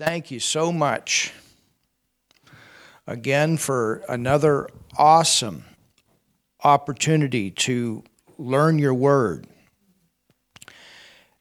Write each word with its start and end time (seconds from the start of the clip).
thank 0.00 0.30
you 0.30 0.40
so 0.40 0.72
much 0.72 1.30
again 3.06 3.58
for 3.58 4.02
another 4.08 4.66
awesome 4.96 5.62
opportunity 6.64 7.50
to 7.50 8.02
learn 8.38 8.78
your 8.78 8.94
word. 8.94 9.46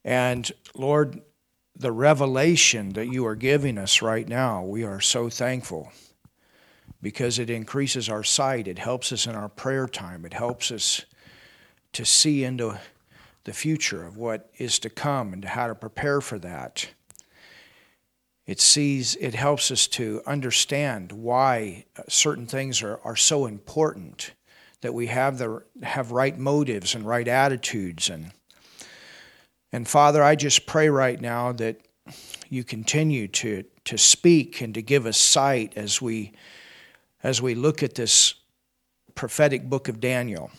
And 0.04 0.52
Lord, 0.76 1.22
the 1.78 1.94
revelation 1.94 2.90
that 2.90 3.08
you 3.08 3.26
are 3.28 3.36
giving 3.36 3.78
us 3.78 4.02
right 4.02 4.28
now, 4.28 4.66
we 4.66 4.84
are 4.84 5.00
so 5.00 5.30
thankful 5.30 5.94
because 7.02 7.39
it 7.39 7.50
increases 7.50 8.10
our 8.10 8.26
sight. 8.26 8.68
It 8.68 8.78
helps 8.78 9.14
us 9.14 9.26
in 9.26 9.36
our 9.36 9.48
prayer 9.48 9.88
time. 9.88 10.26
It 10.26 10.34
helps 10.34 10.70
us 10.70 11.05
to 11.94 12.04
see 12.04 12.44
into 12.44 12.78
the 13.46 13.54
future 13.54 14.05
of 14.05 14.18
what 14.18 14.52
is 14.57 14.80
to 14.80 14.89
come 14.89 15.32
and 15.32 15.46
how 15.46 15.68
to 15.68 15.76
prepare 15.76 16.20
for 16.20 16.38
that. 16.39 16.89
It 18.50 18.59
sees 18.59 19.16
it 19.18 19.36
helps 19.36 19.70
us 19.70 19.86
to 19.89 20.23
understand 20.25 21.12
why 21.12 21.85
uh, 21.95 22.02
certain 22.09 22.48
things 22.48 22.81
are, 22.81 22.99
are 23.03 23.16
so 23.16 23.45
important 23.45 24.34
that 24.81 24.91
we 24.91 25.05
have 25.05 25.38
the 25.38 25.62
have 25.84 26.12
right 26.12 26.35
motives 26.35 26.95
and 26.95 27.05
right 27.05 27.27
attitudes 27.27 28.09
and 28.09 28.31
and 29.71 29.88
Father, 29.88 30.23
I 30.23 30.34
just 30.34 30.66
pray 30.66 30.90
right 30.90 31.21
now 31.21 31.52
that 31.52 31.80
you 32.49 32.63
continue 32.63 33.27
to 33.27 33.66
to 33.85 33.99
speak 33.99 34.62
and 34.62 34.73
to 34.73 34.81
give 34.81 35.05
us 35.05 35.20
sight 35.20 35.73
as 35.76 36.02
we 36.02 36.31
as 37.21 37.43
we 37.43 37.54
look 37.54 37.84
at 37.84 37.93
this 37.93 38.34
prophetic 39.13 39.70
book 39.70 39.88
of 39.88 39.99
Daniel. 39.99 40.49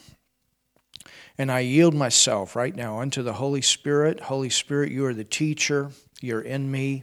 And 1.36 1.50
I 1.50 1.60
yield 1.60 1.94
myself 1.94 2.54
right 2.54 2.76
now 2.76 3.00
unto 3.00 3.24
the 3.24 3.32
Holy 3.32 3.62
Spirit. 3.62 4.20
Holy 4.20 4.50
Spirit, 4.50 4.92
you 4.92 5.06
are 5.06 5.14
the 5.14 5.24
teacher, 5.24 5.90
you're 6.20 6.42
in 6.42 6.70
me. 6.70 7.02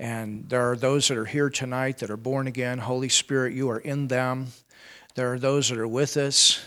And 0.00 0.48
there 0.48 0.70
are 0.70 0.76
those 0.76 1.08
that 1.08 1.18
are 1.18 1.26
here 1.26 1.50
tonight 1.50 1.98
that 1.98 2.10
are 2.10 2.16
born 2.16 2.46
again. 2.46 2.78
Holy 2.78 3.10
Spirit, 3.10 3.52
you 3.52 3.68
are 3.68 3.78
in 3.78 4.08
them. 4.08 4.46
There 5.14 5.30
are 5.34 5.38
those 5.38 5.68
that 5.68 5.78
are 5.78 5.86
with 5.86 6.16
us 6.16 6.58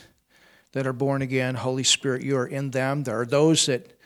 that 0.74 0.86
are 0.86 0.94
born 0.94 1.24
again. 1.24 1.56
Holy 1.56 1.84
Spirit, 1.84 2.22
you 2.22 2.38
are 2.38 2.46
in 2.46 2.70
them. 2.70 3.04
There 3.04 3.20
are 3.20 3.26
those 3.26 3.66
that 3.66 4.00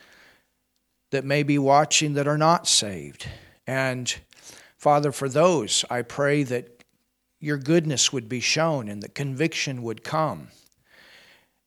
that 1.11 1.25
may 1.25 1.43
be 1.43 1.57
watching 1.57 2.13
that 2.13 2.25
are 2.25 2.37
not 2.37 2.69
saved. 2.69 3.27
And 3.67 4.13
Father, 4.77 5.11
for 5.11 5.27
those, 5.27 5.83
I 5.89 6.03
pray 6.03 6.43
that 6.43 6.83
your 7.41 7.57
goodness 7.57 8.13
would 8.13 8.29
be 8.29 8.39
shown 8.39 8.87
and 8.87 9.03
that 9.03 9.13
conviction 9.13 9.83
would 9.83 10.05
come. 10.05 10.47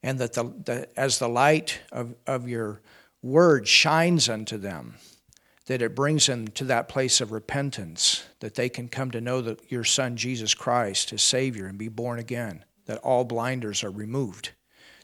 And 0.02 0.18
that 0.18 0.32
the, 0.32 0.44
the, 0.44 0.88
as 0.98 1.18
the 1.18 1.28
light 1.28 1.80
of, 1.92 2.14
of 2.26 2.48
your 2.48 2.80
word 3.22 3.68
shines 3.68 4.30
unto 4.30 4.56
them, 4.56 4.94
that 5.70 5.82
it 5.82 5.94
brings 5.94 6.26
them 6.26 6.48
to 6.48 6.64
that 6.64 6.88
place 6.88 7.20
of 7.20 7.30
repentance, 7.30 8.24
that 8.40 8.56
they 8.56 8.68
can 8.68 8.88
come 8.88 9.08
to 9.08 9.20
know 9.20 9.40
that 9.40 9.70
your 9.70 9.84
Son, 9.84 10.16
Jesus 10.16 10.52
Christ, 10.52 11.12
is 11.12 11.22
Savior 11.22 11.66
and 11.68 11.78
be 11.78 11.86
born 11.86 12.18
again, 12.18 12.64
that 12.86 12.98
all 13.02 13.22
blinders 13.22 13.84
are 13.84 13.90
removed. 13.92 14.50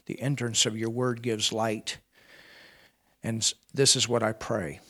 The 0.07 0.21
entrance 0.21 0.65
of 0.65 0.77
your 0.77 0.89
word 0.89 1.21
gives 1.21 1.53
light. 1.53 1.99
And 3.23 3.49
this 3.73 3.95
is 3.95 4.09
what 4.09 4.21
I 4.21 4.33
pray. 4.33 4.81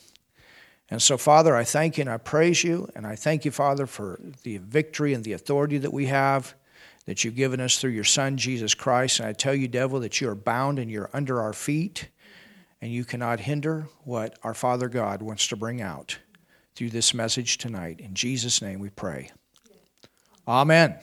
And 0.90 1.00
so, 1.00 1.16
Father, 1.16 1.56
I 1.56 1.64
thank 1.64 2.00
you 2.00 2.02
and 2.02 2.10
I 2.10 2.18
praise 2.18 2.64
you, 2.64 2.90
and 2.96 3.06
I 3.06 3.16
thank 3.16 3.46
you, 3.46 3.52
Father, 3.52 3.86
for 3.86 4.20
the 4.42 4.58
victory 4.58 5.14
and 5.14 5.24
the 5.24 5.34
authority 5.34 5.78
that 5.78 5.94
we 5.94 6.08
have 6.08 6.56
that 7.06 7.24
you've 7.24 7.36
given 7.36 7.60
us 7.60 7.78
through 7.78 7.92
your 7.92 8.04
Son, 8.04 8.36
Jesus 8.36 8.74
Christ. 8.74 9.20
And 9.20 9.30
I 9.30 9.34
tell 9.34 9.54
you, 9.54 9.68
devil, 9.68 10.00
that 10.00 10.22
you 10.22 10.28
are 10.28 10.34
bound 10.34 10.80
and 10.80 10.90
you're 10.90 11.12
under 11.14 11.40
our 11.40 11.54
feet, 11.54 12.10
and 12.82 12.92
you 12.92 13.06
cannot 13.06 13.40
hinder 13.40 13.88
what 14.04 14.38
our 14.44 14.54
Father 14.54 14.88
God 14.90 15.22
wants 15.22 15.48
to 15.48 15.56
bring 15.56 15.82
out 15.82 16.20
through 16.76 16.90
this 16.90 17.14
message 17.14 17.58
tonight. 17.58 18.00
In 18.00 18.14
Jesus' 18.14 18.62
name 18.62 18.80
we 18.80 18.90
pray. 18.90 19.32
Amen. 20.48 20.98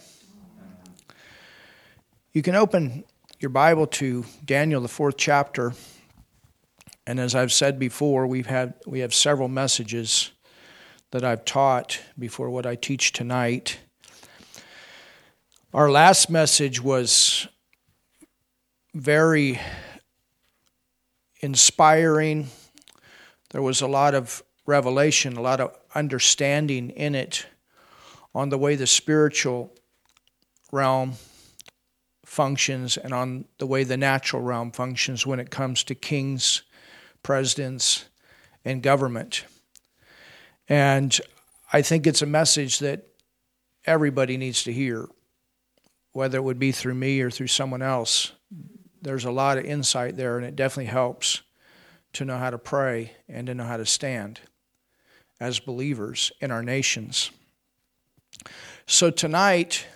You 2.33 2.42
can 2.42 2.55
open 2.55 3.05
your 3.41 3.50
Bible 3.50 3.86
to 3.89 4.25
Daniel, 4.45 4.80
the 4.80 4.89
fourth 4.89 5.17
chapter. 5.17 5.73
And 7.07 7.20
as 7.20 7.35
I've 7.35 7.52
said 7.52 7.79
before, 7.79 8.27
we've 8.27 8.46
had 8.46 8.74
we 8.86 9.01
have 9.01 9.12
several 9.12 9.48
messages 9.48 10.30
that 11.11 11.24
I've 11.24 11.45
taught 11.45 12.01
before 12.18 12.51
what 12.51 12.67
I 12.67 12.74
teach 12.74 13.12
tonight. 13.12 13.79
Our 15.73 15.91
last 15.91 16.30
message 16.30 16.80
was 16.80 17.48
very 18.95 19.61
inspiring. 21.44 22.48
There 23.50 23.62
was 23.62 23.80
a 23.80 23.86
lot 23.86 24.14
of 24.14 24.42
revelation, 24.66 25.36
a 25.36 25.42
lot 25.42 25.60
of 25.60 25.77
understanding 25.94 26.90
in 26.90 27.14
it 27.14 27.46
on 28.34 28.48
the 28.48 28.58
way 28.58 28.74
the 28.74 28.86
spiritual 28.86 29.72
realm 30.72 31.12
functions 32.24 32.96
and 32.96 33.12
on 33.12 33.44
the 33.58 33.66
way 33.66 33.84
the 33.84 33.96
natural 33.96 34.42
realm 34.42 34.72
functions 34.72 35.27
when 35.27 35.38
it 35.38 35.50
comes 35.50 35.84
to 35.84 35.94
kings 35.94 36.62
presidents, 37.24 38.05
and 38.64 38.82
government. 38.82 39.44
And 40.68 41.18
I 41.72 41.82
think 41.82 42.06
it's 42.06 42.22
a 42.22 42.26
message 42.26 42.78
that 42.78 43.08
everybody 43.84 44.36
needs 44.36 44.62
to 44.64 44.72
hear, 44.72 45.08
whether 46.12 46.38
it 46.38 46.42
would 46.42 46.61
be 46.61 46.70
through 46.70 46.94
me 46.94 47.20
or 47.20 47.30
through 47.30 47.48
someone 47.48 47.82
else. 47.82 48.32
There's 49.05 49.27
a 49.27 49.31
lot 49.31 49.59
of 49.59 49.67
insight 49.67 50.17
there, 50.17 50.39
and 50.39 50.47
it 50.47 50.57
definitely 50.57 50.91
helps 50.91 51.42
to 52.15 52.25
know 52.25 52.39
how 52.39 52.48
to 52.48 52.57
pray 52.57 53.13
and 53.29 53.47
to 53.48 53.55
know 53.55 53.65
how 53.65 53.77
to 53.77 53.85
stand 53.85 54.41
as 55.39 55.61
believers 55.61 56.33
in 56.41 56.51
our 56.51 56.63
nations. 56.63 57.31
So 58.87 59.11
tonight, 59.11 59.87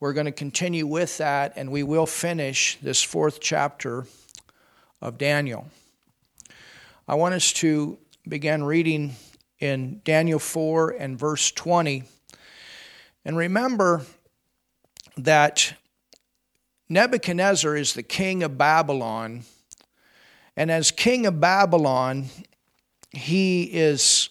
we're 0.00 0.14
going 0.14 0.26
to 0.26 0.32
continue 0.32 0.84
with 0.84 1.18
that, 1.18 1.52
and 1.54 1.70
we 1.70 1.84
will 1.84 2.06
finish 2.06 2.76
this 2.82 3.04
fourth 3.04 3.38
chapter 3.40 4.04
of 5.00 5.16
Daniel. 5.16 5.68
I 7.06 7.14
want 7.14 7.34
us 7.34 7.52
to 7.52 7.98
begin 8.26 8.64
reading 8.64 9.14
in 9.60 10.00
Daniel 10.04 10.40
4 10.40 10.90
and 10.90 11.16
verse 11.16 11.52
20. 11.52 12.02
And 13.24 13.36
remember 13.36 14.02
that 15.16 15.74
Nebuchadnezzar 16.92 17.74
is 17.76 17.94
the 17.94 18.02
king 18.02 18.42
of 18.42 18.58
Babylon. 18.58 19.44
And 20.56 20.70
as 20.70 20.90
king 20.90 21.24
of 21.26 21.40
Babylon, 21.40 22.26
he 23.10 23.62
is 23.62 24.28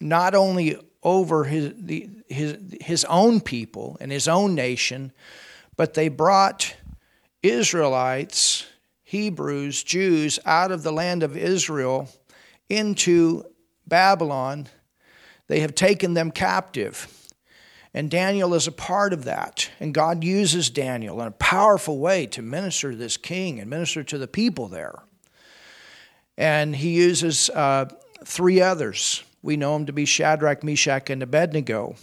not 0.00 0.34
only 0.34 0.76
over 1.02 1.44
his, 1.44 1.72
the, 1.78 2.10
his, 2.28 2.58
his 2.80 3.04
own 3.06 3.40
people 3.40 3.96
and 4.00 4.12
his 4.12 4.28
own 4.28 4.54
nation, 4.54 5.12
but 5.76 5.94
they 5.94 6.08
brought 6.08 6.76
Israelites 7.42 8.66
Hebrews, 9.04 9.82
Jews, 9.82 10.38
out 10.44 10.72
of 10.72 10.82
the 10.82 10.92
land 10.92 11.22
of 11.22 11.36
Israel 11.36 12.08
into 12.68 13.44
Babylon. 13.86 14.66
They 15.46 15.60
have 15.60 15.74
taken 15.74 16.14
them 16.14 16.30
captive. 16.30 17.23
And 17.94 18.10
Daniel 18.10 18.54
is 18.54 18.66
a 18.66 18.72
part 18.72 19.12
of 19.12 19.24
that. 19.24 19.70
And 19.78 19.94
God 19.94 20.24
uses 20.24 20.68
Daniel 20.68 21.20
in 21.20 21.28
a 21.28 21.32
powerful 21.32 21.98
way 21.98 22.26
to 22.26 22.42
minister 22.42 22.90
to 22.90 22.96
this 22.96 23.16
king 23.16 23.60
and 23.60 23.70
minister 23.70 24.02
to 24.02 24.18
the 24.18 24.26
people 24.26 24.66
there. 24.66 25.04
And 26.36 26.74
he 26.74 26.90
uses 26.90 27.48
uh, 27.50 27.88
three 28.24 28.60
others. 28.60 29.22
We 29.42 29.56
know 29.56 29.74
them 29.74 29.86
to 29.86 29.92
be 29.92 30.04
Shadrach, 30.04 30.64
Meshach, 30.64 31.08
and 31.08 31.22
Abednego. 31.22 31.94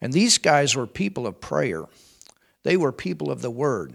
And 0.00 0.12
these 0.12 0.38
guys 0.38 0.76
were 0.76 0.86
people 0.86 1.26
of 1.26 1.40
prayer, 1.40 1.86
they 2.62 2.76
were 2.76 2.92
people 2.92 3.30
of 3.30 3.42
the 3.42 3.50
word. 3.50 3.94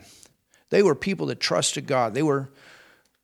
They 0.70 0.84
were 0.84 0.96
people 0.96 1.28
that 1.28 1.40
trusted 1.40 1.88
God. 1.88 2.14
They 2.14 2.24
were, 2.24 2.50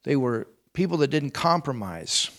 they 0.04 0.16
were 0.16 0.48
people 0.72 1.00
that 1.00 1.10
didn't 1.10 1.32
compromise. 1.32 2.30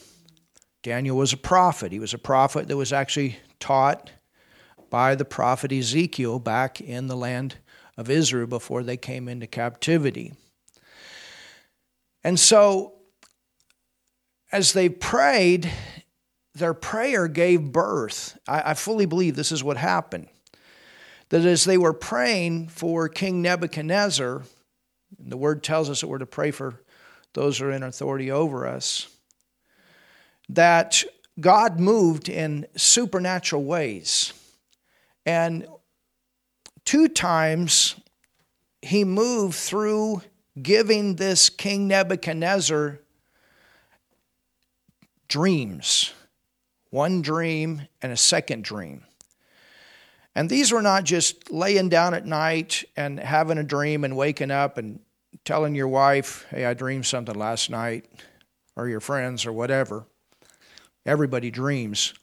Daniel 0.83 1.19
was 1.19 1.35
a 1.35 1.37
prophet. 1.37 1.93
He 1.93 1.99
was 1.99 2.15
a 2.15 2.19
prophet 2.19 2.69
that 2.69 2.77
was 2.79 2.91
actually 2.91 3.37
taught 3.61 4.11
by 4.95 5.17
the 5.17 5.25
prophet 5.25 5.73
Ezekiel 5.73 6.39
back 6.39 6.81
in 6.81 7.09
the 7.09 7.17
land 7.17 7.57
of 7.97 8.09
Israel 8.09 8.47
before 8.47 8.85
they 8.85 8.97
came 8.97 9.27
into 9.27 9.45
captivity. 9.45 10.33
And 12.23 12.39
so, 12.39 12.93
as 14.53 14.73
they 14.73 14.89
prayed, 14.89 15.69
their 16.55 16.75
prayer 16.75 17.27
gave 17.27 17.73
birth. 17.73 18.39
I, 18.47 18.71
I, 18.71 18.75
fully 18.75 19.05
believe 19.05 19.35
this 19.35 19.51
is 19.51 19.65
what 19.65 19.79
happened. 19.79 20.29
That 21.31 21.45
as 21.45 21.65
they 21.65 21.77
were 21.77 21.93
praying 21.93 22.69
for 22.69 23.09
King 23.09 23.43
Nebuchadnezzar, 23.43 24.45
the 25.19 25.37
word 25.37 25.65
tells 25.65 25.91
us 25.91 26.03
that 26.03 26.07
we're 26.07 26.19
to 26.19 26.27
pray 26.27 26.53
for 26.53 26.81
those 27.33 27.59
who 27.59 27.65
are 27.65 27.73
in 27.73 27.83
authority 27.83 28.31
over 28.31 28.65
us. 28.65 29.09
That 30.51 31.03
God 31.41 31.81
moved 31.81 32.29
in 32.29 32.69
supernatural 32.77 33.65
ways. 33.65 34.33
And 35.27 35.67
two 36.85 37.09
times 37.09 37.97
he 38.83 39.05
moved 39.05 39.55
through 39.55 40.23
giving 40.61 41.17
this 41.17 41.49
King 41.49 41.89
Nebuchadnezzar 41.89 43.01
dreams. 45.29 46.13
one 46.91 47.23
dream 47.23 47.83
and 48.03 48.13
a 48.13 48.17
second 48.17 48.63
dream. 48.63 49.03
And 50.37 50.49
these 50.49 50.71
were 50.71 50.83
not 50.83 51.03
just 51.03 51.51
laying 51.51 51.89
down 51.89 52.15
at 52.15 52.25
night 52.25 52.85
and 52.97 53.19
having 53.19 53.59
a 53.59 53.65
dream 53.65 54.05
and 54.05 54.17
waking 54.17 54.53
up 54.53 54.79
and 54.79 55.01
telling 55.45 55.75
your 55.75 55.89
wife, 55.89 56.47
hey, 56.51 56.65
I 56.65 56.75
dreamed 56.75 57.07
something 57.07 57.35
last 57.35 57.69
night, 57.69 58.07
or 58.77 58.89
your 58.89 59.01
friends, 59.01 59.45
or 59.45 59.53
whatever. 59.53 60.07
Everybody 61.05 61.51
dreams. 61.51 62.15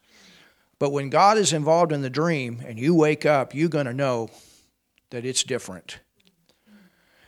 But 0.81 0.93
when 0.93 1.11
God 1.11 1.37
is 1.37 1.53
involved 1.53 1.91
in 1.91 2.01
the 2.01 2.09
dream 2.09 2.63
and 2.65 2.79
you 2.79 2.95
wake 2.95 3.23
up, 3.23 3.53
you're 3.53 3.69
going 3.69 3.85
to 3.85 3.93
know 3.93 4.31
that 5.11 5.25
it's 5.25 5.43
different. 5.43 5.99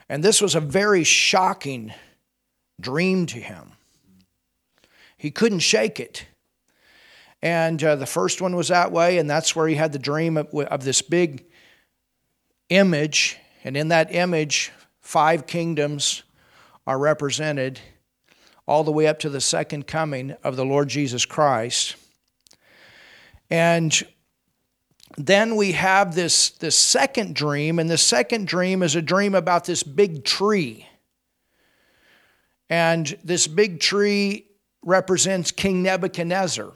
And 0.08 0.24
this 0.24 0.40
was 0.42 0.56
a 0.56 0.60
very 0.60 1.04
shocking 1.04 1.94
dream 2.80 3.26
to 3.26 3.38
him. 3.38 3.74
He 5.16 5.30
couldn't 5.30 5.60
shake 5.60 6.00
it. 6.00 6.26
And 7.42 7.80
uh, 7.84 7.94
the 7.94 8.06
first 8.06 8.42
one 8.42 8.56
was 8.56 8.66
that 8.68 8.90
way, 8.90 9.18
and 9.18 9.30
that's 9.30 9.54
where 9.54 9.68
he 9.68 9.76
had 9.76 9.92
the 9.92 10.00
dream 10.00 10.36
of, 10.36 10.52
of 10.52 10.82
this 10.82 11.00
big 11.00 11.44
image. 12.70 13.36
And 13.62 13.76
in 13.76 13.86
that 13.86 14.12
image, 14.12 14.72
five 15.00 15.46
kingdoms 15.46 16.24
are 16.88 16.98
represented 16.98 17.78
all 18.66 18.82
the 18.82 18.90
way 18.90 19.06
up 19.06 19.20
to 19.20 19.30
the 19.30 19.40
second 19.40 19.86
coming 19.86 20.34
of 20.42 20.56
the 20.56 20.64
Lord 20.64 20.88
Jesus 20.88 21.24
Christ. 21.24 21.94
And 23.54 24.02
then 25.16 25.54
we 25.54 25.70
have 25.74 26.16
this, 26.16 26.50
this 26.50 26.74
second 26.74 27.36
dream, 27.36 27.78
and 27.78 27.88
the 27.88 27.96
second 27.96 28.48
dream 28.48 28.82
is 28.82 28.96
a 28.96 29.00
dream 29.00 29.36
about 29.36 29.64
this 29.64 29.84
big 29.84 30.24
tree. 30.24 30.88
And 32.68 33.16
this 33.22 33.46
big 33.46 33.78
tree 33.78 34.48
represents 34.82 35.52
King 35.52 35.84
Nebuchadnezzar. 35.84 36.72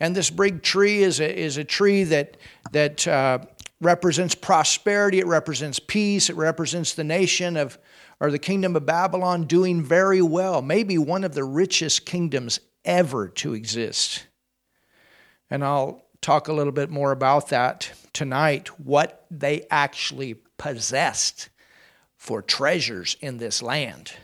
And 0.00 0.16
this 0.16 0.30
big 0.30 0.64
tree 0.64 1.04
is 1.04 1.20
a, 1.20 1.32
is 1.32 1.58
a 1.58 1.64
tree 1.64 2.02
that, 2.02 2.38
that 2.72 3.06
uh, 3.06 3.38
represents 3.80 4.34
prosperity, 4.34 5.20
it 5.20 5.28
represents 5.28 5.78
peace, 5.78 6.28
it 6.28 6.34
represents 6.34 6.94
the 6.94 7.04
nation 7.04 7.56
of, 7.56 7.78
or 8.18 8.32
the 8.32 8.38
kingdom 8.40 8.74
of 8.74 8.84
Babylon 8.84 9.44
doing 9.44 9.80
very 9.80 10.22
well, 10.22 10.60
maybe 10.60 10.98
one 10.98 11.22
of 11.22 11.34
the 11.34 11.44
richest 11.44 12.04
kingdoms 12.04 12.58
ever 12.84 13.28
to 13.28 13.54
exist. 13.54 14.26
And 15.52 15.62
I'll 15.62 16.06
talk 16.22 16.48
a 16.48 16.52
little 16.54 16.72
bit 16.72 16.88
more 16.88 17.12
about 17.12 17.50
that 17.50 17.92
tonight, 18.14 18.68
what 18.80 19.26
they 19.30 19.66
actually 19.70 20.36
possessed 20.56 21.50
for 22.16 22.40
treasures 22.40 23.18
in 23.20 23.36
this 23.36 23.60
land 23.60 24.14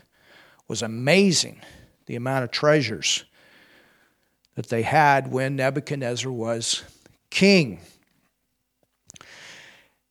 was 0.67 0.81
amazing 0.81 1.61
the 2.07 2.15
amount 2.15 2.45
of 2.45 2.49
treasures 2.49 3.25
that 4.55 4.69
they 4.69 4.81
had 4.81 5.31
when 5.31 5.55
Nebuchadnezzar 5.55 6.31
was 6.31 6.83
king. 7.29 7.79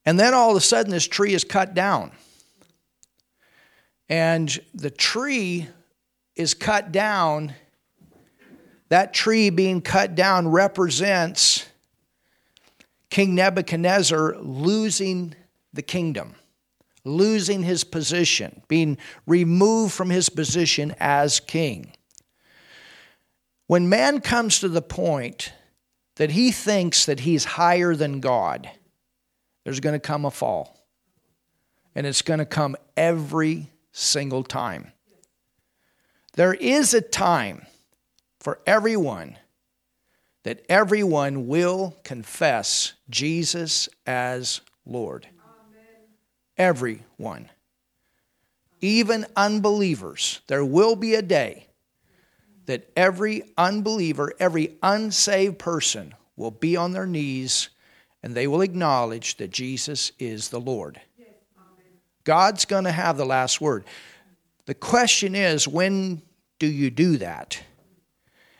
And 0.06 0.20
then 0.20 0.34
all 0.34 0.52
of 0.52 0.56
a 0.56 0.60
sudden, 0.60 0.92
this 0.92 1.08
tree 1.08 1.34
is 1.34 1.42
cut 1.42 1.74
down. 1.74 2.12
And 4.08 4.56
the 4.72 4.92
tree 4.92 5.66
is 6.36 6.54
cut 6.54 6.92
down. 6.92 7.54
That 8.88 9.12
tree 9.12 9.50
being 9.50 9.80
cut 9.80 10.14
down 10.14 10.48
represents 10.48 11.66
King 13.10 13.34
Nebuchadnezzar 13.34 14.36
losing 14.38 15.34
the 15.72 15.82
kingdom, 15.82 16.34
losing 17.04 17.62
his 17.62 17.84
position, 17.84 18.62
being 18.68 18.98
removed 19.26 19.92
from 19.92 20.10
his 20.10 20.28
position 20.28 20.94
as 20.98 21.40
king. 21.40 21.92
When 23.66 23.88
man 23.88 24.20
comes 24.20 24.60
to 24.60 24.68
the 24.68 24.82
point 24.82 25.52
that 26.16 26.30
he 26.30 26.50
thinks 26.50 27.04
that 27.06 27.20
he's 27.20 27.44
higher 27.44 27.94
than 27.94 28.20
God, 28.20 28.70
there's 29.64 29.80
going 29.80 29.94
to 29.94 30.00
come 30.00 30.24
a 30.24 30.30
fall. 30.30 30.74
And 31.94 32.06
it's 32.06 32.22
going 32.22 32.38
to 32.38 32.46
come 32.46 32.76
every 32.96 33.70
single 33.92 34.42
time. 34.42 34.92
There 36.34 36.54
is 36.54 36.94
a 36.94 37.00
time 37.00 37.66
for 38.48 38.60
everyone 38.66 39.36
that 40.42 40.64
everyone 40.70 41.48
will 41.48 41.98
confess 42.02 42.94
Jesus 43.10 43.90
as 44.06 44.62
Lord. 44.86 45.26
Amen. 45.26 46.08
Everyone. 46.56 47.50
Even 48.80 49.26
unbelievers. 49.36 50.40
There 50.46 50.64
will 50.64 50.96
be 50.96 51.14
a 51.14 51.20
day 51.20 51.66
that 52.64 52.90
every 52.96 53.42
unbeliever, 53.58 54.32
every 54.40 54.78
unsaved 54.82 55.58
person 55.58 56.14
will 56.34 56.50
be 56.50 56.74
on 56.74 56.92
their 56.92 57.04
knees 57.04 57.68
and 58.22 58.34
they 58.34 58.46
will 58.46 58.62
acknowledge 58.62 59.36
that 59.36 59.50
Jesus 59.50 60.10
is 60.18 60.48
the 60.48 60.58
Lord. 60.58 60.98
God's 62.24 62.64
going 62.64 62.84
to 62.84 62.92
have 62.92 63.18
the 63.18 63.26
last 63.26 63.60
word. 63.60 63.84
The 64.64 64.72
question 64.72 65.34
is 65.34 65.68
when 65.68 66.22
do 66.58 66.66
you 66.66 66.88
do 66.88 67.18
that? 67.18 67.62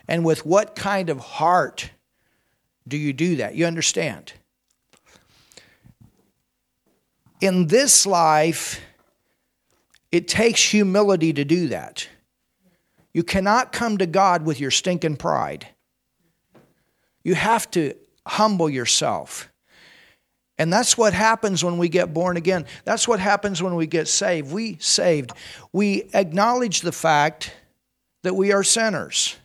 And 0.09 0.25
with 0.25 0.47
what 0.47 0.75
kind 0.75 1.11
of 1.11 1.21
heart 1.21 1.91
do 2.89 2.97
you 2.97 3.13
do 3.13 3.37
that? 3.37 3.55
You 3.55 3.67
understand? 3.67 4.33
In 7.41 7.67
this 7.67 8.07
life, 8.07 8.81
it 10.11 10.27
takes 10.27 10.63
humility 10.63 11.33
to 11.35 11.45
do 11.45 11.69
that. 11.69 12.09
You 13.13 13.23
cannot 13.23 13.73
come 13.73 13.99
to 13.99 14.07
God 14.07 14.45
with 14.45 14.59
your 14.59 14.71
stinking 14.71 15.17
pride. 15.17 15.69
You 17.23 17.35
have 17.35 17.71
to 17.73 17.95
humble 18.27 18.71
yourself. 18.71 19.51
And 20.57 20.73
that's 20.73 20.99
what 20.99 21.13
happens 21.13 21.63
when 21.63 21.79
we 21.79 21.89
get 21.89 22.13
born 22.13 22.37
again. 22.37 22.67
That's 22.85 23.07
what 23.07 23.21
happens 23.21 23.63
when 23.63 23.77
we 23.77 23.87
get 23.87 24.09
saved. 24.09 24.51
We 24.51 24.79
saved. 24.81 25.33
We 25.73 26.09
acknowledge 26.15 26.81
the 26.81 26.93
fact 26.93 27.55
that 28.23 28.35
we 28.35 28.53
are 28.53 28.65
sinners. 28.65 29.37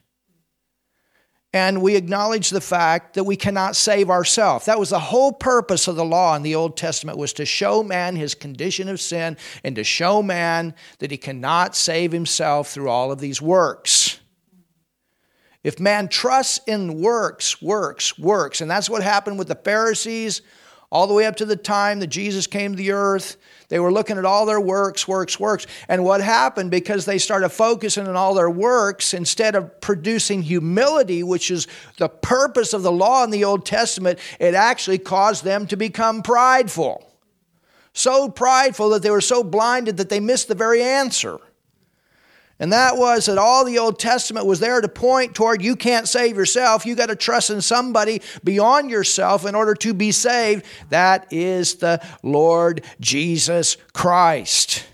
And 1.53 1.83
we 1.83 1.95
acknowledge 1.95 2.49
the 2.49 2.61
fact 2.61 3.13
that 3.13 3.25
we 3.25 3.35
cannot 3.35 3.75
save 3.75 4.09
ourselves. 4.09 4.65
That 4.65 4.79
was 4.79 4.89
the 4.89 4.99
whole 4.99 5.31
purpose 5.31 5.87
of 5.87 5.95
the 5.95 6.03
law 6.03 6.35
in 6.35 6.41
the 6.41 6.55
Old 6.55 6.75
Testament 6.75 7.19
was 7.19 7.31
to 7.33 7.45
show 7.45 7.83
man 7.83 8.15
his 8.15 8.33
condition 8.33 8.89
of 8.89 8.99
sin 8.99 9.37
and 9.63 9.75
to 9.75 9.83
show 9.83 10.23
man 10.23 10.73
that 10.97 11.11
he 11.11 11.17
cannot 11.17 11.75
save 11.75 12.11
himself 12.11 12.69
through 12.69 12.89
all 12.89 13.11
of 13.11 13.19
these 13.19 13.39
works. 13.39 14.19
If 15.63 15.79
man 15.79 16.07
trusts 16.07 16.59
in 16.67 16.99
works, 17.01 17.61
works, 17.61 18.17
works, 18.17 18.59
and 18.59 18.69
that's 18.69 18.89
what 18.89 19.03
happened 19.03 19.37
with 19.37 19.47
the 19.47 19.55
Pharisees 19.55 20.41
all 20.91 21.07
the 21.07 21.13
way 21.13 21.25
up 21.25 21.35
to 21.37 21.45
the 21.45 21.55
time 21.55 21.99
that 21.99 22.07
Jesus 22.07 22.45
came 22.45 22.71
to 22.71 22.77
the 22.77 22.91
earth. 22.91 23.37
They 23.73 23.79
were 23.79 23.91
looking 23.91 24.19
at 24.19 24.25
all 24.25 24.45
their 24.45 24.61
works, 24.61 25.07
works, 25.07 25.39
works. 25.39 25.65
And 25.87 26.03
what 26.03 26.21
happened 26.21 26.69
because 26.69 27.05
they 27.05 27.17
started 27.17 27.49
focusing 27.49 28.07
on 28.07 28.15
all 28.15 28.35
their 28.35 28.47
works 28.47 29.15
instead 29.15 29.55
of 29.55 29.81
producing 29.81 30.43
humility, 30.43 31.23
which 31.23 31.49
is 31.49 31.65
the 31.97 32.07
purpose 32.07 32.73
of 32.73 32.83
the 32.83 32.91
law 32.91 33.23
in 33.23 33.31
the 33.31 33.43
Old 33.43 33.65
Testament, 33.65 34.19
it 34.39 34.53
actually 34.53 34.99
caused 34.99 35.43
them 35.43 35.65
to 35.65 35.75
become 35.75 36.21
prideful. 36.21 37.11
So 37.93 38.29
prideful 38.29 38.91
that 38.91 39.01
they 39.01 39.09
were 39.09 39.21
so 39.21 39.43
blinded 39.43 39.97
that 39.97 40.09
they 40.09 40.19
missed 40.19 40.49
the 40.49 40.53
very 40.53 40.83
answer. 40.83 41.39
And 42.63 42.71
that 42.71 42.95
was 42.95 43.25
that 43.25 43.37
all 43.37 43.65
the 43.65 43.77
Old 43.77 43.99
Testament 43.99 44.45
was 44.45 44.61
there 44.61 44.79
to 44.79 44.87
point 44.87 45.35
toward 45.35 45.61
you 45.61 45.75
can't 45.75 46.07
save 46.07 46.37
yourself. 46.37 46.85
You 46.85 46.95
got 46.95 47.09
to 47.09 47.15
trust 47.17 47.49
in 47.49 47.59
somebody 47.59 48.21
beyond 48.41 48.89
yourself 48.89 49.45
in 49.45 49.53
order 49.53 49.73
to 49.73 49.93
be 49.93 50.13
saved. 50.13 50.63
That 50.89 51.27
is 51.29 51.75
the 51.75 52.01
Lord 52.23 52.85
Jesus 53.01 53.75
Christ. 53.91 54.85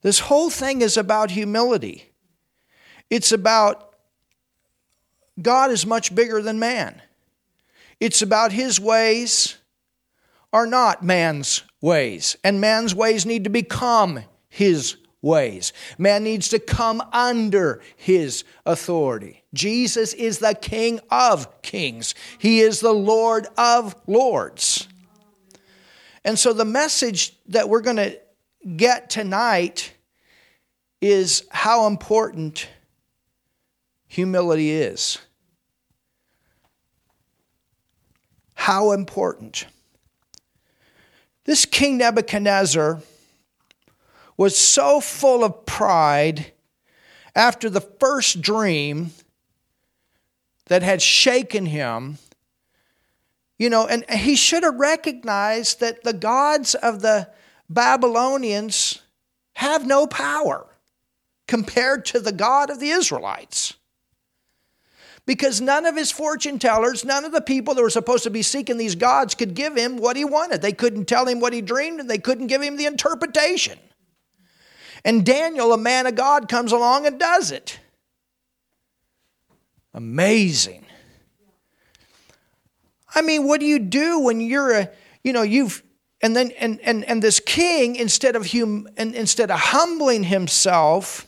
This 0.00 0.20
whole 0.20 0.50
thing 0.50 0.82
is 0.82 0.96
about 0.96 1.32
humility. 1.32 2.12
It's 3.10 3.32
about 3.32 3.96
God 5.42 5.72
is 5.72 5.84
much 5.84 6.14
bigger 6.14 6.40
than 6.40 6.60
man. 6.60 7.02
It's 7.98 8.22
about 8.22 8.52
his 8.52 8.78
ways 8.78 9.56
are 10.52 10.66
not 10.66 11.02
man's 11.02 11.64
ways, 11.80 12.36
and 12.44 12.60
man's 12.60 12.94
ways 12.94 13.26
need 13.26 13.42
to 13.42 13.50
become 13.50 14.20
his 14.48 14.96
ways. 15.22 15.72
Man 15.96 16.24
needs 16.24 16.48
to 16.50 16.58
come 16.58 17.02
under 17.12 17.80
his 17.96 18.44
authority. 18.64 19.42
Jesus 19.52 20.14
is 20.14 20.38
the 20.38 20.54
King 20.54 21.00
of 21.10 21.62
kings, 21.62 22.14
he 22.38 22.60
is 22.60 22.80
the 22.80 22.92
Lord 22.92 23.46
of 23.56 23.94
lords. 24.06 24.88
And 26.24 26.38
so 26.38 26.52
the 26.52 26.64
message 26.64 27.36
that 27.46 27.68
we're 27.68 27.80
going 27.80 27.96
to 27.96 28.18
get 28.76 29.08
tonight 29.08 29.92
is 31.00 31.44
how 31.50 31.86
important 31.86 32.68
humility 34.08 34.72
is. 34.72 35.18
How 38.54 38.92
important. 38.92 39.66
This 41.44 41.64
King 41.64 41.98
Nebuchadnezzar 41.98 43.00
was 44.38 44.56
so 44.56 45.00
full 45.00 45.44
of 45.44 45.66
pride 45.66 46.52
after 47.34 47.68
the 47.68 47.80
first 47.80 48.40
dream 48.40 49.10
that 50.66 50.82
had 50.82 51.02
shaken 51.02 51.66
him. 51.66 52.16
You 53.58 53.68
know, 53.68 53.86
and 53.86 54.08
he 54.08 54.36
should 54.36 54.62
have 54.62 54.76
recognized 54.76 55.80
that 55.80 56.04
the 56.04 56.12
gods 56.12 56.76
of 56.76 57.02
the 57.02 57.28
Babylonians 57.68 59.02
have 59.54 59.84
no 59.84 60.06
power 60.06 60.66
compared 61.48 62.04
to 62.06 62.20
the 62.20 62.32
God 62.32 62.70
of 62.70 62.78
the 62.78 62.90
Israelites. 62.90 63.74
Because 65.26 65.60
none 65.60 65.84
of 65.84 65.96
his 65.96 66.12
fortune 66.12 66.58
tellers, 66.58 67.04
none 67.04 67.24
of 67.24 67.32
the 67.32 67.40
people 67.40 67.74
that 67.74 67.82
were 67.82 67.90
supposed 67.90 68.22
to 68.22 68.30
be 68.30 68.42
seeking 68.42 68.78
these 68.78 68.94
gods 68.94 69.34
could 69.34 69.54
give 69.54 69.76
him 69.76 69.96
what 69.96 70.16
he 70.16 70.24
wanted. 70.24 70.62
They 70.62 70.72
couldn't 70.72 71.06
tell 71.06 71.26
him 71.26 71.40
what 71.40 71.52
he 71.52 71.60
dreamed 71.60 72.00
and 72.00 72.08
they 72.08 72.18
couldn't 72.18 72.46
give 72.46 72.62
him 72.62 72.76
the 72.76 72.86
interpretation. 72.86 73.78
And 75.08 75.24
Daniel, 75.24 75.72
a 75.72 75.78
man 75.78 76.06
of 76.06 76.16
God, 76.16 76.50
comes 76.50 76.70
along 76.70 77.06
and 77.06 77.18
does 77.18 77.50
it. 77.50 77.80
Amazing. 79.94 80.84
I 83.14 83.22
mean, 83.22 83.48
what 83.48 83.58
do 83.58 83.64
you 83.64 83.78
do 83.78 84.18
when 84.20 84.42
you're 84.42 84.70
a, 84.70 84.90
you 85.24 85.32
know, 85.32 85.40
you've, 85.40 85.82
and 86.20 86.36
then, 86.36 86.50
and, 86.58 86.78
and, 86.82 87.06
and 87.06 87.22
this 87.22 87.40
king, 87.40 87.96
instead 87.96 88.36
of 88.36 88.52
hum, 88.52 88.86
and 88.98 89.14
instead 89.14 89.50
of 89.50 89.58
humbling 89.58 90.24
himself, 90.24 91.26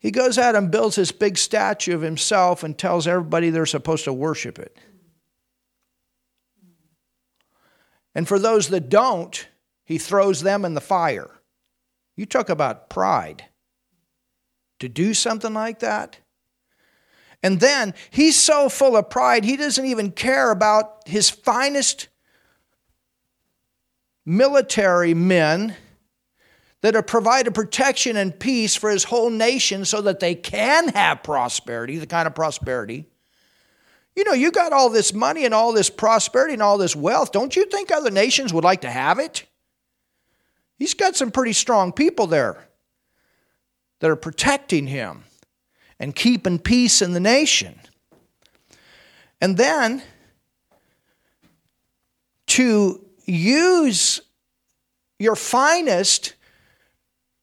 he 0.00 0.10
goes 0.10 0.38
out 0.38 0.56
and 0.56 0.72
builds 0.72 0.96
this 0.96 1.12
big 1.12 1.38
statue 1.38 1.94
of 1.94 2.02
himself 2.02 2.64
and 2.64 2.76
tells 2.76 3.06
everybody 3.06 3.50
they're 3.50 3.64
supposed 3.64 4.02
to 4.06 4.12
worship 4.12 4.58
it. 4.58 4.76
And 8.12 8.26
for 8.26 8.40
those 8.40 8.70
that 8.70 8.88
don't, 8.88 9.46
he 9.92 9.98
throws 9.98 10.40
them 10.40 10.64
in 10.64 10.72
the 10.74 10.80
fire. 10.80 11.30
You 12.16 12.26
talk 12.26 12.48
about 12.48 12.88
pride. 12.88 13.44
To 14.80 14.88
do 14.88 15.14
something 15.14 15.54
like 15.54 15.80
that? 15.80 16.18
And 17.42 17.60
then 17.60 17.94
he's 18.10 18.40
so 18.40 18.68
full 18.68 18.96
of 18.96 19.10
pride, 19.10 19.44
he 19.44 19.56
doesn't 19.56 19.84
even 19.84 20.12
care 20.12 20.50
about 20.50 21.06
his 21.06 21.28
finest 21.28 22.08
military 24.24 25.14
men 25.14 25.76
that 26.80 26.94
have 26.94 27.06
provided 27.06 27.54
protection 27.54 28.16
and 28.16 28.38
peace 28.38 28.74
for 28.74 28.90
his 28.90 29.04
whole 29.04 29.30
nation 29.30 29.84
so 29.84 30.00
that 30.00 30.20
they 30.20 30.34
can 30.34 30.88
have 30.88 31.22
prosperity, 31.22 31.98
the 31.98 32.06
kind 32.06 32.26
of 32.26 32.34
prosperity. 32.34 33.06
You 34.16 34.24
know, 34.24 34.32
you 34.32 34.50
got 34.50 34.72
all 34.72 34.88
this 34.88 35.12
money 35.12 35.44
and 35.44 35.54
all 35.54 35.72
this 35.72 35.90
prosperity 35.90 36.54
and 36.54 36.62
all 36.62 36.78
this 36.78 36.96
wealth. 36.96 37.30
Don't 37.30 37.54
you 37.54 37.66
think 37.66 37.92
other 37.92 38.10
nations 38.10 38.52
would 38.52 38.64
like 38.64 38.80
to 38.82 38.90
have 38.90 39.18
it? 39.18 39.44
He's 40.82 40.94
got 40.94 41.14
some 41.14 41.30
pretty 41.30 41.52
strong 41.52 41.92
people 41.92 42.26
there 42.26 42.66
that 44.00 44.10
are 44.10 44.16
protecting 44.16 44.88
him 44.88 45.22
and 46.00 46.12
keeping 46.12 46.58
peace 46.58 47.00
in 47.00 47.12
the 47.12 47.20
nation. 47.20 47.78
And 49.40 49.56
then 49.56 50.02
to 52.48 53.06
use 53.26 54.22
your 55.20 55.36
finest 55.36 56.34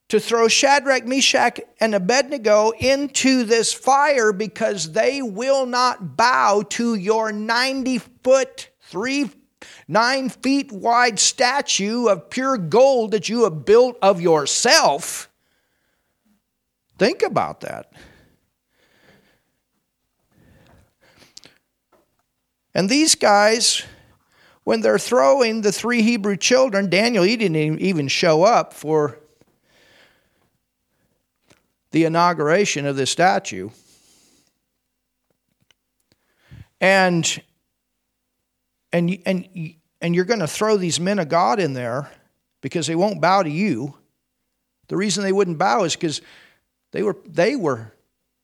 to 0.09 0.19
throw 0.19 0.49
Shadrach, 0.49 1.05
Meshach, 1.05 1.61
and 1.79 1.95
Abednego 1.95 2.71
into 2.71 3.45
this 3.45 3.71
fire 3.71 4.33
because 4.33 4.91
they 4.91 5.21
will 5.21 5.65
not 5.65 6.17
bow 6.17 6.65
to 6.71 6.93
your 6.93 7.31
90 7.31 7.99
foot, 8.21 8.69
three, 8.81 9.29
nine 9.87 10.29
feet 10.29 10.71
wide 10.71 11.19
statue 11.19 12.07
of 12.07 12.29
pure 12.29 12.57
gold 12.57 13.11
that 13.11 13.29
you 13.29 13.43
have 13.43 13.65
built 13.65 13.97
of 14.01 14.21
yourself. 14.21 15.29
Think 16.97 17.23
about 17.23 17.61
that. 17.61 17.91
And 22.75 22.89
these 22.89 23.15
guys, 23.15 23.83
when 24.63 24.81
they're 24.81 24.99
throwing 24.99 25.61
the 25.61 25.71
three 25.71 26.01
Hebrew 26.01 26.37
children, 26.37 26.89
Daniel, 26.89 27.23
he 27.23 27.35
didn't 27.35 27.79
even 27.79 28.07
show 28.07 28.43
up 28.43 28.73
for 28.73 29.17
the 31.91 32.05
inauguration 32.05 32.85
of 32.85 32.95
this 32.95 33.09
statue. 33.09 33.69
And 36.79 37.41
and 38.91 39.17
and 39.25 39.47
and 40.01 40.15
you're 40.15 40.25
going 40.25 40.39
to 40.39 40.47
throw 40.47 40.77
these 40.77 40.99
men 40.99 41.19
of 41.19 41.29
God 41.29 41.59
in 41.59 41.73
there 41.73 42.09
because 42.61 42.87
they 42.87 42.95
won't 42.95 43.21
bow 43.21 43.43
to 43.43 43.49
you. 43.49 43.95
The 44.87 44.97
reason 44.97 45.23
they 45.23 45.31
wouldn't 45.31 45.57
bow 45.57 45.83
is 45.83 45.95
because 45.95 46.21
they 46.91 47.03
were 47.03 47.17
they 47.25 47.55
were 47.55 47.93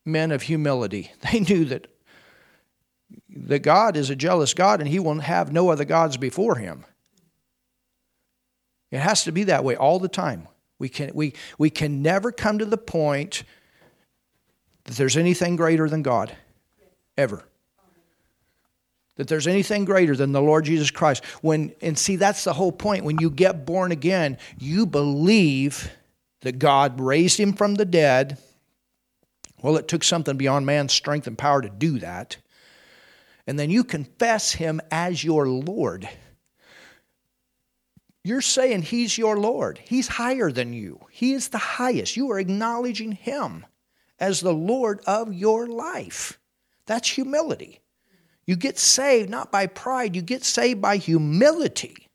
men 0.06 0.32
of 0.32 0.44
humility. 0.44 1.12
They 1.32 1.40
knew 1.40 1.66
that 1.66 1.88
that 3.30 3.60
God 3.60 3.98
is 3.98 4.10
a 4.10 4.16
jealous 4.16 4.54
God 4.54 4.80
and 4.80 4.90
he 4.90 5.00
will 5.00 5.20
have 5.20 5.52
no 5.52 5.70
other 5.70 5.86
gods 5.86 6.18
before 6.18 6.56
him. 6.56 6.86
It 8.92 9.00
has 9.00 9.24
to 9.26 9.32
be 9.32 9.44
that 9.46 9.64
way 9.64 9.76
all 9.76 10.00
the 10.00 10.08
time. 10.08 10.48
We 10.80 10.90
can, 10.90 11.12
we, 11.14 11.34
we 11.58 11.70
can 11.70 12.02
never 12.02 12.32
come 12.32 12.60
to 12.60 12.66
the 12.66 12.78
point 12.78 13.44
that 14.86 14.96
there's 14.96 15.18
anything 15.18 15.56
greater 15.56 15.90
than 15.90 16.02
God, 16.02 16.36
ever. 17.18 17.46
That 19.16 19.28
there's 19.28 19.48
anything 19.48 19.86
greater 19.86 20.16
than 20.16 20.32
the 20.32 20.42
Lord 20.42 20.66
Jesus 20.66 20.92
Christ. 20.92 21.24
When, 21.42 21.74
and 21.82 21.98
see, 21.98 22.18
that's 22.18 22.44
the 22.44 22.54
whole 22.54 22.72
point. 22.72 23.06
When 23.06 23.18
you 23.20 23.30
get 23.30 23.66
born 23.66 23.92
again, 23.92 24.38
you 24.60 24.86
believe 24.86 25.90
that 26.42 26.60
God 26.60 27.00
raised 27.00 27.40
him 27.40 27.54
from 27.54 27.76
the 27.76 27.86
dead. 27.86 28.38
Well, 29.62 29.78
it 29.78 29.88
took 29.88 30.04
something 30.04 30.38
beyond 30.38 30.66
man's 30.66 30.94
strength 30.94 31.28
and 31.28 31.38
power 31.38 31.62
to 31.62 31.70
do 31.70 32.00
that. 32.00 32.38
And 33.48 33.58
then 33.58 33.70
you 33.70 33.84
confess 33.84 34.52
him 34.52 34.82
as 34.92 35.24
your 35.24 35.48
Lord. 35.48 36.10
You're 38.26 38.42
saying 38.42 38.82
He's 38.82 39.20
your 39.20 39.38
Lord. 39.38 39.80
He's 39.84 40.08
higher 40.08 40.52
than 40.52 40.74
you. 40.74 41.00
He 41.12 41.34
is 41.34 41.50
the 41.50 41.60
highest. 41.60 42.18
You 42.18 42.32
are 42.32 42.40
acknowledging 42.40 43.12
Him 43.12 43.68
as 44.20 44.42
the 44.42 44.52
Lord 44.52 45.00
of 45.06 45.32
your 45.32 45.68
life. 45.68 46.40
That's 46.88 47.08
humility. 47.08 47.82
You 48.46 48.56
get 48.56 48.78
saved 48.78 49.30
not 49.30 49.52
by 49.52 49.68
pride, 49.68 50.16
you 50.16 50.22
get 50.22 50.44
saved 50.44 50.82
by 50.82 50.98
humility. 50.98 52.10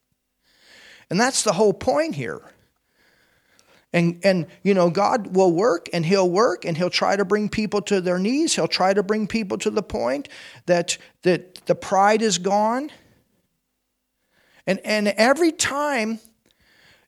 And 1.10 1.18
that's 1.18 1.42
the 1.42 1.52
whole 1.52 1.72
point 1.72 2.14
here. 2.14 2.40
And, 3.92 4.20
and 4.22 4.46
you 4.62 4.72
know, 4.72 4.88
God 4.88 5.34
will 5.34 5.52
work 5.52 5.88
and 5.92 6.06
He'll 6.06 6.30
work 6.30 6.64
and 6.64 6.76
He'll 6.76 6.90
try 6.90 7.16
to 7.16 7.24
bring 7.24 7.48
people 7.48 7.82
to 7.82 8.00
their 8.00 8.18
knees. 8.20 8.54
He'll 8.54 8.68
try 8.68 8.94
to 8.94 9.02
bring 9.02 9.26
people 9.26 9.58
to 9.58 9.70
the 9.70 9.82
point 9.82 10.28
that, 10.66 10.96
that 11.22 11.56
the 11.66 11.74
pride 11.74 12.22
is 12.22 12.38
gone 12.38 12.90
and, 14.70 14.78
and 14.84 15.08
every 15.08 15.50
time 15.50 16.20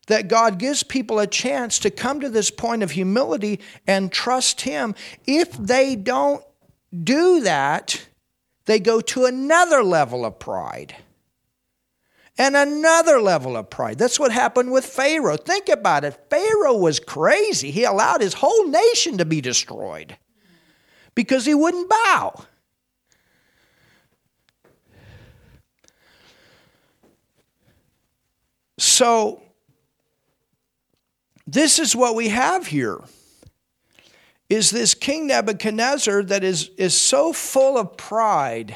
that 0.07 0.27
God 0.27 0.59
gives 0.59 0.83
people 0.83 1.19
a 1.19 1.27
chance 1.27 1.79
to 1.79 1.89
come 1.89 2.19
to 2.19 2.27
this 2.29 2.51
point 2.51 2.83
of 2.83 2.91
humility 2.91 3.61
and 3.87 4.11
trust 4.11 4.61
Him, 4.61 4.95
if 5.25 5.53
they 5.53 5.95
don't 5.95 6.43
do 7.03 7.39
that, 7.41 8.05
they 8.65 8.79
go 8.79 9.01
to 9.01 9.25
another 9.25 9.83
level 9.83 10.25
of 10.25 10.39
pride. 10.39 10.95
And 12.37 12.55
another 12.55 13.21
level 13.21 13.55
of 13.55 13.69
pride. 13.69 13.99
That's 13.99 14.19
what 14.19 14.31
happened 14.31 14.71
with 14.71 14.85
Pharaoh. 14.85 15.37
Think 15.37 15.69
about 15.69 16.03
it. 16.03 16.19
Pharaoh 16.31 16.77
was 16.77 16.99
crazy. 16.99 17.69
He 17.69 17.83
allowed 17.83 18.21
his 18.21 18.33
whole 18.33 18.67
nation 18.67 19.19
to 19.19 19.25
be 19.25 19.39
destroyed 19.39 20.17
because 21.13 21.45
he 21.45 21.53
wouldn't 21.53 21.89
bow. 21.89 22.45
So, 28.79 29.43
this 31.45 31.77
is 31.77 31.95
what 31.95 32.15
we 32.15 32.29
have 32.29 32.65
here 32.65 32.99
is 34.53 34.69
this 34.69 34.93
king 34.93 35.27
nebuchadnezzar 35.27 36.23
that 36.23 36.43
is, 36.43 36.69
is 36.77 36.95
so 36.99 37.33
full 37.33 37.77
of 37.77 37.97
pride 37.97 38.75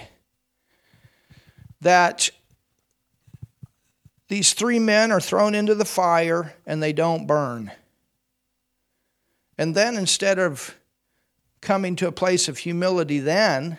that 1.82 2.30
these 4.28 4.54
three 4.54 4.80
men 4.80 5.12
are 5.12 5.22
thrown 5.22 5.56
into 5.56 5.76
the 5.76 5.86
fire 5.86 6.54
and 6.66 6.82
they 6.82 6.94
don't 6.94 7.28
burn 7.28 7.72
and 9.58 9.76
then 9.76 9.96
instead 9.96 10.40
of 10.40 10.76
coming 11.62 11.96
to 11.96 12.08
a 12.08 12.12
place 12.12 12.48
of 12.48 12.58
humility 12.60 13.20
then 13.20 13.78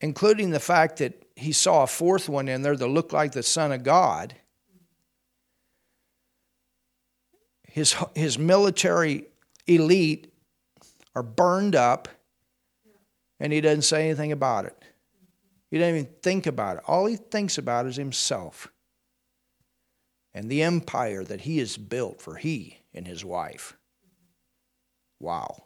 including 0.00 0.50
the 0.50 0.60
fact 0.60 0.98
that 0.98 1.22
he 1.36 1.52
saw 1.52 1.82
a 1.82 1.86
fourth 1.86 2.28
one 2.28 2.48
in 2.48 2.62
there 2.62 2.76
that 2.76 2.86
looked 2.86 3.12
like 3.12 3.32
the 3.32 3.42
Son 3.42 3.72
of 3.72 3.82
God. 3.82 4.34
His, 7.68 7.94
his 8.14 8.38
military 8.38 9.26
elite 9.66 10.32
are 11.14 11.22
burned 11.22 11.74
up, 11.74 12.08
and 13.40 13.52
he 13.52 13.60
doesn't 13.60 13.82
say 13.82 14.04
anything 14.04 14.32
about 14.32 14.64
it. 14.66 14.76
He 15.70 15.78
doesn't 15.78 15.94
even 15.94 16.10
think 16.22 16.46
about 16.46 16.78
it. 16.78 16.82
All 16.86 17.06
he 17.06 17.16
thinks 17.16 17.58
about 17.58 17.86
is 17.86 17.96
himself 17.96 18.72
and 20.34 20.48
the 20.50 20.62
empire 20.62 21.24
that 21.24 21.42
he 21.42 21.58
has 21.58 21.76
built 21.76 22.20
for 22.20 22.36
he 22.36 22.78
and 22.94 23.06
his 23.06 23.24
wife. 23.24 23.76
Wow. 25.18 25.62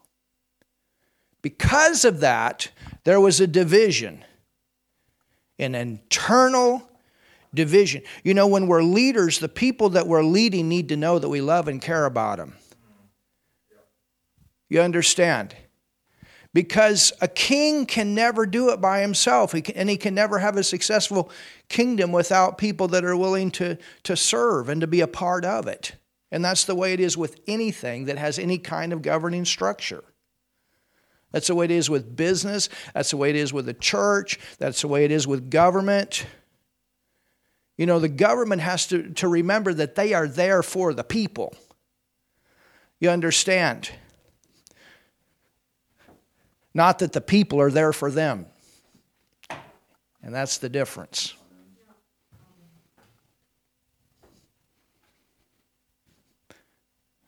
because 1.42 2.04
of 2.04 2.20
that, 2.20 2.70
there 3.04 3.20
was 3.20 3.40
a 3.40 3.46
division, 3.46 4.24
an 5.58 5.74
internal 5.74 6.88
division. 7.54 8.02
You 8.22 8.34
know, 8.34 8.46
when 8.46 8.66
we're 8.66 8.82
leaders, 8.82 9.38
the 9.38 9.48
people 9.48 9.90
that 9.90 10.06
we're 10.06 10.22
leading 10.22 10.68
need 10.68 10.88
to 10.90 10.96
know 10.96 11.18
that 11.18 11.28
we 11.28 11.40
love 11.40 11.66
and 11.68 11.80
care 11.80 12.04
about 12.06 12.38
them. 12.38 12.54
You 14.70 14.80
understand? 14.80 15.54
Because 16.54 17.12
a 17.20 17.28
king 17.28 17.84
can 17.84 18.14
never 18.14 18.46
do 18.46 18.70
it 18.70 18.80
by 18.80 19.00
himself, 19.00 19.52
and 19.52 19.90
he 19.90 19.96
can 19.96 20.14
never 20.14 20.38
have 20.38 20.56
a 20.56 20.64
successful 20.64 21.30
kingdom 21.68 22.10
without 22.10 22.56
people 22.56 22.88
that 22.88 23.04
are 23.04 23.16
willing 23.16 23.50
to, 23.52 23.76
to 24.04 24.16
serve 24.16 24.68
and 24.68 24.80
to 24.80 24.86
be 24.86 25.00
a 25.00 25.06
part 25.06 25.44
of 25.44 25.66
it. 25.66 25.96
And 26.32 26.44
that's 26.44 26.64
the 26.64 26.74
way 26.74 26.92
it 26.92 27.00
is 27.00 27.16
with 27.16 27.38
anything 27.46 28.06
that 28.06 28.18
has 28.18 28.38
any 28.38 28.58
kind 28.58 28.92
of 28.92 29.02
governing 29.02 29.44
structure. 29.44 30.02
That's 31.32 31.46
the 31.46 31.54
way 31.54 31.66
it 31.66 31.70
is 31.70 31.88
with 31.88 32.16
business. 32.16 32.68
That's 32.94 33.10
the 33.10 33.16
way 33.16 33.30
it 33.30 33.36
is 33.36 33.52
with 33.52 33.66
the 33.66 33.74
church. 33.74 34.38
That's 34.58 34.80
the 34.80 34.88
way 34.88 35.04
it 35.04 35.12
is 35.12 35.26
with 35.28 35.50
government. 35.50 36.26
You 37.76 37.86
know, 37.86 38.00
the 38.00 38.08
government 38.08 38.62
has 38.62 38.86
to, 38.88 39.10
to 39.14 39.28
remember 39.28 39.72
that 39.74 39.94
they 39.94 40.12
are 40.14 40.26
there 40.26 40.62
for 40.62 40.92
the 40.92 41.04
people. 41.04 41.54
You 42.98 43.10
understand? 43.10 43.90
Not 46.72 47.00
that 47.00 47.12
the 47.12 47.20
people 47.20 47.60
are 47.60 47.70
there 47.70 47.92
for 47.92 48.10
them. 48.10 48.46
And 50.22 50.34
that's 50.34 50.58
the 50.58 50.68
difference. 50.68 51.34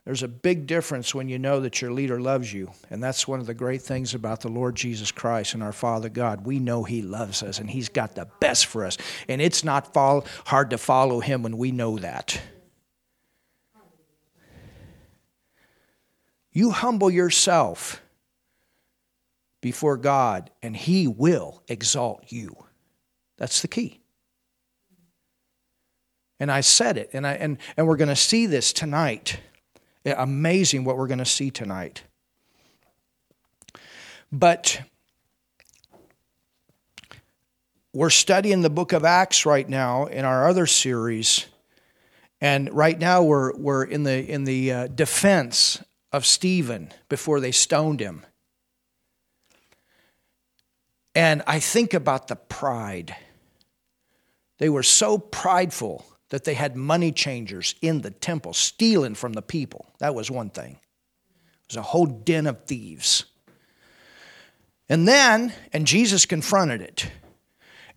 There's 0.05 0.25
a 0.25 0.29
big 0.29 0.67
difference 0.67 1.15
when 1.15 1.29
you 1.29 1.39
know 1.39 1.61
that 1.61 1.81
your 1.81 1.93
leader 1.93 2.21
loves 2.21 2.53
you. 2.53 2.73
And 2.91 3.03
that's 3.03 3.29
one 3.29 3.39
of 3.39 3.47
the 3.47 3.55
great 3.55 3.83
things 3.83 4.15
about 4.15 4.41
the 4.41 4.49
Lord 4.49 4.75
Jesus 4.75 5.13
Christ 5.13 5.55
and 5.55 5.63
our 5.63 5.73
Father 5.73 6.09
God. 6.09 6.45
We 6.45 6.59
know 6.59 6.83
He 6.83 7.03
loves 7.03 7.43
us 7.43 7.61
and 7.61 7.71
He's 7.71 7.89
got 7.89 8.17
the 8.17 8.27
best 8.41 8.67
for 8.67 8.85
us. 8.85 8.99
And 9.29 9.41
it's 9.41 9.63
not 9.63 9.95
hard 9.95 10.71
to 10.71 10.79
follow 10.79 11.21
Him 11.21 11.45
when 11.45 11.57
we 11.57 11.71
know 11.71 11.99
that. 11.99 12.41
You 16.51 16.71
humble 16.71 17.11
yourself 17.11 18.02
before 19.63 19.97
God, 19.97 20.51
and 20.63 20.77
He 20.77 21.09
will 21.09 21.63
exalt 21.69 22.31
you. 22.31 22.55
That's 23.39 23.63
the 23.63 23.69
key. 23.69 24.01
And 26.39 26.51
I 26.51 26.61
said 26.61 26.99
it, 26.99 27.11
and, 27.15 27.27
I, 27.27 27.35
and, 27.35 27.57
and 27.77 27.87
we're 27.87 27.97
going 27.97 28.09
to 28.09 28.17
see 28.17 28.45
this 28.47 28.75
tonight. 28.75 29.41
Amazing 30.05 30.85
what 30.85 30.99
we're 30.99 31.07
going 31.07 31.19
to 31.19 31.25
see 31.25 31.51
tonight. 31.51 32.03
But 34.33 34.83
we're 37.93 38.11
studying 38.11 38.63
the 38.63 38.71
book 38.71 38.93
of 38.93 39.05
Acts 39.05 39.47
right 39.47 39.69
now 39.69 40.07
in 40.07 40.25
our 40.25 40.49
other 40.49 40.67
series. 40.67 41.47
And 42.41 42.73
right 42.73 42.99
now 42.99 43.23
we're, 43.23 43.55
we're 43.57 43.85
in 43.85 44.03
the, 44.03 44.29
in 44.29 44.43
the 44.43 44.73
uh, 44.73 44.87
defense 44.89 45.85
of 46.11 46.27
Stephen 46.27 46.91
before 47.09 47.39
they 47.39 47.53
stoned 47.53 48.01
him. 48.01 48.27
And 51.15 51.43
I 51.47 51.61
think 51.61 51.95
about 51.95 52.29
the 52.29 52.37
pride. 52.37 53.15
They 54.59 54.69
were 54.69 54.83
so 54.83 55.19
prideful 55.19 56.07
that 56.31 56.45
they 56.45 56.55
had 56.55 56.77
money 56.77 57.13
changers 57.13 57.75
in 57.83 58.01
the 58.01 58.11
temple 58.11 58.55
stealing 58.55 59.15
from 59.15 59.35
the 59.35 59.43
people. 59.43 59.87
That 59.99 60.15
was 60.15 60.31
one 60.31 60.49
thing. 60.51 60.73
It 60.73 61.69
was 61.69 61.77
a 61.77 61.83
whole 61.83 62.07
den 62.07 62.47
of 62.47 62.65
thieves. 62.65 63.27
And 64.89 65.07
then, 65.07 65.53
and 65.73 65.87
Jesus 65.87 66.25
confronted 66.25 66.81
it. 66.81 67.11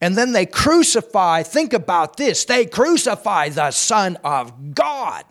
And 0.01 0.17
then 0.17 0.33
they 0.33 0.45
crucify, 0.45 1.43
think 1.43 1.73
about 1.73 2.17
this, 2.17 2.45
they 2.45 2.65
crucify 2.65 3.49
the 3.49 3.71
Son 3.71 4.17
of 4.23 4.73
God. 4.73 5.25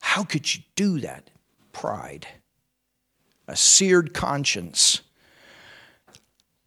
How 0.00 0.24
could 0.24 0.52
you 0.52 0.62
do 0.74 1.00
that? 1.00 1.30
Pride, 1.72 2.26
a 3.46 3.54
seared 3.54 4.12
conscience. 4.12 5.02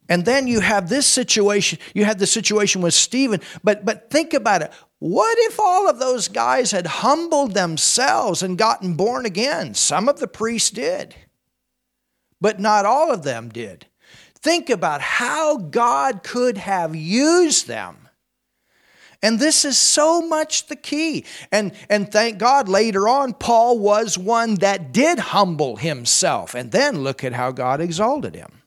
And 0.08 0.24
then 0.24 0.46
you 0.46 0.60
have 0.60 0.88
this 0.88 1.06
situation, 1.06 1.78
you 1.94 2.04
had 2.04 2.18
the 2.18 2.26
situation 2.26 2.82
with 2.82 2.94
Stephen, 2.94 3.40
but 3.62 3.84
but 3.84 4.10
think 4.10 4.34
about 4.34 4.62
it. 4.62 4.72
What 4.98 5.36
if 5.40 5.58
all 5.58 5.88
of 5.88 5.98
those 5.98 6.28
guys 6.28 6.70
had 6.70 6.86
humbled 6.86 7.52
themselves 7.52 8.42
and 8.42 8.58
gotten 8.58 8.94
born 8.94 9.26
again? 9.26 9.74
Some 9.74 10.08
of 10.08 10.18
the 10.20 10.28
priests 10.28 10.70
did. 10.70 11.14
But 12.40 12.60
not 12.60 12.84
all 12.84 13.12
of 13.12 13.22
them 13.22 13.48
did. 13.48 13.86
Think 14.34 14.68
about 14.68 15.00
how 15.00 15.56
God 15.56 16.22
could 16.22 16.58
have 16.58 16.94
used 16.94 17.66
them. 17.66 18.08
And 19.22 19.38
this 19.38 19.64
is 19.64 19.78
so 19.78 20.20
much 20.20 20.66
the 20.66 20.76
key. 20.76 21.24
And, 21.50 21.72
and 21.88 22.12
thank 22.12 22.36
God 22.36 22.68
later 22.68 23.08
on, 23.08 23.32
Paul 23.32 23.78
was 23.78 24.18
one 24.18 24.56
that 24.56 24.92
did 24.92 25.18
humble 25.18 25.76
himself. 25.76 26.54
And 26.54 26.70
then 26.72 27.02
look 27.02 27.24
at 27.24 27.32
how 27.32 27.50
God 27.50 27.80
exalted 27.80 28.34
him. 28.34 28.60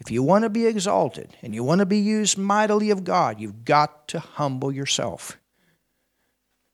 If 0.00 0.10
you 0.10 0.22
want 0.22 0.44
to 0.44 0.50
be 0.50 0.66
exalted 0.66 1.36
and 1.42 1.54
you 1.54 1.62
want 1.62 1.80
to 1.80 1.86
be 1.86 1.98
used 1.98 2.38
mightily 2.38 2.90
of 2.90 3.04
God, 3.04 3.38
you've 3.38 3.66
got 3.66 4.08
to 4.08 4.18
humble 4.18 4.72
yourself 4.72 5.38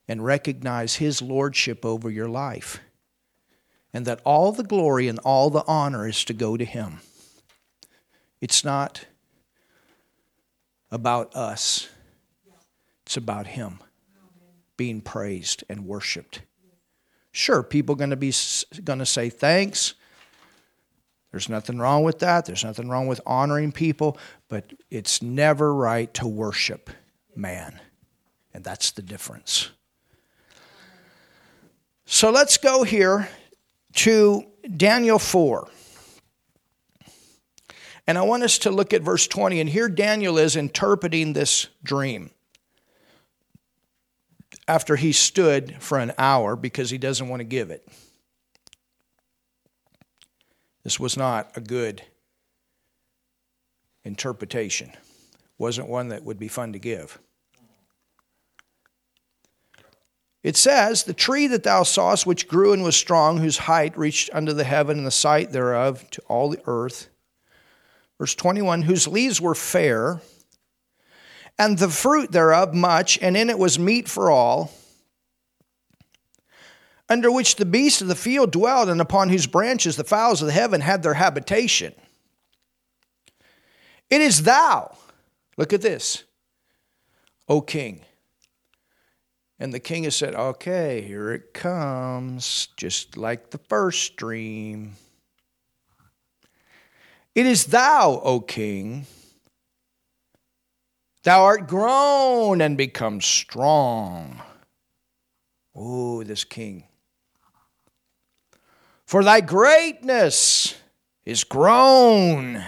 and 0.07 0.23
recognize 0.23 0.95
His 0.95 1.21
lordship 1.21 1.85
over 1.85 2.09
your 2.09 2.29
life. 2.29 2.79
And 3.93 4.05
that 4.05 4.21
all 4.23 4.51
the 4.53 4.63
glory 4.63 5.07
and 5.09 5.19
all 5.19 5.49
the 5.49 5.63
honor 5.67 6.07
is 6.07 6.23
to 6.25 6.33
go 6.33 6.55
to 6.55 6.63
Him. 6.63 6.99
It's 8.39 8.63
not 8.63 9.05
about 10.89 11.35
us, 11.35 11.89
it's 13.05 13.17
about 13.17 13.47
Him 13.47 13.79
being 14.77 15.01
praised 15.01 15.63
and 15.67 15.85
worshiped. 15.85 16.43
Sure, 17.33 17.61
people 17.61 17.93
are 17.93 17.97
going 17.97 18.11
to 18.11 18.15
be 18.15 18.33
going 18.83 18.99
to 18.99 19.05
say 19.05 19.29
thanks 19.29 19.95
there's 21.37 21.49
nothing 21.49 21.77
wrong 21.77 22.03
with 22.03 22.17
that. 22.17 22.47
There's 22.47 22.63
nothing 22.63 22.89
wrong 22.89 23.05
with 23.05 23.21
honoring 23.23 23.71
people, 23.71 24.17
but 24.49 24.73
it's 24.89 25.21
never 25.21 25.71
right 25.71 26.11
to 26.15 26.27
worship 26.27 26.89
man. 27.35 27.79
And 28.55 28.63
that's 28.63 28.89
the 28.89 29.03
difference. 29.03 29.69
So 32.07 32.31
let's 32.31 32.57
go 32.57 32.81
here 32.81 33.29
to 33.97 34.45
Daniel 34.75 35.19
4. 35.19 35.67
And 38.07 38.17
I 38.17 38.23
want 38.23 38.41
us 38.41 38.57
to 38.59 38.71
look 38.71 38.91
at 38.91 39.03
verse 39.03 39.27
20. 39.27 39.61
And 39.61 39.69
here 39.69 39.89
Daniel 39.89 40.39
is 40.39 40.55
interpreting 40.55 41.33
this 41.33 41.67
dream 41.83 42.31
after 44.67 44.95
he 44.95 45.11
stood 45.11 45.75
for 45.83 45.99
an 45.99 46.13
hour 46.17 46.55
because 46.55 46.89
he 46.89 46.97
doesn't 46.97 47.29
want 47.29 47.41
to 47.41 47.45
give 47.45 47.69
it. 47.69 47.87
This 50.87 51.01
was 51.01 51.17
not 51.17 51.51
a 51.57 51.59
good 51.59 52.01
interpretation. 54.05 54.93
Wasn't 55.57 55.89
one 55.89 56.07
that 56.07 56.23
would 56.23 56.39
be 56.39 56.47
fun 56.47 56.71
to 56.71 56.79
give. 56.79 57.19
It 60.43 60.55
says, 60.55 61.03
The 61.03 61.13
tree 61.13 61.47
that 61.47 61.63
thou 61.63 61.83
sawest, 61.83 62.25
which 62.25 62.47
grew 62.47 62.71
and 62.71 62.83
was 62.83 62.95
strong, 62.95 63.39
whose 63.39 63.57
height 63.57 63.97
reached 63.97 64.29
unto 64.31 64.53
the 64.53 64.63
heaven, 64.63 64.99
and 64.99 65.05
the 65.05 65.11
sight 65.11 65.51
thereof 65.51 66.09
to 66.11 66.21
all 66.29 66.47
the 66.47 66.61
earth. 66.67 67.09
Verse 68.17 68.33
21 68.33 68.83
Whose 68.83 69.09
leaves 69.09 69.41
were 69.41 69.55
fair, 69.55 70.21
and 71.59 71.77
the 71.77 71.89
fruit 71.89 72.31
thereof 72.31 72.73
much, 72.73 73.19
and 73.21 73.35
in 73.35 73.49
it 73.49 73.59
was 73.59 73.77
meat 73.77 74.07
for 74.07 74.31
all 74.31 74.71
under 77.09 77.31
which 77.31 77.55
the 77.55 77.65
beasts 77.65 78.01
of 78.01 78.07
the 78.07 78.15
field 78.15 78.51
dwelled, 78.51 78.89
and 78.89 78.99
upon 78.99 79.29
whose 79.29 79.47
branches 79.47 79.95
the 79.95 80.03
fowls 80.03 80.41
of 80.41 80.47
the 80.47 80.53
heaven 80.53 80.81
had 80.81 81.03
their 81.03 81.13
habitation. 81.13 81.93
It 84.09 84.21
is 84.21 84.43
thou, 84.43 84.95
look 85.57 85.73
at 85.73 85.81
this, 85.81 86.23
O 87.47 87.61
king. 87.61 88.01
And 89.59 89.73
the 89.73 89.79
king 89.79 90.03
has 90.03 90.15
said, 90.15 90.35
Okay, 90.35 91.01
here 91.01 91.31
it 91.31 91.53
comes, 91.53 92.67
just 92.77 93.17
like 93.17 93.49
the 93.49 93.57
first 93.57 94.15
dream. 94.15 94.95
It 97.33 97.45
is 97.45 97.65
thou, 97.65 98.19
O 98.23 98.39
king. 98.39 99.07
Thou 101.23 101.43
art 101.43 101.67
grown 101.67 102.61
and 102.61 102.77
become 102.77 103.19
strong. 103.19 104.41
Oh, 105.75 106.23
this 106.23 106.43
king 106.43 106.85
for 109.07 109.23
thy 109.23 109.39
greatness 109.39 110.75
is 111.25 111.45
grown 111.45 112.63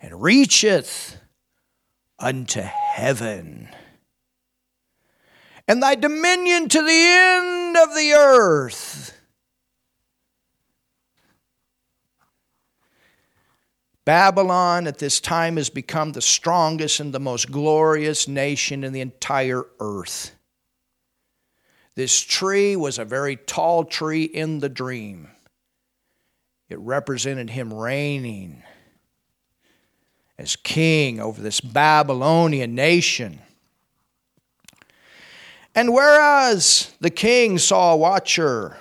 and 0.00 0.22
reacheth 0.22 1.16
unto 2.18 2.60
heaven, 2.60 3.68
and 5.66 5.82
thy 5.82 5.96
dominion 5.96 6.68
to 6.68 6.80
the 6.80 6.88
end 6.88 7.76
of 7.76 7.94
the 7.94 8.12
earth. 8.16 9.18
Babylon 14.04 14.86
at 14.86 14.98
this 14.98 15.20
time 15.20 15.56
has 15.56 15.68
become 15.68 16.12
the 16.12 16.22
strongest 16.22 17.00
and 17.00 17.12
the 17.12 17.18
most 17.18 17.50
glorious 17.50 18.28
nation 18.28 18.84
in 18.84 18.92
the 18.92 19.00
entire 19.00 19.64
earth. 19.80 20.35
This 21.96 22.20
tree 22.20 22.76
was 22.76 22.98
a 22.98 23.06
very 23.06 23.36
tall 23.36 23.84
tree 23.84 24.24
in 24.24 24.60
the 24.60 24.68
dream. 24.68 25.30
It 26.68 26.78
represented 26.78 27.50
him 27.50 27.72
reigning 27.72 28.62
as 30.38 30.56
king 30.56 31.20
over 31.20 31.40
this 31.40 31.60
Babylonian 31.60 32.74
nation. 32.74 33.40
And 35.74 35.92
whereas 35.92 36.94
the 37.00 37.10
king 37.10 37.56
saw 37.56 37.94
a 37.94 37.96
watcher 37.96 38.76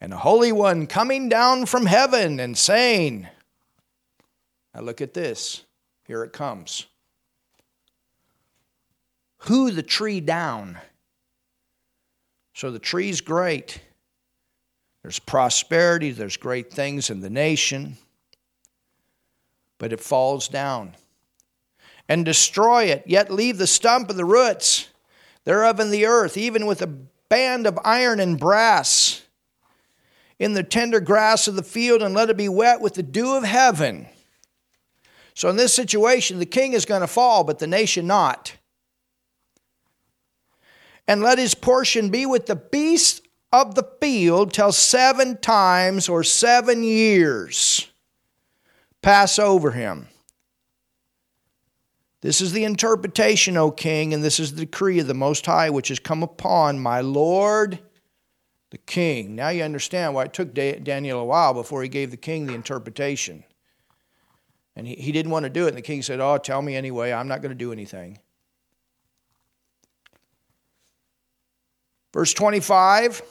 and 0.00 0.12
a 0.12 0.18
holy 0.18 0.52
one 0.52 0.86
coming 0.86 1.28
down 1.28 1.66
from 1.66 1.86
heaven 1.86 2.38
and 2.38 2.56
saying, 2.56 3.26
Now 4.72 4.82
look 4.82 5.00
at 5.00 5.14
this, 5.14 5.64
here 6.06 6.22
it 6.22 6.32
comes. 6.32 6.86
Who 9.38 9.72
the 9.72 9.82
tree 9.82 10.20
down? 10.20 10.78
So 12.54 12.70
the 12.70 12.78
tree's 12.78 13.20
great. 13.20 13.80
There's 15.02 15.18
prosperity, 15.18 16.12
there's 16.12 16.36
great 16.36 16.72
things 16.72 17.10
in 17.10 17.20
the 17.20 17.30
nation, 17.30 17.96
but 19.78 19.92
it 19.92 20.00
falls 20.00 20.46
down. 20.46 20.94
And 22.08 22.24
destroy 22.24 22.84
it, 22.84 23.04
yet 23.06 23.32
leave 23.32 23.58
the 23.58 23.66
stump 23.66 24.10
of 24.10 24.16
the 24.16 24.24
roots 24.24 24.88
thereof 25.44 25.80
in 25.80 25.90
the 25.90 26.06
earth, 26.06 26.36
even 26.36 26.66
with 26.66 26.82
a 26.82 26.86
band 26.86 27.66
of 27.66 27.78
iron 27.84 28.20
and 28.20 28.38
brass 28.38 29.22
in 30.38 30.52
the 30.52 30.62
tender 30.62 31.00
grass 31.00 31.48
of 31.48 31.56
the 31.56 31.62
field, 31.62 32.02
and 32.02 32.14
let 32.14 32.30
it 32.30 32.36
be 32.36 32.48
wet 32.48 32.80
with 32.80 32.94
the 32.94 33.02
dew 33.02 33.36
of 33.36 33.44
heaven. 33.44 34.06
So, 35.34 35.48
in 35.48 35.56
this 35.56 35.72
situation, 35.72 36.38
the 36.38 36.46
king 36.46 36.74
is 36.74 36.84
going 36.84 37.00
to 37.00 37.06
fall, 37.06 37.42
but 37.42 37.58
the 37.58 37.66
nation 37.66 38.06
not. 38.06 38.56
And 41.08 41.22
let 41.22 41.38
his 41.38 41.54
portion 41.54 42.10
be 42.10 42.26
with 42.26 42.46
the 42.46 42.56
beasts 42.56 43.20
of 43.52 43.74
the 43.74 43.88
field 44.00 44.52
till 44.52 44.72
seven 44.72 45.36
times 45.38 46.08
or 46.08 46.22
seven 46.22 46.82
years 46.82 47.88
pass 49.02 49.38
over 49.38 49.72
him. 49.72 50.08
This 52.22 52.40
is 52.40 52.52
the 52.52 52.64
interpretation, 52.64 53.56
O 53.56 53.72
king, 53.72 54.14
and 54.14 54.22
this 54.22 54.38
is 54.38 54.54
the 54.54 54.64
decree 54.64 55.00
of 55.00 55.08
the 55.08 55.14
Most 55.14 55.44
High 55.44 55.70
which 55.70 55.88
has 55.88 55.98
come 55.98 56.22
upon 56.22 56.78
my 56.78 57.00
Lord 57.00 57.80
the 58.70 58.78
king. 58.78 59.34
Now 59.34 59.50
you 59.50 59.62
understand 59.64 60.14
why 60.14 60.24
it 60.24 60.32
took 60.32 60.54
Daniel 60.54 61.20
a 61.20 61.24
while 61.24 61.52
before 61.52 61.82
he 61.82 61.90
gave 61.90 62.10
the 62.10 62.16
king 62.16 62.46
the 62.46 62.54
interpretation. 62.54 63.44
And 64.74 64.86
he, 64.86 64.94
he 64.94 65.12
didn't 65.12 65.30
want 65.30 65.44
to 65.44 65.50
do 65.50 65.66
it, 65.66 65.68
and 65.68 65.76
the 65.76 65.82
king 65.82 66.00
said, 66.00 66.20
Oh, 66.20 66.38
tell 66.38 66.62
me 66.62 66.74
anyway, 66.74 67.12
I'm 67.12 67.28
not 67.28 67.42
going 67.42 67.50
to 67.50 67.54
do 67.54 67.72
anything. 67.72 68.18
Verse 72.12 72.34
25 72.34 73.22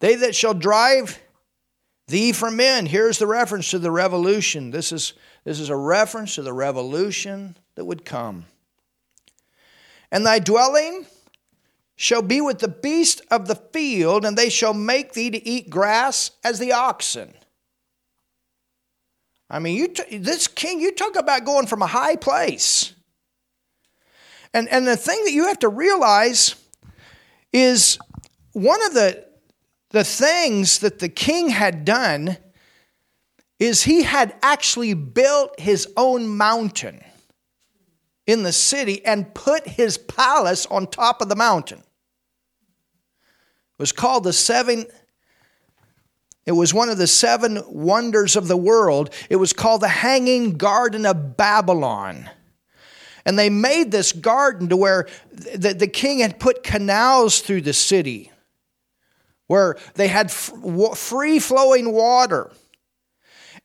they 0.00 0.14
that 0.16 0.34
shall 0.34 0.54
drive 0.54 1.20
thee 2.06 2.32
from 2.32 2.56
men. 2.56 2.86
Here's 2.86 3.18
the 3.18 3.26
reference 3.26 3.70
to 3.70 3.78
the 3.78 3.90
revolution. 3.90 4.70
This 4.70 4.92
is, 4.92 5.12
this 5.44 5.60
is 5.60 5.70
a 5.70 5.76
reference 5.76 6.36
to 6.36 6.42
the 6.42 6.52
revolution 6.52 7.56
that 7.74 7.84
would 7.84 8.04
come. 8.04 8.46
And 10.10 10.24
thy 10.24 10.38
dwelling 10.38 11.06
shall 11.96 12.22
be 12.22 12.40
with 12.40 12.60
the 12.60 12.68
beast 12.68 13.22
of 13.30 13.48
the 13.48 13.56
field, 13.56 14.24
and 14.24 14.38
they 14.38 14.48
shall 14.48 14.72
make 14.72 15.12
thee 15.12 15.30
to 15.30 15.46
eat 15.46 15.68
grass 15.68 16.30
as 16.44 16.58
the 16.58 16.72
oxen. 16.72 17.34
I 19.50 19.58
mean, 19.58 19.76
you 19.76 19.88
t- 19.88 20.18
this 20.18 20.46
king, 20.46 20.80
you 20.80 20.92
talk 20.92 21.16
about 21.16 21.44
going 21.44 21.66
from 21.66 21.82
a 21.82 21.86
high 21.86 22.16
place. 22.16 22.94
And, 24.54 24.68
and 24.68 24.86
the 24.86 24.96
thing 24.96 25.24
that 25.24 25.32
you 25.32 25.46
have 25.46 25.58
to 25.60 25.68
realize 25.68 26.54
is 27.52 27.98
one 28.52 28.84
of 28.86 28.94
the 28.94 29.26
the 29.90 30.04
things 30.04 30.80
that 30.80 30.98
the 30.98 31.08
king 31.08 31.48
had 31.48 31.84
done 31.84 32.36
is 33.58 33.82
he 33.82 34.02
had 34.02 34.34
actually 34.42 34.92
built 34.92 35.58
his 35.58 35.88
own 35.96 36.28
mountain 36.28 37.02
in 38.26 38.42
the 38.42 38.52
city 38.52 39.04
and 39.04 39.34
put 39.34 39.66
his 39.66 39.96
palace 39.96 40.66
on 40.66 40.86
top 40.86 41.22
of 41.22 41.30
the 41.30 41.36
mountain. 41.36 41.78
It 41.78 41.84
was 43.78 43.92
called 43.92 44.24
the 44.24 44.32
seven 44.32 44.86
it 46.44 46.52
was 46.52 46.72
one 46.72 46.88
of 46.88 46.96
the 46.96 47.06
seven 47.06 47.62
wonders 47.66 48.34
of 48.34 48.48
the 48.48 48.56
world. 48.56 49.10
It 49.28 49.36
was 49.36 49.52
called 49.52 49.82
the 49.82 49.88
Hanging 49.88 50.56
Garden 50.56 51.04
of 51.04 51.36
Babylon. 51.36 52.30
And 53.28 53.38
they 53.38 53.50
made 53.50 53.90
this 53.90 54.12
garden 54.12 54.70
to 54.70 54.76
where 54.78 55.06
the, 55.30 55.74
the 55.74 55.86
king 55.86 56.20
had 56.20 56.40
put 56.40 56.62
canals 56.62 57.42
through 57.42 57.60
the 57.60 57.74
city 57.74 58.32
where 59.48 59.76
they 59.96 60.08
had 60.08 60.30
free 60.30 61.38
flowing 61.38 61.92
water. 61.92 62.50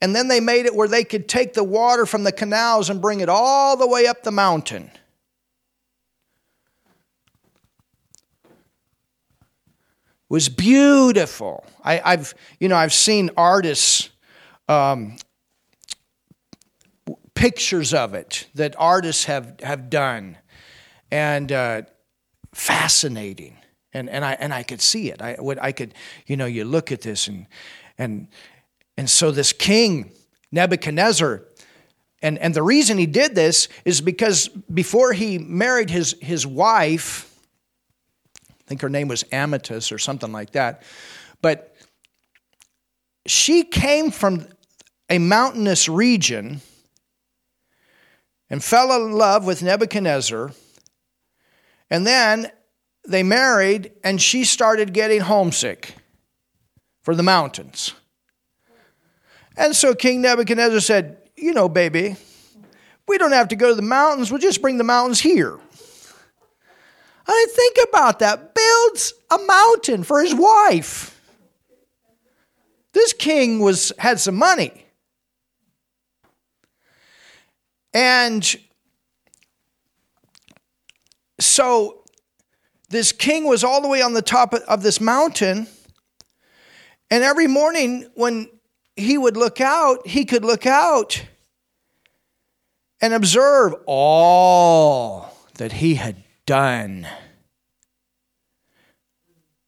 And 0.01 0.13
then 0.13 0.27
they 0.27 0.41
made 0.41 0.65
it 0.65 0.75
where 0.75 0.89
they 0.89 1.05
could 1.05 1.29
take 1.29 1.53
the 1.53 1.63
water 1.63 2.05
from 2.05 2.25
the 2.25 2.33
canals 2.33 2.89
and 2.89 3.01
bring 3.01 3.21
it 3.21 3.29
all 3.29 3.77
the 3.77 3.87
way 3.87 4.05
up 4.05 4.23
the 4.23 4.31
mountain. 4.33 4.91
It 8.43 8.51
was 10.27 10.49
beautiful. 10.49 11.63
I, 11.81 12.01
have 12.03 12.33
you 12.59 12.67
know 12.67 12.75
I've 12.75 12.91
seen 12.91 13.29
artists 13.37 14.09
um, 14.67 15.15
pictures 17.35 17.93
of 17.93 18.13
it 18.13 18.47
that 18.55 18.75
artists 18.77 19.25
have 19.25 19.59
have 19.61 19.89
done, 19.89 20.37
and 21.11 21.51
uh, 21.51 21.81
fascinating 22.53 23.57
and 23.93 24.09
and 24.09 24.25
I 24.25 24.33
and 24.33 24.53
I 24.53 24.63
could 24.63 24.81
see 24.81 25.09
it. 25.09 25.21
I 25.21 25.35
would 25.39 25.59
I 25.59 25.71
could 25.71 25.93
you 26.25 26.37
know 26.37 26.45
you 26.45 26.65
look 26.65 26.91
at 26.91 27.01
this 27.01 27.27
and 27.27 27.47
and 27.97 28.27
and 28.97 29.09
so 29.09 29.31
this 29.31 29.53
king 29.53 30.11
Nebuchadnezzar 30.51 31.43
and 32.21 32.37
and 32.39 32.53
the 32.53 32.63
reason 32.63 32.97
he 32.97 33.05
did 33.05 33.35
this 33.35 33.67
is 33.85 34.01
because 34.01 34.47
before 34.47 35.13
he 35.13 35.37
married 35.37 35.89
his 35.89 36.15
his 36.21 36.45
wife 36.45 37.29
I 38.49 38.63
think 38.67 38.81
her 38.81 38.89
name 38.89 39.07
was 39.07 39.23
Amytis 39.25 39.91
or 39.91 39.97
something 39.97 40.31
like 40.31 40.51
that 40.51 40.83
but 41.41 41.75
she 43.25 43.63
came 43.63 44.11
from 44.11 44.47
a 45.09 45.17
mountainous 45.19 45.87
region 45.87 46.61
and 48.53 48.63
fell 48.63 48.95
in 48.95 49.13
love 49.13 49.47
with 49.47 49.63
Nebuchadnezzar 49.63 50.51
and 51.89 52.05
then 52.05 52.51
they 53.07 53.23
married, 53.23 53.93
and 54.03 54.21
she 54.21 54.43
started 54.43 54.93
getting 54.93 55.21
homesick 55.21 55.95
for 57.01 57.15
the 57.15 57.23
mountains. 57.23 57.93
And 59.57 59.75
so 59.75 59.95
King 59.95 60.21
Nebuchadnezzar 60.21 60.81
said, 60.81 61.17
You 61.35 61.53
know, 61.53 61.67
baby, 61.67 62.15
we 63.07 63.17
don't 63.17 63.31
have 63.31 63.47
to 63.47 63.55
go 63.55 63.69
to 63.69 63.75
the 63.75 63.81
mountains, 63.81 64.31
we'll 64.31 64.39
just 64.39 64.61
bring 64.61 64.77
the 64.77 64.83
mountains 64.83 65.19
here. 65.19 65.59
I 67.27 67.47
think 67.55 67.77
about 67.89 68.19
that. 68.19 68.53
Builds 68.53 69.13
a 69.31 69.39
mountain 69.39 70.03
for 70.03 70.21
his 70.21 70.35
wife. 70.35 71.19
This 72.91 73.13
king 73.13 73.59
was 73.59 73.91
had 73.97 74.19
some 74.19 74.35
money. 74.35 74.82
And 77.93 78.55
so 81.39 82.03
this 82.89 83.11
king 83.11 83.45
was 83.45 83.63
all 83.63 83.81
the 83.81 83.87
way 83.87 84.01
on 84.01 84.13
the 84.13 84.21
top 84.21 84.53
of 84.53 84.83
this 84.83 84.99
mountain. 85.01 85.67
And 87.11 87.23
every 87.23 87.47
morning 87.47 88.09
when 88.15 88.49
he 88.95 89.17
would 89.17 89.37
look 89.37 89.61
out, 89.61 90.07
he 90.07 90.25
could 90.25 90.45
look 90.45 90.65
out 90.65 91.25
and 93.01 93.13
observe 93.13 93.75
all 93.85 95.35
that 95.55 95.73
he 95.73 95.95
had 95.95 96.23
done. 96.45 97.07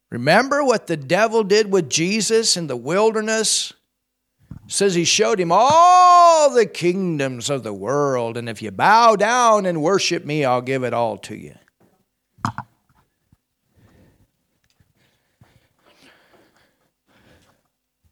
Remember 0.10 0.64
what 0.64 0.88
the 0.88 0.98
devil 0.98 1.44
did 1.44 1.72
with 1.72 1.90
Jesus 1.90 2.56
in 2.56 2.68
the 2.68 2.78
wilderness? 2.78 3.74
Says 4.68 4.96
he 4.96 5.06
showed 5.06 5.40
him 5.40 5.52
all 5.52 6.50
the 6.50 6.66
kingdoms 6.66 7.50
of 7.50 7.64
the 7.64 7.74
world, 7.74 8.36
and 8.36 8.50
if 8.50 8.62
you 8.62 8.72
bow 8.72 9.16
down 9.16 9.66
and 9.66 9.82
worship 9.82 10.26
me, 10.26 10.44
I'll 10.44 10.62
give 10.62 10.84
it 10.84 10.94
all 10.94 11.18
to 11.20 11.36
you. 11.36 11.56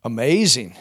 amazing. 0.03 0.75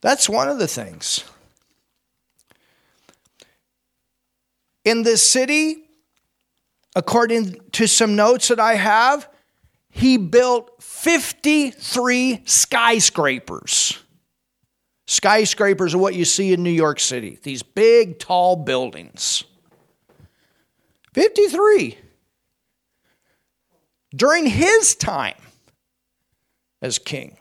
That's 0.00 0.28
one 0.28 0.48
of 0.48 0.58
the 0.58 0.68
things. 0.68 1.24
In 4.84 5.02
this 5.02 5.26
city, 5.26 5.84
according 6.94 7.58
to 7.72 7.86
some 7.86 8.14
notes 8.14 8.48
that 8.48 8.60
I 8.60 8.74
have, 8.74 9.28
he 9.94 10.16
built 10.16 10.82
53 10.82 12.42
skyscrapers. 12.44 14.02
Skyscrapers 15.06 15.94
are 15.94 15.98
what 15.98 16.16
you 16.16 16.24
see 16.24 16.52
in 16.52 16.64
New 16.64 16.70
York 16.70 16.98
City, 16.98 17.38
these 17.44 17.62
big, 17.62 18.18
tall 18.18 18.56
buildings. 18.56 19.44
53. 21.14 21.96
During 24.16 24.46
his 24.46 24.96
time 24.96 25.40
as 26.82 26.98
king. 26.98 27.36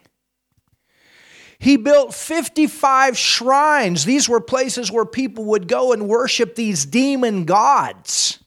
He 1.58 1.78
built 1.78 2.14
55 2.14 3.18
shrines. 3.18 4.06
These 4.06 4.30
were 4.30 4.40
places 4.40 4.92
where 4.92 5.06
people 5.06 5.46
would 5.46 5.68
go 5.68 5.92
and 5.92 6.08
worship 6.08 6.54
these 6.54 6.86
demon 6.86 7.46
gods. 7.46 8.43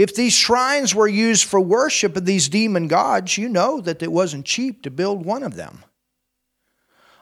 If 0.00 0.14
these 0.14 0.32
shrines 0.32 0.94
were 0.94 1.06
used 1.06 1.44
for 1.44 1.60
worship 1.60 2.16
of 2.16 2.24
these 2.24 2.48
demon 2.48 2.88
gods, 2.88 3.36
you 3.36 3.50
know 3.50 3.82
that 3.82 4.02
it 4.02 4.10
wasn't 4.10 4.46
cheap 4.46 4.82
to 4.84 4.90
build 4.90 5.26
one 5.26 5.42
of 5.42 5.56
them. 5.56 5.84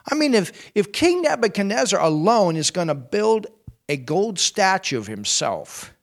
I 0.09 0.15
mean, 0.15 0.33
if, 0.33 0.71
if 0.73 0.93
King 0.93 1.23
Nebuchadnezzar 1.23 1.99
alone 1.99 2.55
is 2.55 2.71
going 2.71 2.87
to 2.87 2.95
build 2.95 3.47
a 3.89 3.97
gold 3.97 4.39
statue 4.39 4.97
of 4.97 5.07
himself, 5.07 5.93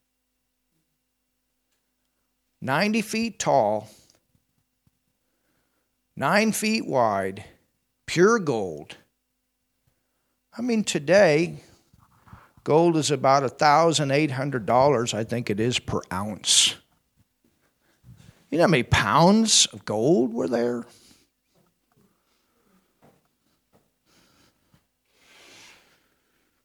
90 2.61 3.01
feet 3.01 3.39
tall, 3.39 3.89
9 6.15 6.53
feet 6.53 6.87
wide, 6.87 7.43
pure 8.05 8.39
gold. 8.39 8.99
I 10.59 10.61
mean, 10.61 10.85
today, 10.85 11.63
Gold 12.67 12.97
is 12.97 13.13
about 13.13 13.45
$1,800, 13.45 15.15
I 15.15 15.23
think 15.23 15.51
it 15.51 15.61
is, 15.61 15.79
per 15.79 16.01
ounce. 16.13 16.75
You 18.51 18.59
know 18.59 18.65
how 18.65 18.71
many 18.71 18.83
pounds 18.83 19.67
of 19.67 19.85
gold 19.85 20.35
were 20.35 20.49
there? 20.49 20.85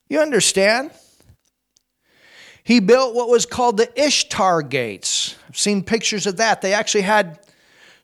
You 0.09 0.21
understand? 0.21 0.89
He 2.63 2.79
built 2.79 3.13
what 3.13 3.29
was 3.29 3.45
called 3.45 3.77
the 3.77 3.91
Ishtar 3.95 4.63
gates. 4.63 5.35
I've 5.47 5.59
seen 5.59 5.83
pictures 5.83 6.25
of 6.25 6.37
that. 6.37 6.63
They 6.63 6.73
actually 6.73 7.01
had 7.01 7.41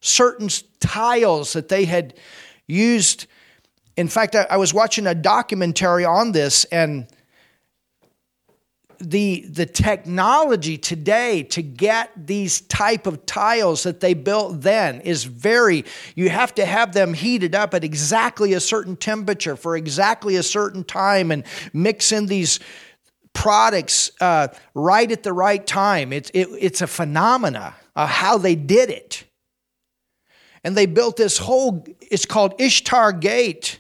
certain 0.01 0.49
tiles 0.79 1.53
that 1.53 1.67
they 1.67 1.86
had 1.86 2.13
used. 2.67 3.25
In 3.95 4.07
fact, 4.07 4.36
I, 4.36 4.57
was 4.57 4.71
watching 4.71 5.07
a 5.07 5.15
documentary 5.15 6.05
on 6.05 6.31
this, 6.31 6.63
and 6.65 7.07
the 8.99 9.45
the 9.49 9.65
technology 9.65 10.77
today 10.77 11.43
to 11.43 11.62
get 11.62 12.12
these 12.15 12.62
type 12.62 13.05
of 13.05 13.25
tiles 13.25 13.83
that 13.83 13.99
they 13.99 14.13
built 14.13 14.62
then 14.62 15.01
is 15.01 15.23
very 15.23 15.86
you 16.15 16.29
have 16.29 16.53
to 16.55 16.65
have 16.65 16.93
them 16.93 17.13
heated 17.13 17.53
up 17.53 17.73
at 17.73 17.83
exactly 17.83 18.53
a 18.53 18.60
certain 18.60 18.95
temperature 18.95 19.55
for 19.55 19.77
exactly 19.77 20.36
a 20.36 20.43
certain 20.43 20.83
time 20.83 21.31
and 21.31 21.43
mix 21.73 22.12
in 22.12 22.25
these 22.25 22.60
products 23.33 24.10
uh, 24.19 24.47
right 24.73 25.12
at 25.12 25.21
the 25.21 25.31
right 25.33 25.65
time. 25.65 26.12
It's 26.12 26.31
it, 26.31 26.47
it's 26.60 26.81
a 26.81 26.88
phenomena 26.88 27.75
of 27.95 28.10
how 28.10 28.39
they 28.39 28.55
did 28.55 28.89
it. 28.89 29.25
And 30.63 30.75
they 30.75 30.88
built 30.88 31.17
this 31.17 31.38
whole 31.38 31.86
it's 32.01 32.25
called 32.25 32.60
ishtar 32.60 33.12
gate 33.12 33.79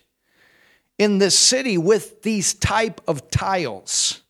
in 0.99 1.17
this 1.17 1.37
city 1.37 1.77
with 1.77 2.21
these 2.21 2.53
type 2.53 3.01
of 3.07 3.29
tiles 3.31 4.21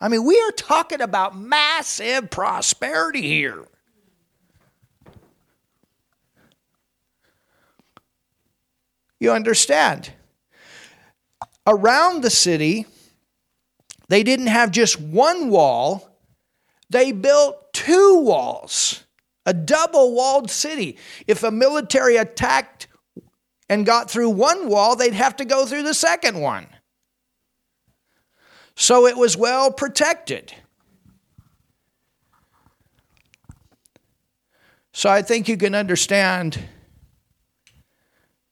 I 0.00 0.08
mean, 0.08 0.24
we 0.24 0.40
are 0.40 0.52
talking 0.52 1.00
about 1.00 1.36
massive 1.36 2.30
prosperity 2.30 3.22
here. 3.22 3.64
You 9.18 9.32
understand? 9.32 10.12
Around 11.66 12.22
the 12.22 12.30
city, 12.30 12.86
they 14.08 14.22
didn't 14.22 14.46
have 14.46 14.70
just 14.70 15.00
one 15.00 15.50
wall, 15.50 16.16
they 16.88 17.10
built 17.10 17.72
two 17.72 18.20
walls, 18.20 19.04
a 19.44 19.52
double 19.52 20.14
walled 20.14 20.50
city. 20.50 20.96
If 21.26 21.42
a 21.42 21.50
military 21.50 22.16
attacked 22.16 22.86
and 23.68 23.84
got 23.84 24.08
through 24.08 24.30
one 24.30 24.68
wall, 24.68 24.94
they'd 24.94 25.12
have 25.12 25.36
to 25.36 25.44
go 25.44 25.66
through 25.66 25.82
the 25.82 25.92
second 25.92 26.40
one 26.40 26.68
so 28.80 29.06
it 29.06 29.16
was 29.16 29.36
well 29.36 29.72
protected. 29.72 30.54
So 34.92 35.10
I 35.10 35.20
think 35.20 35.48
you 35.48 35.56
can 35.56 35.74
understand 35.74 36.60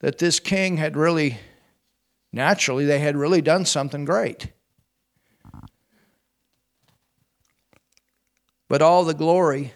that 0.01 0.19
this 0.19 0.41
king 0.41 0.79
had 0.79 0.97
really, 0.97 1.39
naturally, 2.33 2.85
they 2.85 2.99
had 2.99 3.17
really 3.17 3.41
done 3.41 3.65
something 3.65 4.05
great. 4.05 4.49
But 8.69 8.83
all 8.83 9.05
the 9.05 9.15
glory 9.15 9.75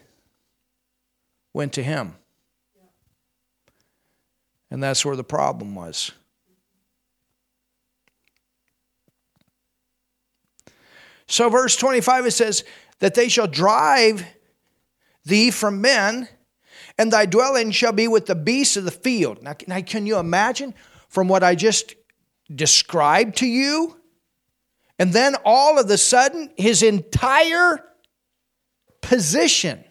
went 1.54 1.72
to 1.74 1.82
him. 1.84 2.16
And 4.68 4.82
that's 4.82 5.04
where 5.04 5.16
the 5.16 5.22
problem 5.22 5.76
was. 5.76 6.10
So, 11.30 11.48
verse 11.48 11.76
25, 11.76 12.26
it 12.26 12.32
says, 12.32 12.64
That 12.98 13.14
they 13.14 13.28
shall 13.28 13.46
drive 13.46 14.26
thee 15.24 15.52
from 15.52 15.80
men, 15.80 16.28
and 16.98 17.12
thy 17.12 17.24
dwelling 17.24 17.70
shall 17.70 17.92
be 17.92 18.08
with 18.08 18.26
the 18.26 18.34
beasts 18.34 18.76
of 18.76 18.84
the 18.84 18.90
field. 18.90 19.40
Now, 19.40 19.54
now 19.68 19.80
can 19.80 20.06
you 20.06 20.18
imagine 20.18 20.74
from 21.08 21.28
what 21.28 21.44
I 21.44 21.54
just 21.54 21.94
described 22.52 23.36
to 23.38 23.46
you? 23.46 23.96
And 24.98 25.12
then 25.12 25.36
all 25.44 25.78
of 25.78 25.88
a 25.88 25.96
sudden, 25.96 26.50
his 26.56 26.82
entire 26.82 27.84
position, 29.00 29.84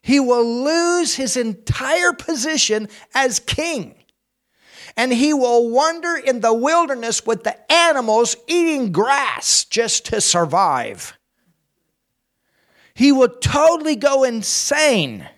he 0.00 0.20
will 0.20 0.62
lose 0.62 1.16
his 1.16 1.36
entire 1.36 2.12
position 2.12 2.88
as 3.14 3.40
king 3.40 3.96
and 4.96 5.12
he 5.12 5.34
will 5.34 5.70
wander 5.70 6.16
in 6.16 6.40
the 6.40 6.54
wilderness 6.54 7.26
with 7.26 7.42
the 7.42 7.72
animals 7.72 8.36
eating 8.46 8.92
grass 8.92 9.64
just 9.64 10.06
to 10.06 10.20
survive. 10.20 11.16
He 12.94 13.10
will 13.10 13.28
totally 13.28 13.96
go 13.96 14.22
insane. 14.22 15.28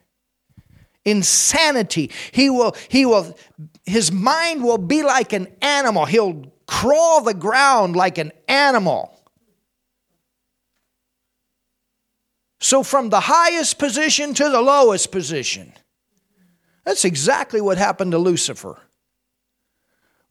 Insanity. 1.05 2.11
He 2.33 2.51
will, 2.51 2.77
he 2.89 3.07
will, 3.07 3.37
his 3.85 4.13
mind 4.13 4.63
will 4.63 4.79
be 4.79 5.03
like 5.03 5.33
an 5.33 5.49
animal. 5.63 6.05
He'll 6.05 6.53
crawl 6.67 7.23
the 7.23 7.33
ground 7.33 7.97
like 7.97 8.19
an 8.19 8.33
animal. 8.49 9.13
So, 12.61 12.83
from 12.83 13.11
the 13.11 13.21
highest 13.21 13.79
position 13.79 14.35
to 14.35 14.49
the 14.49 14.61
lowest 14.61 15.13
position. 15.13 15.73
That's 16.85 17.05
exactly 17.05 17.61
what 17.61 17.79
happened 17.79 18.13
to 18.13 18.19
Lucifer 18.19 18.81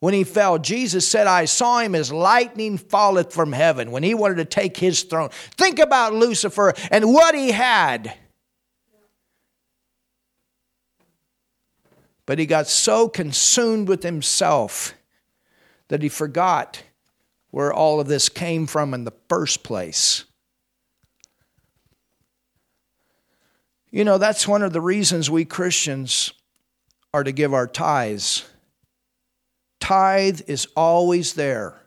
when 0.06 0.13
he 0.13 0.24
fell, 0.24 0.60
Jesus 0.60 1.08
said, 1.08 1.26
I 1.26 1.46
saw 1.46 1.80
him 1.80 1.96
as 1.96 2.13
lightning 2.13 2.78
falleth 2.78 3.34
from 3.34 3.52
heaven 3.52 3.89
when 3.89 4.04
he 4.04 4.13
wanted 4.13 4.36
to 4.36 4.46
take 4.46 4.78
his 4.78 5.02
throne. 5.02 5.30
Think 5.58 5.80
about 5.80 6.13
Lucifer 6.13 6.76
and 6.91 7.12
what 7.12 7.34
he 7.34 7.50
had. 7.50 8.13
But 12.28 12.38
he 12.38 12.46
got 12.46 12.68
so 12.68 13.10
consumed 13.10 13.88
with 13.88 14.04
himself 14.04 14.94
that 15.88 16.04
he 16.04 16.10
forgot 16.10 16.84
where 17.50 17.74
all 17.74 18.00
of 18.00 18.06
this 18.06 18.30
came 18.30 18.68
from 18.68 18.94
in 18.94 19.06
the 19.06 19.13
first 19.28 19.63
place. 19.63 20.26
You 23.89 24.04
know, 24.04 24.20
that's 24.20 24.48
one 24.48 24.62
of 24.62 24.72
the 24.72 24.82
reasons 24.82 25.32
we 25.32 25.46
Christians 25.46 26.32
are 27.12 27.24
to 27.24 27.32
give 27.32 27.56
our 27.56 27.65
tithes 27.65 28.44
tithe 29.80 30.42
is 30.48 30.68
always 30.76 31.34
there 31.34 31.82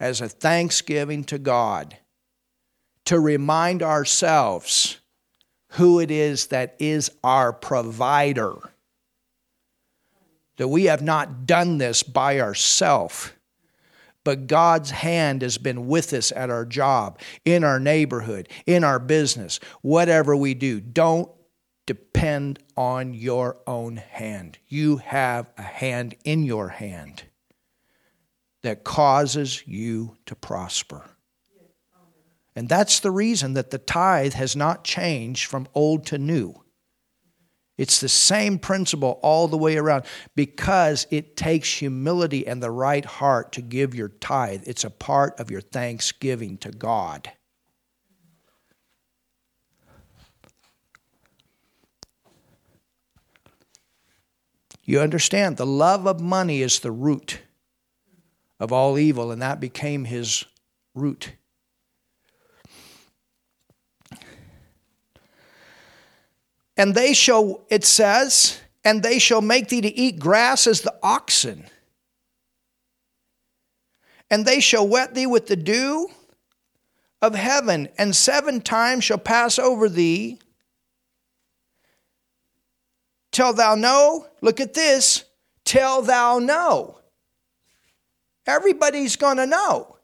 as 0.00 0.20
a 0.20 0.28
thanksgiving 0.28 1.24
to 1.24 1.38
God 1.38 1.96
to 3.04 3.18
remind 3.20 3.82
ourselves 3.82 4.98
who 5.70 6.00
it 6.00 6.10
is 6.10 6.48
that 6.48 6.76
is 6.78 7.10
our 7.24 7.52
provider. 7.52 8.56
That 10.56 10.68
we 10.68 10.84
have 10.84 11.02
not 11.02 11.46
done 11.46 11.78
this 11.78 12.02
by 12.02 12.40
ourselves, 12.40 13.32
but 14.22 14.46
God's 14.46 14.90
hand 14.90 15.42
has 15.42 15.58
been 15.58 15.88
with 15.88 16.12
us 16.12 16.30
at 16.32 16.50
our 16.50 16.64
job, 16.64 17.18
in 17.44 17.64
our 17.64 17.80
neighborhood, 17.80 18.48
in 18.66 18.84
our 18.84 18.98
business, 18.98 19.60
whatever 19.80 20.36
we 20.36 20.54
do. 20.54 20.80
Don't 20.80 21.30
depend 21.86 22.58
on 22.76 23.14
your 23.14 23.58
own 23.66 23.96
hand. 23.96 24.58
You 24.68 24.98
have 24.98 25.50
a 25.58 25.62
hand 25.62 26.14
in 26.24 26.44
your 26.44 26.68
hand 26.68 27.24
that 28.62 28.84
causes 28.84 29.66
you 29.66 30.16
to 30.26 30.34
prosper. 30.34 31.02
And 32.54 32.68
that's 32.68 33.00
the 33.00 33.10
reason 33.10 33.54
that 33.54 33.70
the 33.70 33.78
tithe 33.78 34.34
has 34.34 34.54
not 34.54 34.84
changed 34.84 35.46
from 35.46 35.66
old 35.74 36.06
to 36.06 36.18
new. 36.18 36.62
It's 37.78 38.00
the 38.00 38.08
same 38.08 38.58
principle 38.58 39.18
all 39.22 39.48
the 39.48 39.56
way 39.56 39.78
around 39.78 40.04
because 40.36 41.06
it 41.10 41.36
takes 41.36 41.72
humility 41.72 42.46
and 42.46 42.62
the 42.62 42.70
right 42.70 43.04
heart 43.04 43.52
to 43.52 43.62
give 43.62 43.94
your 43.94 44.08
tithe. 44.08 44.64
It's 44.66 44.84
a 44.84 44.90
part 44.90 45.40
of 45.40 45.50
your 45.50 45.62
thanksgiving 45.62 46.58
to 46.58 46.70
God. 46.70 47.32
You 54.92 55.00
understand, 55.00 55.56
the 55.56 55.64
love 55.64 56.06
of 56.06 56.20
money 56.20 56.60
is 56.60 56.80
the 56.80 56.90
root 56.90 57.40
of 58.60 58.74
all 58.74 58.98
evil, 58.98 59.30
and 59.30 59.40
that 59.40 59.58
became 59.58 60.04
his 60.04 60.44
root. 60.94 61.32
And 66.76 66.94
they 66.94 67.14
shall, 67.14 67.62
it 67.70 67.86
says, 67.86 68.60
and 68.84 69.02
they 69.02 69.18
shall 69.18 69.40
make 69.40 69.70
thee 69.70 69.80
to 69.80 69.88
eat 69.88 70.18
grass 70.18 70.66
as 70.66 70.82
the 70.82 70.94
oxen. 71.02 71.64
And 74.30 74.44
they 74.44 74.60
shall 74.60 74.86
wet 74.86 75.14
thee 75.14 75.24
with 75.24 75.46
the 75.46 75.56
dew 75.56 76.10
of 77.22 77.34
heaven, 77.34 77.88
and 77.96 78.14
seven 78.14 78.60
times 78.60 79.04
shall 79.04 79.16
pass 79.16 79.58
over 79.58 79.88
thee 79.88 80.38
till 83.32 83.52
thou 83.52 83.74
know, 83.74 84.26
look 84.40 84.60
at 84.60 84.74
this, 84.74 85.24
till 85.64 86.02
thou 86.02 86.38
know. 86.38 86.98
Everybody's 88.46 89.16
going 89.16 89.38
to 89.38 89.46
know 89.46 89.96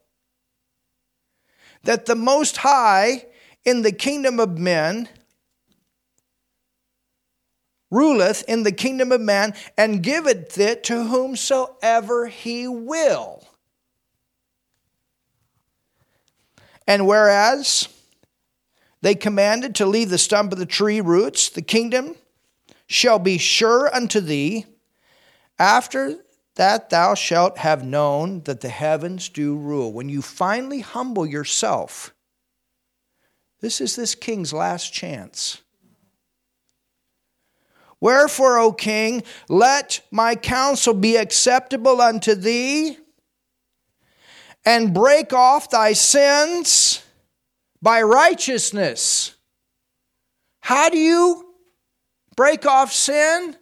that 1.84 2.06
the 2.06 2.14
Most 2.14 2.56
High 2.58 3.26
in 3.64 3.82
the 3.82 3.92
kingdom 3.92 4.40
of 4.40 4.58
men 4.58 5.08
ruleth 7.90 8.44
in 8.48 8.62
the 8.62 8.72
kingdom 8.72 9.12
of 9.12 9.20
man 9.20 9.54
and 9.76 10.02
giveth 10.02 10.58
it 10.58 10.84
to 10.84 11.04
whomsoever 11.04 12.26
he 12.26 12.68
will. 12.68 13.46
And 16.86 17.06
whereas 17.06 17.88
they 19.02 19.14
commanded 19.14 19.74
to 19.76 19.86
leave 19.86 20.10
the 20.10 20.18
stump 20.18 20.52
of 20.52 20.58
the 20.58 20.66
tree 20.66 21.00
roots, 21.00 21.48
the 21.48 21.62
kingdom 21.62 22.14
shall 22.88 23.20
be 23.20 23.38
sure 23.38 23.94
unto 23.94 24.18
thee 24.18 24.66
after 25.58 26.16
that 26.56 26.90
thou 26.90 27.14
shalt 27.14 27.58
have 27.58 27.84
known 27.84 28.40
that 28.42 28.60
the 28.60 28.68
heavens 28.68 29.28
do 29.28 29.54
rule. 29.56 29.92
When 29.92 30.08
you 30.08 30.22
finally 30.22 30.80
humble 30.80 31.24
yourself, 31.24 32.12
this 33.60 33.80
is 33.80 33.94
this 33.94 34.16
king's 34.16 34.52
last 34.52 34.92
chance. 34.92 35.62
Wherefore, 38.00 38.58
O 38.58 38.72
king, 38.72 39.22
let 39.48 40.00
my 40.10 40.34
counsel 40.34 40.94
be 40.94 41.16
acceptable 41.16 42.00
unto 42.00 42.34
thee, 42.34 42.96
and 44.64 44.94
break 44.94 45.32
off 45.32 45.70
thy 45.70 45.92
sins 45.92 47.02
by 47.82 48.02
righteousness. 48.02 49.34
How 50.60 50.88
do 50.88 50.98
you 50.98 51.47
break 52.38 52.64
off 52.66 52.92
sin? 52.92 53.56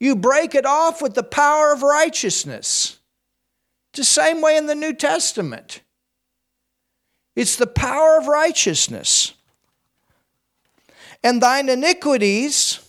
You 0.00 0.16
break 0.16 0.54
it 0.54 0.64
off 0.64 1.02
with 1.02 1.12
the 1.12 1.22
power 1.22 1.70
of 1.70 1.82
righteousness. 1.82 2.98
It's 3.90 3.98
the 3.98 4.04
same 4.06 4.40
way 4.40 4.56
in 4.56 4.64
the 4.64 4.74
New 4.74 4.94
Testament. 4.94 5.82
It's 7.36 7.56
the 7.56 7.66
power 7.66 8.16
of 8.18 8.28
righteousness. 8.28 9.34
And 11.22 11.42
thine 11.42 11.68
iniquities 11.68 12.80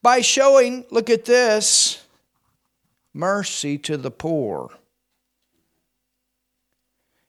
by 0.00 0.20
showing, 0.20 0.84
look 0.92 1.10
at 1.10 1.24
this, 1.24 2.00
mercy 3.12 3.76
to 3.78 3.96
the 3.96 4.12
poor. 4.12 4.70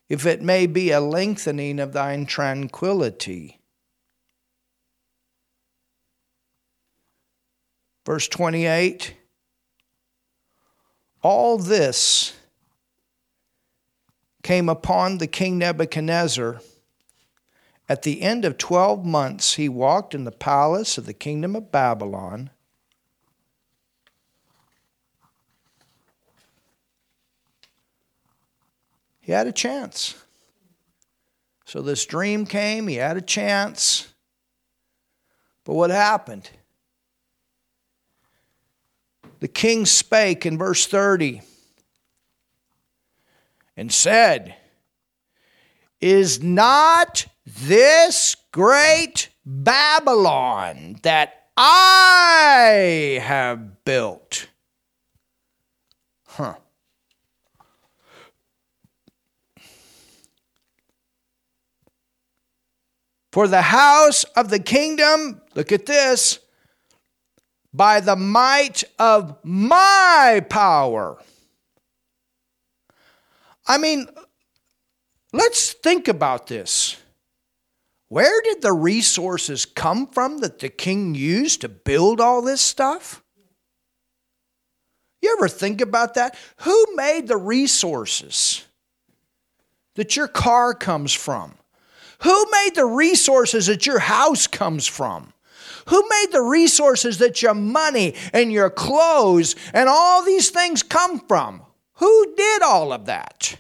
If 0.10 0.28
it 0.28 0.44
may 0.44 0.68
be 0.68 0.92
a 0.92 1.00
lengthening 1.00 1.80
of 1.80 1.92
thine 1.92 2.28
tranquility. 2.28 3.60
Verse 8.06 8.28
28 8.28 9.16
All 11.22 11.58
this 11.58 12.34
came 14.44 14.70
upon 14.70 15.18
the 15.18 15.28
king 15.28 15.58
Nebuchadnezzar. 15.58 16.62
At 17.88 18.02
the 18.02 18.22
end 18.22 18.46
of 18.46 18.58
twelve 18.58 19.06
months, 19.06 19.56
he 19.56 19.70
walked 19.70 20.16
in 20.16 20.24
the 20.24 20.32
palace 20.32 20.98
of 20.98 21.06
the 21.06 21.14
kingdom 21.14 21.56
of 21.56 21.72
Babylon 21.72 22.50
He 29.26 29.32
had 29.32 29.48
a 29.48 29.52
chance. 29.52 30.14
So 31.66 31.82
this 31.82 32.06
dream 32.06 32.46
came, 32.46 32.88
he 32.88 32.98
had 32.98 33.18
a 33.18 33.22
chance. 33.22 34.14
But 35.64 35.74
what 35.74 35.90
happened? 35.90 36.52
The 39.40 39.48
king 39.48 39.86
spake 39.86 40.46
in 40.46 40.58
verse 40.58 40.88
30 40.88 41.42
and 43.78 43.92
said, 43.92 44.56
Is 46.00 46.42
not 46.42 47.26
this 47.46 48.36
great 48.52 49.30
Babylon 49.46 50.98
that 51.04 51.48
I 51.58 53.20
have 53.22 53.84
built? 53.84 54.48
Huh. 56.28 56.56
For 63.32 63.50
the 63.50 63.64
house 63.64 64.24
of 64.38 64.50
the 64.50 64.60
kingdom, 64.60 65.42
look 65.56 65.74
at 65.74 65.86
this, 65.86 66.40
by 67.76 68.00
the 68.00 68.16
might 68.16 68.84
of 68.98 69.38
my 69.44 70.42
power. 70.50 71.18
I 73.68 73.78
mean, 73.78 74.08
let's 75.34 75.74
think 75.74 76.08
about 76.08 76.48
this. 76.48 76.98
Where 78.08 78.42
did 78.44 78.62
the 78.62 78.72
resources 78.72 79.66
come 79.66 80.08
from 80.08 80.38
that 80.40 80.60
the 80.60 80.70
king 80.70 81.16
used 81.16 81.62
to 81.62 81.70
build 81.70 82.22
all 82.22 82.42
this 82.42 82.62
stuff? 82.62 83.24
You 85.22 85.36
ever 85.38 85.50
think 85.50 85.82
about 85.82 86.14
that? 86.14 86.38
Who 86.58 86.86
made 86.96 87.28
the 87.28 87.38
resources 87.38 88.64
that 89.96 90.16
your 90.16 90.28
car 90.28 90.74
comes 90.74 91.14
from? 91.14 91.56
Who 92.20 92.46
made 92.52 92.76
the 92.76 92.86
resources 92.86 93.66
that 93.66 93.86
your 93.86 94.00
house 94.00 94.48
comes 94.48 94.86
from? 94.86 95.34
Who 95.88 96.04
made 96.10 96.32
the 96.32 96.42
resources 96.42 97.20
that 97.20 97.42
your 97.42 97.54
money 97.54 98.16
and 98.34 98.52
your 98.52 98.70
clothes 98.70 99.56
and 99.74 99.88
all 99.88 100.24
these 100.24 100.50
things 100.50 100.82
come 100.82 101.20
from? 101.20 101.62
Who 101.96 102.34
did 102.36 102.62
all 102.62 102.92
of 102.92 103.06
that? 103.06 103.58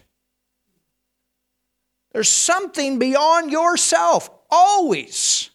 There's 2.13 2.29
something 2.29 2.97
beyond 2.97 3.51
yourself, 3.51 4.29
always. 4.49 5.51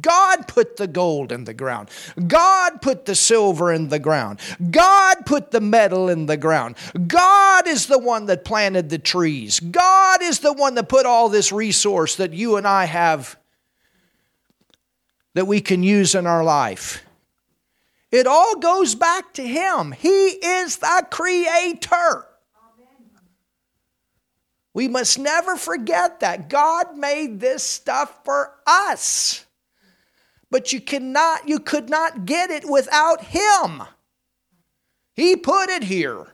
God 0.00 0.46
put 0.46 0.76
the 0.76 0.86
gold 0.86 1.32
in 1.32 1.44
the 1.44 1.54
ground. 1.54 1.88
God 2.28 2.80
put 2.80 3.06
the 3.06 3.16
silver 3.16 3.72
in 3.72 3.88
the 3.88 3.98
ground. 3.98 4.38
God 4.70 5.26
put 5.26 5.50
the 5.50 5.60
metal 5.60 6.08
in 6.08 6.26
the 6.26 6.36
ground. 6.36 6.76
God 7.08 7.66
is 7.66 7.86
the 7.86 7.98
one 7.98 8.26
that 8.26 8.44
planted 8.44 8.88
the 8.88 8.98
trees. 8.98 9.58
God 9.58 10.22
is 10.22 10.38
the 10.38 10.52
one 10.52 10.76
that 10.76 10.88
put 10.88 11.06
all 11.06 11.28
this 11.28 11.50
resource 11.50 12.14
that 12.16 12.32
you 12.32 12.56
and 12.56 12.68
I 12.68 12.84
have 12.84 13.36
that 15.34 15.46
we 15.46 15.60
can 15.60 15.82
use 15.82 16.14
in 16.14 16.26
our 16.26 16.44
life. 16.44 17.04
It 18.10 18.26
all 18.26 18.56
goes 18.56 18.94
back 18.94 19.32
to 19.34 19.46
Him. 19.46 19.92
He 19.92 20.28
is 20.28 20.78
the 20.78 21.06
Creator. 21.10 22.26
We 24.72 24.88
must 24.88 25.18
never 25.18 25.56
forget 25.56 26.20
that. 26.20 26.48
God 26.48 26.96
made 26.96 27.40
this 27.40 27.62
stuff 27.62 28.24
for 28.24 28.54
us 28.66 29.44
but 30.50 30.72
you 30.72 30.80
cannot 30.80 31.48
you 31.48 31.60
could 31.60 31.88
not 31.88 32.26
get 32.26 32.50
it 32.50 32.68
without 32.68 33.22
him 33.26 33.82
he 35.14 35.36
put 35.36 35.70
it 35.70 35.84
here 35.84 36.26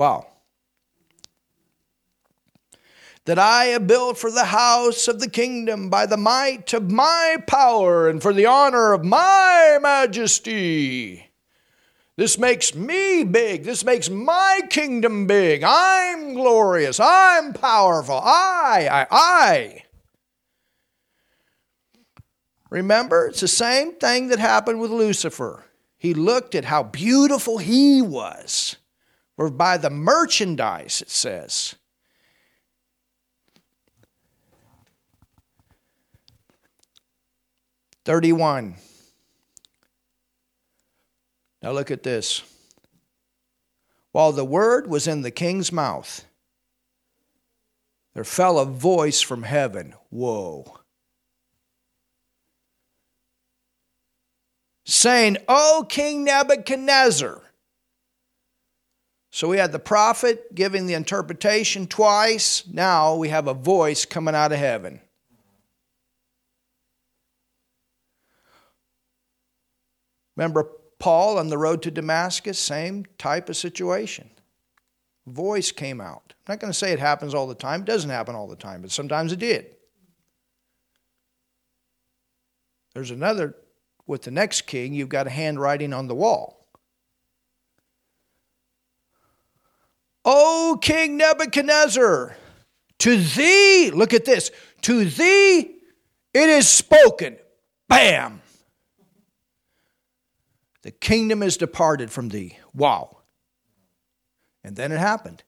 wow 0.00 0.26
that 3.26 3.38
I 3.38 3.66
have 3.66 3.86
built 3.86 4.18
for 4.18 4.30
the 4.30 4.46
house 4.46 5.06
of 5.06 5.20
the 5.20 5.28
kingdom 5.28 5.90
by 5.90 6.06
the 6.06 6.16
might 6.16 6.72
of 6.72 6.90
my 6.90 7.36
power 7.46 8.08
and 8.08 8.20
for 8.20 8.32
the 8.32 8.46
honor 8.46 8.92
of 8.92 9.04
my 9.04 9.78
majesty. 9.80 11.30
This 12.16 12.38
makes 12.38 12.74
me 12.74 13.24
big. 13.24 13.64
This 13.64 13.84
makes 13.84 14.10
my 14.10 14.60
kingdom 14.68 15.26
big. 15.26 15.62
I'm 15.64 16.34
glorious. 16.34 16.98
I'm 17.00 17.52
powerful. 17.52 18.20
I, 18.22 18.88
I, 18.90 19.06
I. 19.10 19.82
Remember, 22.68 23.26
it's 23.26 23.40
the 23.40 23.48
same 23.48 23.94
thing 23.94 24.28
that 24.28 24.38
happened 24.38 24.80
with 24.80 24.90
Lucifer. 24.90 25.64
He 25.98 26.14
looked 26.14 26.54
at 26.54 26.64
how 26.64 26.84
beautiful 26.84 27.58
he 27.58 28.00
was, 28.00 28.76
or 29.40 29.48
by 29.48 29.78
the 29.78 29.88
merchandise, 29.88 31.00
it 31.00 31.08
says. 31.08 31.74
Thirty-one. 38.04 38.74
Now 41.62 41.72
look 41.72 41.90
at 41.90 42.02
this. 42.02 42.42
While 44.12 44.32
the 44.32 44.44
word 44.44 44.90
was 44.90 45.06
in 45.06 45.22
the 45.22 45.30
king's 45.30 45.72
mouth, 45.72 46.26
there 48.12 48.24
fell 48.24 48.58
a 48.58 48.66
voice 48.66 49.22
from 49.22 49.44
heaven. 49.44 49.94
Whoa. 50.10 50.80
Saying, 54.84 55.38
O 55.48 55.86
King 55.88 56.24
Nebuchadnezzar. 56.24 57.40
So 59.30 59.48
we 59.48 59.58
had 59.58 59.72
the 59.72 59.78
prophet 59.78 60.54
giving 60.54 60.86
the 60.86 60.94
interpretation 60.94 61.86
twice. 61.86 62.64
Now 62.66 63.14
we 63.14 63.28
have 63.28 63.46
a 63.46 63.54
voice 63.54 64.04
coming 64.04 64.34
out 64.34 64.52
of 64.52 64.58
heaven. 64.58 65.00
Remember 70.36 70.68
Paul 70.98 71.38
on 71.38 71.48
the 71.48 71.58
road 71.58 71.82
to 71.82 71.90
Damascus, 71.90 72.58
same 72.58 73.06
type 73.18 73.48
of 73.48 73.56
situation. 73.56 74.30
Voice 75.26 75.70
came 75.70 76.00
out. 76.00 76.34
I'm 76.46 76.54
not 76.54 76.60
going 76.60 76.72
to 76.72 76.78
say 76.78 76.92
it 76.92 76.98
happens 76.98 77.34
all 77.34 77.46
the 77.46 77.54
time. 77.54 77.80
It 77.80 77.86
doesn't 77.86 78.10
happen 78.10 78.34
all 78.34 78.48
the 78.48 78.56
time, 78.56 78.82
but 78.82 78.90
sometimes 78.90 79.32
it 79.32 79.38
did. 79.38 79.76
There's 82.94 83.10
another, 83.10 83.54
with 84.06 84.22
the 84.22 84.30
next 84.30 84.62
king, 84.62 84.92
you've 84.92 85.08
got 85.08 85.26
a 85.26 85.30
handwriting 85.30 85.92
on 85.92 86.08
the 86.08 86.14
wall. 86.14 86.59
O 90.32 90.78
King 90.80 91.16
Nebuchadnezzar, 91.16 92.36
to 93.00 93.16
thee, 93.16 93.90
look 93.92 94.14
at 94.14 94.24
this, 94.24 94.52
to 94.82 95.04
thee 95.04 95.74
it 96.32 96.48
is 96.48 96.68
spoken. 96.68 97.36
Bam! 97.88 98.40
The 100.82 100.92
kingdom 100.92 101.42
is 101.42 101.56
departed 101.56 102.12
from 102.12 102.28
thee. 102.28 102.56
Wow. 102.72 103.18
And 104.62 104.76
then 104.76 104.92
it 104.92 105.00
happened. 105.00 105.42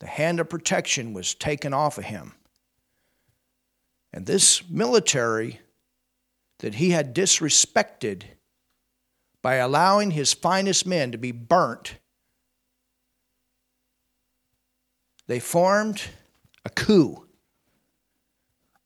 The 0.00 0.08
hand 0.08 0.40
of 0.40 0.48
protection 0.48 1.12
was 1.12 1.32
taken 1.32 1.72
off 1.72 1.96
of 1.96 2.04
him. 2.04 2.32
And 4.12 4.26
this 4.26 4.68
military 4.68 5.60
that 6.58 6.74
he 6.74 6.90
had 6.90 7.14
disrespected 7.14 8.24
by 9.42 9.54
allowing 9.54 10.10
his 10.10 10.32
finest 10.32 10.86
men 10.86 11.12
to 11.12 11.18
be 11.18 11.30
burnt, 11.30 11.98
they 15.26 15.40
formed 15.40 16.02
a 16.64 16.70
coup. 16.70 17.26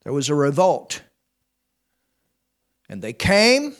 There 0.04 0.12
was 0.12 0.28
a 0.28 0.34
revolt. 0.34 1.02
And 2.88 3.02
they 3.02 3.12
came 3.12 3.76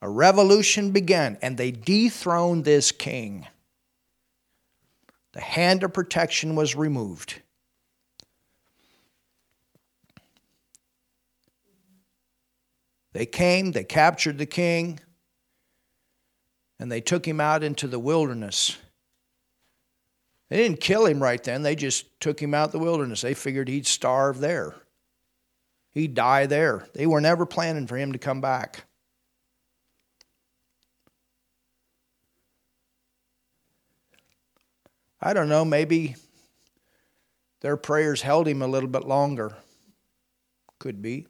a 0.00 0.08
revolution 0.08 0.92
began, 0.92 1.38
and 1.42 1.56
they 1.56 1.72
dethroned 1.72 2.64
this 2.64 2.92
king. 2.92 3.46
The 5.32 5.40
hand 5.40 5.82
of 5.82 5.92
protection 5.92 6.54
was 6.54 6.76
removed. 6.76 7.42
They 13.12 13.26
came, 13.26 13.72
they 13.72 13.84
captured 13.84 14.38
the 14.38 14.46
king, 14.46 15.00
and 16.78 16.92
they 16.92 17.00
took 17.00 17.26
him 17.26 17.40
out 17.40 17.64
into 17.64 17.88
the 17.88 17.98
wilderness. 17.98 18.76
They 20.48 20.56
didn't 20.56 20.80
kill 20.80 21.06
him 21.06 21.22
right 21.22 21.42
then, 21.42 21.62
they 21.62 21.76
just 21.76 22.20
took 22.20 22.40
him 22.40 22.54
out 22.54 22.72
the 22.72 22.78
wilderness. 22.78 23.20
They 23.20 23.34
figured 23.34 23.68
he'd 23.68 23.86
starve 23.86 24.38
there, 24.40 24.74
he'd 25.92 26.14
die 26.14 26.46
there. 26.46 26.86
They 26.94 27.06
were 27.06 27.20
never 27.20 27.46
planning 27.46 27.86
for 27.86 27.96
him 27.96 28.12
to 28.12 28.18
come 28.18 28.40
back. 28.40 28.84
I 35.20 35.34
don't 35.34 35.48
know, 35.48 35.64
maybe 35.64 36.16
their 37.60 37.76
prayers 37.76 38.22
held 38.22 38.46
him 38.46 38.62
a 38.62 38.68
little 38.68 38.88
bit 38.88 39.04
longer. 39.04 39.56
Could 40.78 41.02
be. 41.02 41.26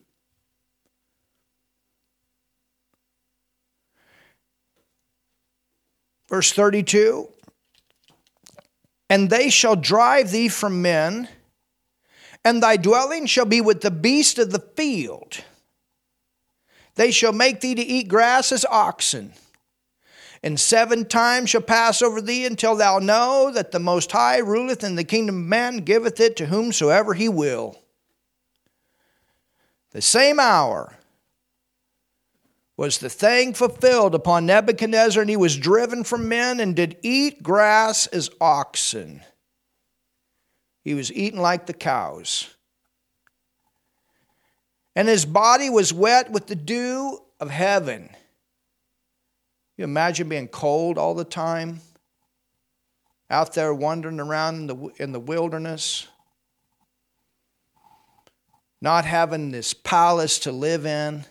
Verse 6.28 6.52
32 6.52 7.30
And 9.10 9.30
they 9.30 9.50
shall 9.50 9.76
drive 9.76 10.30
thee 10.30 10.48
from 10.48 10.82
men, 10.82 11.28
and 12.44 12.62
thy 12.62 12.76
dwelling 12.76 13.26
shall 13.26 13.46
be 13.46 13.60
with 13.60 13.80
the 13.80 13.90
beast 13.90 14.38
of 14.38 14.50
the 14.50 14.58
field. 14.76 15.44
They 16.96 17.10
shall 17.10 17.32
make 17.32 17.60
thee 17.60 17.74
to 17.74 17.82
eat 17.82 18.08
grass 18.08 18.52
as 18.52 18.64
oxen 18.66 19.32
and 20.42 20.58
seven 20.58 21.04
times 21.04 21.50
shall 21.50 21.60
pass 21.60 22.02
over 22.02 22.20
thee 22.20 22.44
until 22.46 22.76
thou 22.76 22.98
know 22.98 23.50
that 23.52 23.72
the 23.72 23.78
Most 23.78 24.12
High 24.12 24.38
ruleth 24.38 24.84
in 24.84 24.94
the 24.94 25.04
kingdom 25.04 25.36
of 25.36 25.48
man, 25.48 25.78
giveth 25.78 26.20
it 26.20 26.36
to 26.36 26.46
whomsoever 26.46 27.14
he 27.14 27.28
will. 27.28 27.80
The 29.90 30.02
same 30.02 30.38
hour 30.38 30.97
was 32.78 32.98
the 32.98 33.10
thing 33.10 33.52
fulfilled 33.54 34.14
upon 34.14 34.46
Nebuchadnezzar, 34.46 35.20
and 35.20 35.28
he 35.28 35.36
was 35.36 35.56
driven 35.56 36.04
from 36.04 36.28
men 36.28 36.60
and 36.60 36.76
did 36.76 36.96
eat 37.02 37.42
grass 37.42 38.06
as 38.06 38.30
oxen. 38.40 39.20
He 40.84 40.94
was 40.94 41.12
eaten 41.12 41.40
like 41.40 41.66
the 41.66 41.72
cows. 41.74 42.54
And 44.94 45.08
his 45.08 45.26
body 45.26 45.68
was 45.68 45.92
wet 45.92 46.30
with 46.30 46.46
the 46.46 46.54
dew 46.54 47.20
of 47.40 47.50
heaven. 47.50 48.10
You 49.76 49.82
imagine 49.82 50.28
being 50.28 50.46
cold 50.46 50.98
all 50.98 51.14
the 51.14 51.24
time, 51.24 51.80
out 53.28 53.54
there 53.54 53.74
wandering 53.74 54.20
around 54.20 54.54
in 54.54 54.66
the, 54.68 54.90
in 54.98 55.10
the 55.10 55.20
wilderness, 55.20 56.06
not 58.80 59.04
having 59.04 59.50
this 59.50 59.74
palace 59.74 60.38
to 60.40 60.52
live 60.52 60.86
in. 60.86 61.24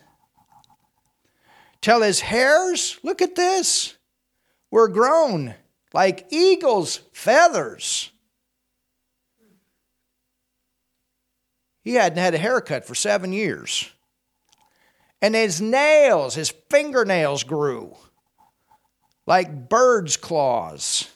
Till 1.80 2.02
his 2.02 2.20
hairs, 2.20 2.98
look 3.02 3.22
at 3.22 3.34
this, 3.34 3.96
were 4.70 4.88
grown 4.88 5.54
like 5.94 6.26
eagle's 6.30 7.00
feathers. 7.12 8.10
He 11.82 11.94
hadn't 11.94 12.18
had 12.18 12.34
a 12.34 12.38
haircut 12.38 12.84
for 12.84 12.94
seven 12.94 13.32
years. 13.32 13.90
And 15.22 15.34
his 15.34 15.60
nails, 15.60 16.34
his 16.34 16.50
fingernails 16.68 17.44
grew 17.44 17.96
like 19.28 19.68
bird's 19.68 20.16
claws. 20.16 21.08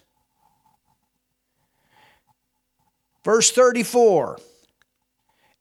Verse 3.25 3.51
34 3.51 4.39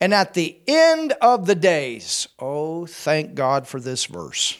And 0.02 0.14
at 0.14 0.34
the 0.34 0.60
end 0.68 1.14
of 1.22 1.46
the 1.46 1.56
days, 1.56 2.28
oh, 2.40 2.86
thank 2.86 3.36
God 3.36 3.68
for 3.68 3.80
this 3.80 4.06
verse. 4.06 4.60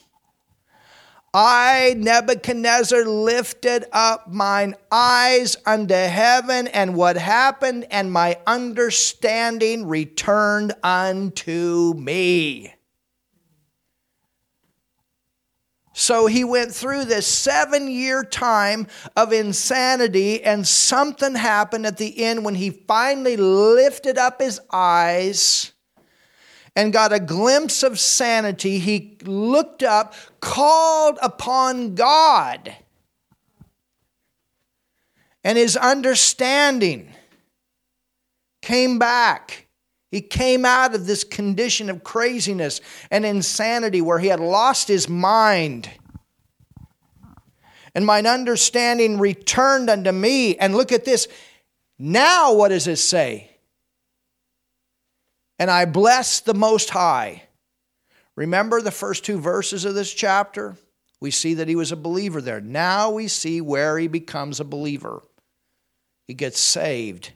I, 1.34 1.96
Nebuchadnezzar, 1.98 3.06
lifted 3.06 3.86
up 3.94 4.30
mine 4.30 4.76
eyes 4.92 5.56
unto 5.66 5.94
heaven, 5.94 6.68
and 6.68 6.96
what 6.96 7.16
happened, 7.16 7.88
and 7.90 8.12
my 8.12 8.38
understanding 8.46 9.88
returned 9.88 10.74
unto 10.84 11.94
me. 11.94 12.74
So 15.94 16.26
he 16.26 16.44
went 16.44 16.74
through 16.74 17.06
this 17.06 17.28
seven 17.28 17.90
year 17.90 18.24
time 18.24 18.88
of 19.16 19.32
insanity, 19.32 20.44
and 20.44 20.68
something 20.68 21.36
happened 21.36 21.86
at 21.86 21.98
the 21.98 22.24
end 22.24 22.44
when 22.44 22.56
he 22.56 22.72
finally 22.72 23.38
lifted 23.38 24.18
up 24.18 24.42
his 24.42 24.60
eyes 24.72 25.72
and 26.76 26.94
got 26.94 27.12
a 27.14 27.20
glimpse 27.20 27.84
of 27.84 28.00
sanity. 28.00 28.80
He 28.80 29.18
looked 29.24 29.84
up, 29.84 30.14
called 30.40 31.20
upon 31.22 31.96
God, 31.96 32.76
and 35.44 35.58
his 35.58 35.76
understanding 35.76 37.14
came 38.62 39.00
back. 39.00 39.68
He 40.12 40.22
came 40.22 40.66
out 40.66 40.94
of 40.94 41.08
this 41.08 41.24
condition 41.24 41.90
of 41.90 42.04
craziness 42.04 42.82
and 43.10 43.26
insanity 43.26 44.02
where 44.02 44.20
he 44.20 44.28
had 44.28 44.40
lost 44.40 44.88
his 44.88 45.08
mind. 45.08 45.90
And 47.96 48.06
mine 48.06 48.28
understanding 48.28 49.20
returned 49.20 49.90
unto 49.90 50.12
me. 50.12 50.58
And 50.58 50.76
look 50.76 50.92
at 50.92 51.06
this. 51.06 51.28
Now, 51.98 52.54
what 52.54 52.70
does 52.70 52.88
it 52.88 52.98
say? 52.98 53.51
And 55.62 55.70
I 55.70 55.86
bless 55.86 56.40
the 56.40 56.56
Most 56.56 56.90
High. 56.90 57.44
Remember 58.36 58.82
the 58.82 58.90
first 58.90 59.24
two 59.24 59.40
verses 59.40 59.86
of 59.86 59.94
this 59.94 60.12
chapter? 60.12 60.76
We 61.20 61.30
see 61.30 61.54
that 61.54 61.68
he 61.68 61.76
was 61.76 61.92
a 61.92 61.96
believer 61.96 62.42
there. 62.42 62.60
Now 62.60 63.12
we 63.12 63.28
see 63.28 63.62
where 63.62 64.00
he 64.00 64.08
becomes 64.08 64.60
a 64.60 64.64
believer. 64.64 65.22
He 66.28 66.34
gets 66.34 66.60
saved. 66.60 67.34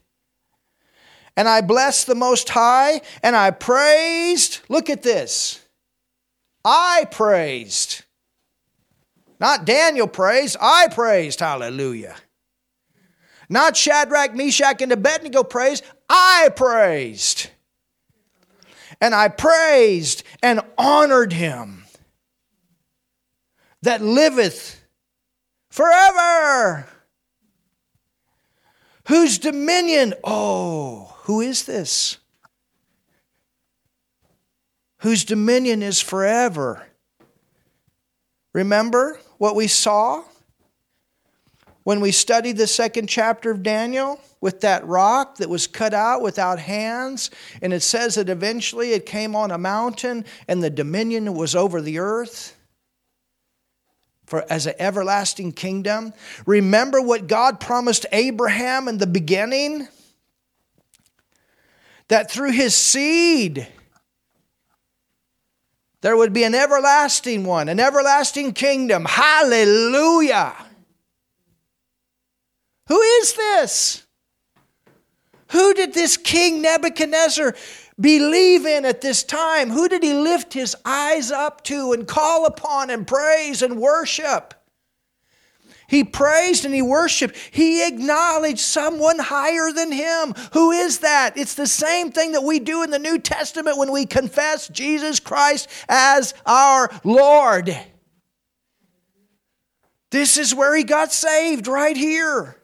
And 1.38 1.48
I 1.48 1.62
blessed 1.62 2.08
the 2.08 2.16
Most 2.16 2.50
High, 2.50 3.02
and 3.22 3.36
I 3.36 3.52
praised. 3.52 4.62
Look 4.70 4.90
at 4.90 5.04
this. 5.04 5.64
I 6.64 7.06
praised. 7.12 8.06
Not 9.40 9.66
Daniel 9.66 10.08
praised, 10.08 10.58
I 10.60 10.88
praised. 10.88 11.42
Hallelujah. 11.42 12.16
Not 13.50 13.78
Shadrach, 13.78 14.34
Meshach, 14.34 14.82
and 14.82 14.92
Abednego 14.92 15.44
praised, 15.44 15.84
I 16.10 16.50
praised. 16.56 17.52
And 19.02 19.14
I 19.14 19.28
praised 19.28 20.24
and 20.42 20.62
honored 20.78 21.34
him 21.34 21.86
that 23.82 24.02
liveth 24.02 24.82
forever 25.70 26.88
whose 29.08 29.38
dominion, 29.38 30.14
oh, 30.24 31.16
who 31.24 31.42
is 31.42 31.66
this? 31.66 32.18
Whose 35.00 35.24
dominion 35.24 35.84
is 35.84 36.02
forever. 36.02 36.88
Remember 38.54 39.20
what 39.38 39.56
we 39.56 39.68
saw 39.68 40.24
when 41.86 42.02
we 42.02 42.12
studied 42.12 42.58
the 42.58 42.68
second 42.68 43.08
chapter 43.08 43.52
of 43.52 43.62
Daniel 43.64 44.20
with 44.42 44.62
that 44.62 44.86
rock 44.88 45.38
that 45.38 45.50
was 45.50 45.68
cut 45.68 45.94
out 45.94 46.22
without 46.22 46.60
hands? 46.60 47.30
And 47.62 47.72
it 47.72 47.82
says 47.82 48.16
that 48.16 48.28
eventually 48.28 48.92
it 48.92 49.06
came 49.06 49.36
on 49.36 49.52
a 49.52 49.58
mountain 49.58 50.26
and 50.48 50.62
the 50.62 50.72
dominion 50.72 51.36
was 51.36 51.56
over 51.56 51.82
the 51.82 52.00
earth 52.00 52.58
for 54.26 54.44
as 54.50 54.66
an 54.66 54.74
everlasting 54.80 55.52
kingdom. 55.52 56.12
Remember 56.48 57.00
what 57.00 57.28
God 57.28 57.60
promised 57.60 58.08
Abraham 58.12 58.88
in 58.88 58.98
the 58.98 59.08
beginning? 59.08 59.88
That 62.08 62.32
through 62.32 62.52
his 62.52 62.76
seed 62.76 63.68
there 66.02 66.18
would 66.18 66.34
be 66.34 66.44
an 66.44 66.56
everlasting 66.56 67.46
one, 67.46 67.70
an 67.70 67.80
everlasting 67.80 68.54
kingdom. 68.54 69.06
Hallelujah. 69.06 70.56
Who 72.88 73.02
is 73.02 73.34
this? 73.34 74.06
Who 75.52 75.74
did 75.74 75.94
this 75.94 76.18
king 76.18 76.62
Nebuchadnezzar 76.62 77.56
believe 78.00 78.66
in 78.66 78.86
at 78.86 79.02
this 79.02 79.24
time? 79.24 79.70
Who 79.70 79.88
did 79.88 80.04
he 80.04 80.14
lift 80.14 80.54
his 80.54 80.76
eyes 80.84 81.32
up 81.32 81.64
to 81.66 81.94
and 81.94 82.08
call 82.08 82.46
upon 82.46 82.90
and 82.90 83.08
praise 83.08 83.62
and 83.62 83.80
worship? 83.80 84.54
He 85.88 86.04
praised 86.04 86.66
and 86.66 86.74
he 86.74 86.82
worshiped. 86.82 87.38
He 87.52 87.86
acknowledged 87.88 88.60
someone 88.60 89.20
higher 89.20 89.72
than 89.72 89.92
him. 89.92 90.34
Who 90.54 90.72
is 90.72 91.00
that? 91.00 91.38
It's 91.38 91.54
the 91.54 91.68
same 91.68 92.12
thing 92.12 92.32
that 92.32 92.44
we 92.44 92.60
do 92.60 92.82
in 92.84 92.90
the 92.90 93.00
New 93.00 93.20
Testament 93.20 93.78
when 93.78 93.92
we 93.92 94.06
confess 94.06 94.68
Jesus 94.68 95.20
Christ 95.20 95.70
as 95.88 96.34
our 96.46 96.90
Lord. 97.04 97.78
This 100.10 100.38
is 100.38 100.56
where 100.56 100.76
he 100.76 100.84
got 100.84 101.14
saved, 101.14 101.68
right 101.68 101.96
here. 101.96 102.58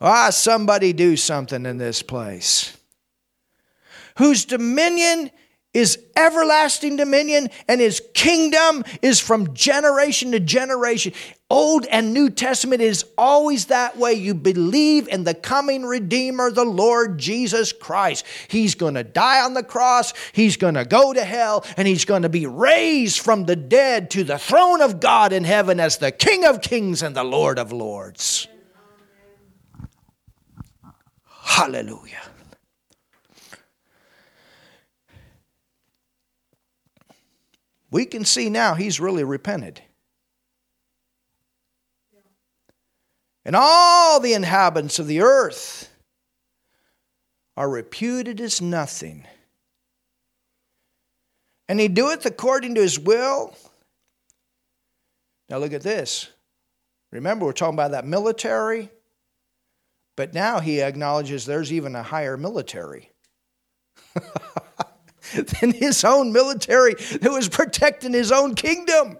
Ah, 0.00 0.30
somebody 0.30 0.92
do 0.92 1.16
something 1.16 1.66
in 1.66 1.76
this 1.76 2.02
place. 2.02 2.76
Whose 4.16 4.44
dominion 4.44 5.30
is 5.72 5.98
everlasting 6.16 6.96
dominion 6.96 7.48
and 7.68 7.80
his 7.80 8.02
kingdom 8.12 8.82
is 9.02 9.20
from 9.20 9.54
generation 9.54 10.32
to 10.32 10.40
generation. 10.40 11.12
Old 11.48 11.86
and 11.86 12.12
New 12.12 12.28
Testament 12.30 12.82
is 12.82 13.04
always 13.16 13.66
that 13.66 13.96
way. 13.96 14.14
You 14.14 14.34
believe 14.34 15.06
in 15.06 15.22
the 15.24 15.34
coming 15.34 15.84
Redeemer, 15.84 16.50
the 16.50 16.64
Lord 16.64 17.18
Jesus 17.18 17.72
Christ. 17.72 18.24
He's 18.48 18.74
going 18.74 18.94
to 18.94 19.04
die 19.04 19.42
on 19.42 19.54
the 19.54 19.62
cross, 19.62 20.12
he's 20.32 20.56
going 20.56 20.74
to 20.74 20.84
go 20.84 21.12
to 21.12 21.24
hell, 21.24 21.64
and 21.76 21.86
he's 21.86 22.04
going 22.04 22.22
to 22.22 22.28
be 22.28 22.46
raised 22.46 23.20
from 23.20 23.44
the 23.44 23.56
dead 23.56 24.10
to 24.10 24.24
the 24.24 24.38
throne 24.38 24.80
of 24.80 24.98
God 24.98 25.32
in 25.32 25.44
heaven 25.44 25.78
as 25.78 25.98
the 25.98 26.12
King 26.12 26.44
of 26.44 26.62
kings 26.62 27.02
and 27.02 27.14
the 27.14 27.24
Lord 27.24 27.58
of 27.58 27.72
lords. 27.72 28.48
Hallelujah. 31.50 32.22
We 37.90 38.06
can 38.06 38.24
see 38.24 38.48
now 38.48 38.74
he's 38.74 39.00
really 39.00 39.24
repented. 39.24 39.82
And 43.44 43.56
all 43.56 44.20
the 44.20 44.32
inhabitants 44.32 45.00
of 45.00 45.08
the 45.08 45.22
earth 45.22 45.92
are 47.56 47.68
reputed 47.68 48.40
as 48.40 48.62
nothing. 48.62 49.26
And 51.68 51.80
he 51.80 51.88
doeth 51.88 52.24
according 52.24 52.76
to 52.76 52.80
his 52.80 52.96
will. 52.96 53.56
Now 55.48 55.58
look 55.58 55.72
at 55.72 55.82
this. 55.82 56.28
Remember, 57.10 57.44
we're 57.44 57.52
talking 57.52 57.74
about 57.74 57.90
that 57.90 58.06
military 58.06 58.88
but 60.20 60.34
now 60.34 60.60
he 60.60 60.82
acknowledges 60.82 61.46
there's 61.46 61.72
even 61.72 61.96
a 61.96 62.02
higher 62.02 62.36
military 62.36 63.10
than 65.34 65.72
his 65.72 66.04
own 66.04 66.30
military 66.30 66.92
that 66.92 67.30
was 67.32 67.48
protecting 67.48 68.12
his 68.12 68.30
own 68.30 68.54
kingdom 68.54 69.16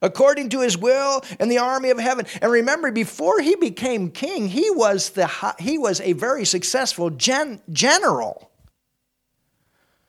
according 0.00 0.48
to 0.48 0.62
his 0.62 0.76
will 0.76 1.24
and 1.38 1.48
the 1.48 1.58
army 1.58 1.90
of 1.90 2.00
heaven. 2.00 2.26
And 2.40 2.50
remember, 2.50 2.90
before 2.90 3.38
he 3.38 3.54
became 3.54 4.10
king, 4.10 4.48
he 4.48 4.68
was, 4.68 5.10
the, 5.10 5.30
he 5.60 5.78
was 5.78 6.00
a 6.00 6.14
very 6.14 6.44
successful 6.44 7.10
gen, 7.10 7.62
general. 7.70 8.50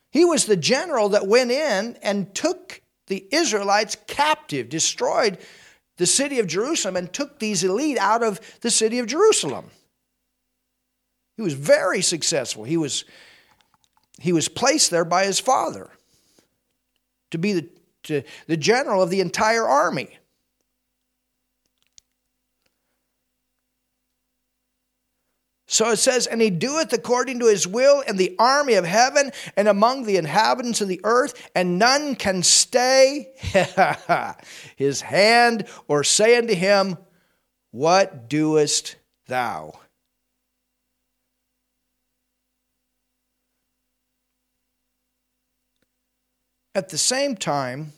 He 0.09 0.25
was 0.25 0.47
the 0.47 0.57
general 0.57 1.09
that 1.09 1.27
went 1.27 1.51
in 1.51 1.99
and 2.01 2.33
took 2.33 2.81
the 3.05 3.23
Israelites 3.31 3.97
captive, 4.07 4.67
destroyed 4.69 5.37
the 5.97 6.05
city 6.05 6.39
of 6.39 6.47
Jerusalem 6.47 6.95
and 6.95 7.11
took 7.11 7.39
these 7.39 7.63
elite 7.63 7.97
out 7.97 8.23
of 8.23 8.39
the 8.61 8.71
city 8.71 8.99
of 8.99 9.07
Jerusalem. 9.07 9.69
He 11.35 11.41
was 11.41 11.53
very 11.53 12.01
successful. 12.01 12.63
He 12.63 12.77
was, 12.77 13.05
he 14.19 14.33
was 14.33 14.47
placed 14.47 14.91
there 14.91 15.05
by 15.05 15.25
his 15.25 15.39
father 15.39 15.89
to 17.31 17.37
be 17.37 17.53
the, 17.53 17.69
to, 18.03 18.23
the 18.47 18.57
general 18.57 19.01
of 19.01 19.09
the 19.09 19.21
entire 19.21 19.67
army. 19.67 20.17
So 25.73 25.89
it 25.89 25.97
says, 25.97 26.27
And 26.27 26.39
he 26.39 26.51
doeth 26.51 26.93
according 26.93 27.39
to 27.39 27.47
his 27.47 27.67
will 27.67 28.01
in 28.01 28.15
the 28.15 28.35
army 28.37 28.75
of 28.75 28.85
heaven 28.85 29.31
and 29.57 29.67
among 29.67 30.03
the 30.03 30.17
inhabitants 30.17 30.81
of 30.81 30.87
the 30.87 31.01
earth, 31.03 31.49
and 31.55 31.79
none 31.79 32.15
can 32.15 32.43
stay 32.43 33.33
his 34.75 35.01
hand 35.01 35.65
or 35.87 36.03
say 36.03 36.37
unto 36.37 36.53
him, 36.53 36.95
What 37.71 38.29
doest 38.29 38.97
thou? 39.25 39.73
At 46.75 46.89
the 46.89 46.99
same 46.99 47.35
time, 47.35 47.93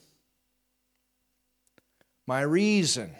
my 2.25 2.39
reason, 2.39 3.13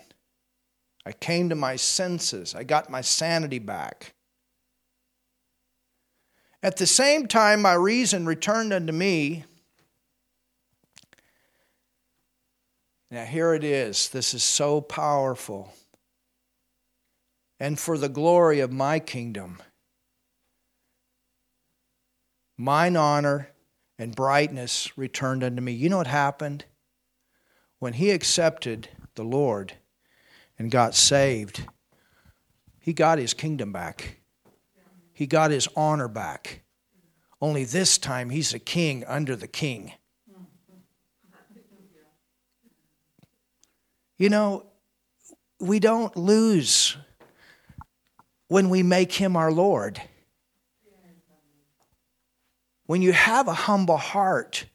I 1.06 1.12
came 1.12 1.50
to 1.50 1.56
my 1.56 1.76
senses, 1.76 2.56
I 2.56 2.64
got 2.64 2.90
my 2.90 3.02
sanity 3.02 3.60
back. 3.60 4.15
At 6.66 6.78
the 6.78 6.88
same 6.88 7.28
time, 7.28 7.62
my 7.62 7.74
reason 7.74 8.26
returned 8.26 8.74
unto 8.74 8.92
me. 8.92 9.46
Now, 13.12 13.24
here 13.24 13.54
it 13.54 13.64
is. 13.64 14.10
This 14.10 14.34
is 14.34 14.44
so 14.44 14.82
powerful. 14.82 15.76
And 17.60 17.78
for 17.78 18.00
the 18.00 18.10
glory 18.10 18.62
of 18.62 18.72
my 18.72 18.98
kingdom, 18.98 19.62
mine 22.58 22.98
honor 22.98 23.52
and 24.00 24.16
brightness 24.16 24.98
returned 24.98 25.44
unto 25.44 25.62
me. 25.62 25.72
You 25.72 25.90
know 25.90 25.98
what 25.98 26.08
happened? 26.08 26.66
When 27.78 27.94
he 27.94 28.10
accepted 28.10 28.90
the 29.14 29.24
Lord 29.24 29.74
and 30.58 30.72
got 30.72 30.96
saved, 30.96 31.68
He 32.80 32.92
got 32.92 33.20
his 33.20 33.36
kingdom 33.36 33.72
back, 33.72 34.22
he 35.16 35.26
got 35.26 35.50
his 35.50 35.68
honor 35.78 36.10
back. 36.10 36.62
Only 37.42 37.64
this 37.64 37.98
time 37.98 38.30
he's 38.30 38.54
a 38.54 38.60
king 38.60 39.06
under 39.08 39.36
the 39.36 39.48
king. 39.48 39.94
You 44.18 44.30
know, 44.30 44.66
we 45.60 45.80
don't 45.80 46.16
lose 46.18 46.98
when 48.50 48.70
we 48.70 48.84
make 48.84 49.14
him 49.14 49.38
our 49.38 49.52
Lord. 49.52 50.02
When 52.86 53.02
you 53.02 53.14
have 53.14 53.48
a 53.48 53.54
humble 53.54 53.98
heart, 53.98 54.66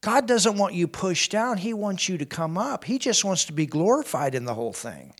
God 0.00 0.26
doesn't 0.28 0.56
want 0.56 0.74
you 0.74 0.86
pushed 0.86 1.32
down. 1.32 1.58
He 1.58 1.74
wants 1.74 2.08
you 2.08 2.16
to 2.18 2.26
come 2.26 2.56
up. 2.56 2.84
He 2.84 2.98
just 2.98 3.24
wants 3.24 3.44
to 3.46 3.52
be 3.52 3.66
glorified 3.66 4.36
in 4.36 4.44
the 4.44 4.54
whole 4.54 4.72
thing. 4.72 5.14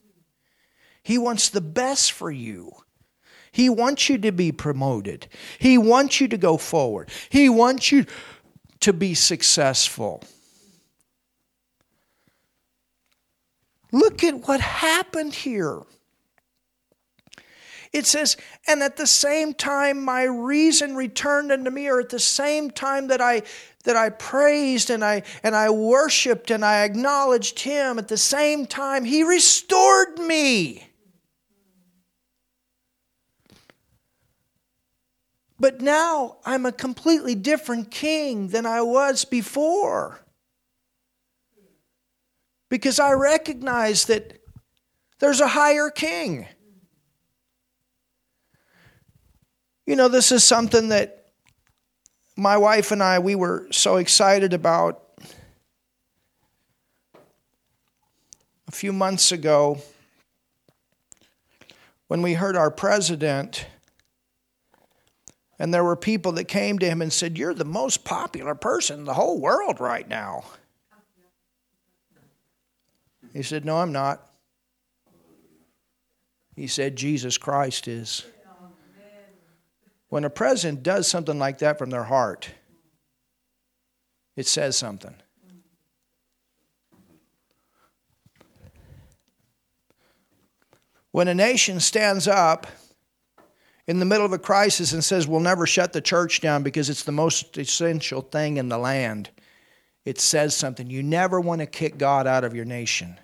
He 1.03 1.19
wants 1.19 1.49
the 1.49 1.61
best 1.61 2.13
for 2.13 2.31
you. 2.31 2.73
He 3.55 3.69
wants 3.69 4.09
you 4.09 4.19
to 4.19 4.33
be 4.33 4.51
promoted. 4.51 5.29
He 5.61 5.79
wants 5.79 6.21
you 6.21 6.27
to 6.27 6.37
go 6.37 6.57
forward. 6.57 7.09
He 7.31 7.49
wants 7.49 7.93
you 7.93 8.05
to 8.81 8.93
be 8.93 9.15
successful. 9.15 10.25
Look 13.93 14.25
at 14.25 14.49
what 14.49 14.61
happened 14.61 15.37
here. 15.37 15.83
It 17.93 18.07
says, 18.07 18.37
and 18.67 18.83
at 18.83 18.97
the 18.97 19.07
same 19.07 19.55
time 19.55 20.03
my 20.03 20.25
reason 20.25 20.97
returned 20.97 21.53
unto 21.53 21.71
me, 21.71 21.87
or 21.87 22.01
at 22.01 22.09
the 22.09 22.19
same 22.19 22.73
time 22.73 23.07
that 23.07 23.21
I 23.21 23.43
that 23.85 23.95
I 23.95 24.09
praised 24.09 24.91
and 24.91 25.05
I 25.05 25.23
and 25.45 25.55
I 25.55 25.71
worshiped 25.71 26.51
and 26.51 26.65
I 26.65 26.83
acknowledged 26.83 27.61
him, 27.61 28.01
at 28.01 28.09
the 28.09 28.17
same 28.17 28.67
time 28.67 29.05
he 29.05 29.23
restored 29.23 30.19
me. 30.19 30.89
But 35.59 35.81
now 35.81 36.39
I'm 36.45 36.67
a 36.67 36.73
completely 36.73 37.35
different 37.35 37.91
king 37.91 38.49
than 38.49 38.67
I 38.67 38.83
was 38.83 39.25
before. 39.25 40.21
Because 42.69 42.99
I 42.99 43.13
recognize 43.13 44.07
that 44.07 44.41
there's 45.21 45.41
a 45.41 45.49
higher 45.49 45.91
king. 45.91 46.47
You 49.87 49.97
know, 49.97 50.09
this 50.09 50.33
is 50.33 50.43
something 50.43 50.89
that 50.89 51.27
my 52.37 52.57
wife 52.57 52.91
and 52.91 53.03
I, 53.03 53.21
we 53.21 53.35
were 53.35 53.69
so 53.71 53.97
excited 53.97 54.53
about 54.53 55.03
a 58.67 58.73
few 58.73 58.93
months 58.93 59.31
ago 59.31 59.79
when 62.09 62.23
we 62.23 62.35
heard 62.35 62.57
our 62.57 62.71
president, 62.71 63.67
and 65.59 65.73
there 65.73 65.85
were 65.85 65.97
people 65.97 66.33
that 66.33 66.45
came 66.45 66.79
to 66.79 66.87
him 66.87 67.01
and 67.01 67.13
said, 67.13 67.39
You're 67.39 67.55
the 67.55 67.65
most 67.65 68.05
popular 68.05 68.55
person 68.55 69.01
in 69.01 69.05
the 69.05 69.15
whole 69.15 69.41
world 69.41 69.81
right 69.81 70.09
now. 70.09 70.45
He 73.33 73.43
said, 73.43 73.65
No, 73.65 73.79
I'm 73.79 73.93
not. 73.93 74.27
He 76.57 76.67
said, 76.67 76.97
Jesus 76.97 77.37
Christ 77.37 77.89
is. 77.89 78.25
When 80.09 80.25
a 80.25 80.31
president 80.31 80.85
does 80.85 81.09
something 81.09 81.39
like 81.39 81.59
that 81.59 81.77
from 81.77 81.91
their 81.91 82.05
heart, 82.05 82.49
it 84.37 84.47
says 84.47 84.77
something. 84.77 85.15
When 91.11 91.29
a 91.29 91.35
nation 91.35 91.81
stands 91.81 92.27
up 92.27 92.67
in 93.87 93.99
the 93.99 94.05
middle 94.05 94.25
of 94.25 94.33
a 94.33 94.39
crisis 94.39 94.93
and 94.93 95.05
says, 95.05 95.29
We'll 95.29 95.41
never 95.41 95.67
shut 95.67 95.93
the 95.93 96.01
church 96.01 96.41
down 96.41 96.63
because 96.63 96.89
it's 96.89 97.05
the 97.05 97.13
most 97.13 97.59
essential 97.59 98.23
thing 98.23 98.57
in 98.57 98.69
the 98.69 98.79
land, 98.79 99.31
it 100.05 100.21
says 100.21 100.57
something. 100.57 100.89
You 100.89 101.03
never 101.03 101.41
want 101.41 101.61
to 101.61 101.67
kick 101.67 101.99
God 101.99 102.27
out 102.27 102.45
of 102.45 102.55
your 102.55 102.65
nation. 102.65 103.19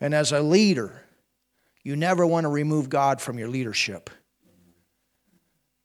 And 0.00 0.14
as 0.14 0.32
a 0.32 0.40
leader, 0.40 1.02
you 1.82 1.96
never 1.96 2.26
want 2.26 2.44
to 2.44 2.48
remove 2.48 2.88
God 2.88 3.20
from 3.20 3.38
your 3.38 3.48
leadership. 3.48 4.10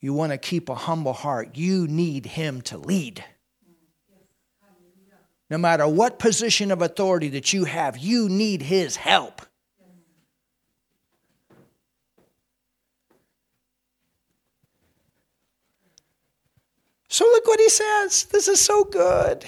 You 0.02 0.14
want 0.14 0.32
to 0.32 0.38
keep 0.38 0.70
a 0.70 0.76
humble 0.76 1.14
heart. 1.14 1.58
You 1.58 1.88
need 1.88 2.26
Him 2.26 2.62
to 2.64 2.78
lead. 2.78 3.24
No 5.50 5.58
matter 5.58 5.88
what 5.88 6.20
position 6.20 6.72
of 6.72 6.82
authority 6.82 7.30
that 7.30 7.54
you 7.54 7.66
have, 7.66 7.98
you 7.98 8.30
need 8.30 8.62
His 8.62 8.96
help. 8.96 9.42
So 17.10 17.26
look 17.26 17.48
what 17.48 17.60
He 17.60 17.70
says. 17.70 18.26
This 18.26 18.48
is 18.48 18.62
so 18.62 18.86
good. 18.86 19.44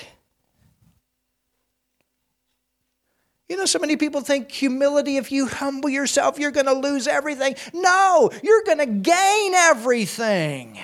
You 3.47 3.57
know, 3.57 3.65
so 3.65 3.79
many 3.79 3.97
people 3.97 4.21
think 4.21 4.49
humility, 4.49 5.17
if 5.17 5.31
you 5.31 5.45
humble 5.45 5.89
yourself, 5.89 6.39
you're 6.39 6.51
going 6.51 6.67
to 6.67 6.73
lose 6.73 7.05
everything. 7.05 7.55
No, 7.73 8.31
you're 8.41 8.63
going 8.63 8.77
to 8.77 8.85
gain 8.85 9.53
everything. 9.53 10.79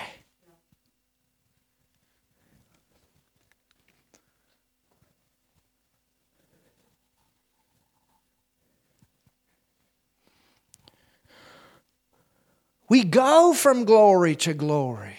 We 12.90 13.04
go 13.04 13.52
from 13.54 13.84
glory 13.84 14.36
to 14.36 14.54
glory. 14.54 15.17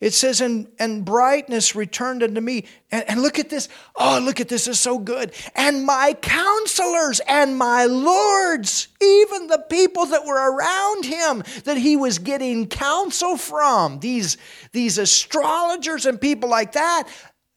It 0.00 0.14
says, 0.14 0.40
and, 0.40 0.68
and 0.78 1.04
brightness 1.04 1.74
returned 1.74 2.22
unto 2.22 2.40
me. 2.40 2.66
And, 2.92 3.04
and 3.10 3.22
look 3.22 3.40
at 3.40 3.50
this. 3.50 3.68
Oh, 3.96 4.20
look 4.22 4.40
at 4.40 4.48
this. 4.48 4.66
this 4.66 4.76
is 4.76 4.80
so 4.80 4.98
good. 4.98 5.32
And 5.56 5.84
my 5.84 6.14
counselors 6.20 7.20
and 7.26 7.58
my 7.58 7.86
lords, 7.86 8.88
even 9.02 9.48
the 9.48 9.64
people 9.68 10.06
that 10.06 10.24
were 10.24 10.52
around 10.54 11.04
him 11.04 11.42
that 11.64 11.76
he 11.78 11.96
was 11.96 12.20
getting 12.20 12.68
counsel 12.68 13.36
from, 13.36 13.98
these, 13.98 14.36
these 14.70 14.98
astrologers 14.98 16.06
and 16.06 16.20
people 16.20 16.48
like 16.48 16.72
that, 16.72 17.08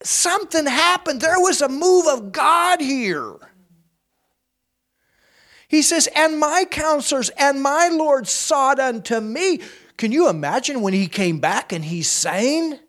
something 0.02 0.66
happened. 0.66 1.20
There 1.20 1.38
was 1.38 1.62
a 1.62 1.68
move 1.68 2.06
of 2.08 2.32
God 2.32 2.80
here. 2.80 3.36
He 5.68 5.82
says, 5.82 6.08
And 6.16 6.40
my 6.40 6.66
counselors 6.68 7.30
and 7.30 7.62
my 7.62 7.88
lords 7.88 8.30
sought 8.30 8.80
unto 8.80 9.20
me. 9.20 9.60
Can 10.02 10.10
you 10.10 10.28
imagine 10.28 10.80
when 10.80 10.94
he 10.94 11.06
came 11.06 11.38
back 11.38 11.72
and 11.72 11.84
he's 11.84 12.10
sane? 12.10 12.80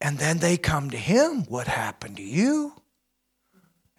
And 0.00 0.18
then 0.18 0.38
they 0.38 0.56
come 0.56 0.90
to 0.90 0.96
him. 0.96 1.44
What 1.44 1.68
happened 1.68 2.16
to 2.16 2.24
you? 2.24 2.72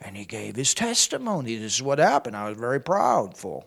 And 0.01 0.17
he 0.17 0.25
gave 0.25 0.57
his 0.57 0.73
testimony. 0.73 1.55
This 1.55 1.75
is 1.75 1.81
what 1.81 1.99
happened. 1.99 2.35
I 2.35 2.49
was 2.49 2.57
very 2.57 2.81
proudful. 2.81 3.63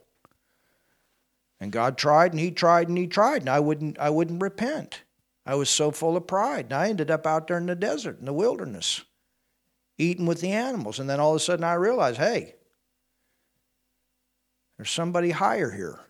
And 1.59 1.73
God 1.73 1.97
tried 1.97 2.33
and 2.33 2.41
he 2.41 2.51
tried 2.51 2.89
and 2.89 2.99
he 2.99 3.07
tried, 3.07 3.41
and 3.41 3.49
I 3.49 3.61
wouldn't, 3.61 3.99
I 3.99 4.11
wouldn't 4.11 4.43
repent. 4.43 5.05
I 5.47 5.55
was 5.55 5.71
so 5.71 5.91
full 5.91 6.19
of 6.19 6.27
pride. 6.27 6.67
And 6.67 6.75
I 6.75 6.91
ended 6.91 7.11
up 7.11 7.27
out 7.27 7.47
there 7.47 7.57
in 7.57 7.65
the 7.65 7.75
desert, 7.75 8.19
in 8.19 8.27
the 8.27 8.35
wilderness, 8.35 9.05
eating 9.97 10.27
with 10.27 10.43
the 10.43 10.53
animals. 10.53 10.99
And 10.99 11.09
then 11.09 11.19
all 11.19 11.31
of 11.31 11.37
a 11.37 11.41
sudden 11.41 11.65
I 11.65 11.73
realized, 11.77 12.19
hey, 12.19 12.57
there's 14.77 14.91
somebody 14.91 15.31
higher 15.31 15.71
here. 15.71 16.01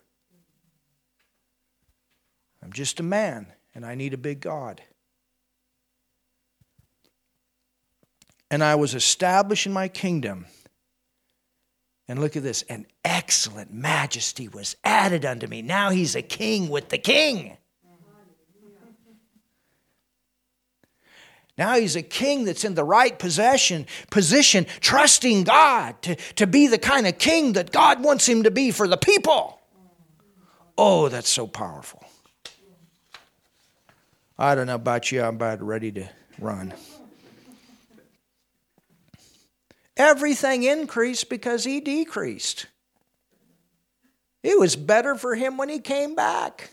I'm 2.63 2.73
just 2.73 2.99
a 2.99 3.03
man, 3.03 3.47
and 3.73 3.85
I 3.85 3.95
need 3.95 4.13
a 4.13 4.17
big 4.17 4.41
God. 4.41 4.81
And 8.49 8.63
I 8.63 8.75
was 8.75 8.93
establishing 8.93 9.73
my 9.73 9.87
kingdom. 9.87 10.47
And 12.07 12.19
look 12.19 12.35
at 12.35 12.43
this 12.43 12.63
an 12.63 12.87
excellent 13.03 13.73
majesty 13.73 14.47
was 14.47 14.75
added 14.83 15.25
unto 15.25 15.47
me. 15.47 15.61
Now 15.61 15.89
he's 15.89 16.15
a 16.15 16.21
king 16.21 16.69
with 16.69 16.89
the 16.89 16.97
king. 16.97 17.57
Now 21.57 21.75
he's 21.75 21.95
a 21.95 22.03
king 22.03 22.45
that's 22.45 22.63
in 22.63 22.75
the 22.75 22.83
right 22.83 23.17
possession, 23.17 23.87
position, 24.11 24.67
trusting 24.79 25.43
God 25.43 25.99
to, 26.03 26.15
to 26.35 26.45
be 26.45 26.67
the 26.67 26.77
kind 26.77 27.07
of 27.07 27.17
king 27.17 27.53
that 27.53 27.71
God 27.71 28.03
wants 28.03 28.27
him 28.27 28.43
to 28.43 28.51
be 28.51 28.69
for 28.71 28.87
the 28.87 28.97
people. 28.97 29.59
Oh, 30.77 31.09
that's 31.09 31.29
so 31.29 31.47
powerful. 31.47 32.03
I 34.37 34.53
don't 34.53 34.67
know 34.67 34.75
about 34.75 35.11
you, 35.11 35.23
I'm 35.23 35.35
about 35.35 35.63
ready 35.63 35.91
to 35.93 36.07
run. 36.39 36.73
Everything 39.95 40.61
increased 40.61 41.27
because 41.27 41.63
he 41.63 41.79
decreased. 41.79 42.67
It 44.43 44.59
was 44.59 44.75
better 44.75 45.15
for 45.15 45.33
him 45.33 45.57
when 45.57 45.69
he 45.69 45.79
came 45.79 46.13
back. 46.13 46.69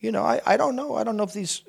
You 0.00 0.12
know, 0.12 0.22
I, 0.22 0.42
I 0.44 0.56
don't 0.58 0.76
know. 0.76 0.96
I 0.96 1.04
don't 1.04 1.16
know 1.16 1.22
if 1.22 1.32
these 1.32 1.62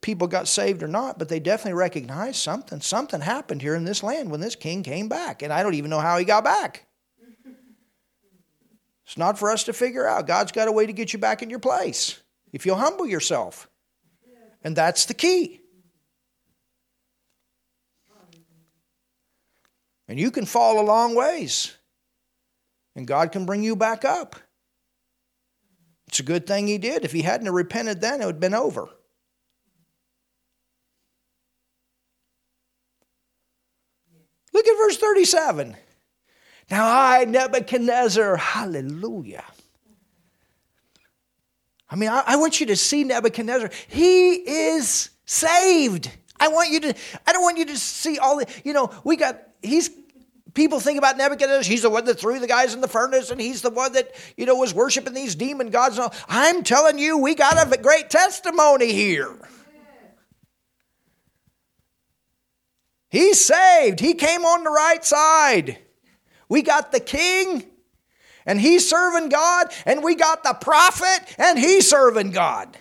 people 0.00 0.28
got 0.28 0.48
saved 0.48 0.82
or 0.82 0.88
not, 0.88 1.18
but 1.18 1.28
they 1.28 1.40
definitely 1.40 1.78
recognized 1.78 2.36
something. 2.36 2.80
Something 2.80 3.20
happened 3.20 3.62
here 3.62 3.74
in 3.74 3.84
this 3.84 4.02
land 4.02 4.30
when 4.30 4.40
this 4.40 4.56
king 4.56 4.82
came 4.82 5.08
back. 5.08 5.42
And 5.42 5.52
I 5.52 5.62
don't 5.62 5.74
even 5.74 5.90
know 5.90 6.00
how 6.00 6.18
he 6.18 6.24
got 6.24 6.44
back. 6.44 6.86
It's 9.04 9.16
not 9.16 9.38
for 9.38 9.50
us 9.50 9.64
to 9.64 9.72
figure 9.72 10.06
out. 10.06 10.26
God's 10.26 10.52
got 10.52 10.68
a 10.68 10.72
way 10.72 10.86
to 10.86 10.92
get 10.92 11.12
you 11.12 11.18
back 11.18 11.42
in 11.42 11.50
your 11.50 11.60
place 11.60 12.20
if 12.52 12.66
you'll 12.66 12.76
humble 12.76 13.06
yourself. 13.06 13.68
And 14.64 14.74
that's 14.74 15.06
the 15.06 15.14
key. 15.14 15.60
And 20.08 20.18
you 20.18 20.30
can 20.30 20.46
fall 20.46 20.80
a 20.80 20.86
long 20.86 21.14
ways, 21.14 21.76
and 22.94 23.06
God 23.06 23.32
can 23.32 23.44
bring 23.44 23.64
you 23.64 23.74
back 23.74 24.04
up. 24.04 24.36
It's 26.06 26.20
a 26.20 26.22
good 26.22 26.46
thing 26.46 26.68
He 26.68 26.78
did. 26.78 27.04
If 27.04 27.12
He 27.12 27.22
hadn't 27.22 27.50
repented 27.50 28.00
then, 28.00 28.22
it 28.22 28.26
would 28.26 28.36
have 28.36 28.40
been 28.40 28.54
over. 28.54 28.88
Look 34.56 34.66
at 34.66 34.76
verse 34.78 34.96
37. 34.96 35.76
Now 36.70 36.86
I, 36.88 37.26
Nebuchadnezzar, 37.26 38.38
hallelujah. 38.38 39.44
I 41.90 41.96
mean, 41.96 42.08
I, 42.08 42.22
I, 42.26 42.36
want 42.36 42.58
you 42.58 42.64
to 42.68 42.76
see 42.76 43.04
Nebuchadnezzar. 43.04 43.68
He 43.88 44.32
is 44.32 45.10
saved. 45.26 46.10
I 46.40 46.48
want 46.48 46.70
you 46.70 46.80
to, 46.80 46.94
I 47.26 47.34
don't 47.34 47.42
want 47.42 47.58
you 47.58 47.66
to 47.66 47.76
see 47.76 48.18
all 48.18 48.38
the, 48.38 48.46
you 48.64 48.72
know, 48.72 48.90
we 49.04 49.16
got, 49.16 49.42
he's, 49.60 49.90
people 50.54 50.80
think 50.80 50.96
about 50.96 51.18
Nebuchadnezzar. 51.18 51.70
He's 51.70 51.82
the 51.82 51.90
one 51.90 52.06
that 52.06 52.18
threw 52.18 52.38
the 52.38 52.48
guys 52.48 52.72
in 52.72 52.80
the 52.80 52.88
furnace 52.88 53.30
and 53.30 53.38
he's 53.38 53.60
the 53.60 53.68
one 53.68 53.92
that, 53.92 54.14
you 54.38 54.46
know, 54.46 54.54
was 54.54 54.72
worshiping 54.72 55.12
these 55.12 55.34
demon 55.34 55.68
gods. 55.68 56.00
I'm 56.30 56.62
telling 56.62 56.98
you, 56.98 57.18
we 57.18 57.34
got 57.34 57.70
a 57.70 57.76
great 57.76 58.08
testimony 58.08 58.90
here. 58.90 59.36
He's 63.16 63.42
saved. 63.42 63.98
He 63.98 64.12
came 64.12 64.44
on 64.44 64.62
the 64.62 64.70
right 64.70 65.02
side. 65.02 65.78
We 66.50 66.60
got 66.60 66.92
the 66.92 67.00
king 67.00 67.64
and 68.44 68.60
he's 68.60 68.88
serving 68.88 69.30
God, 69.30 69.72
and 69.86 70.04
we 70.04 70.14
got 70.14 70.44
the 70.44 70.52
prophet 70.52 71.20
and 71.38 71.58
he's 71.58 71.88
serving 71.88 72.32
God. 72.32 72.76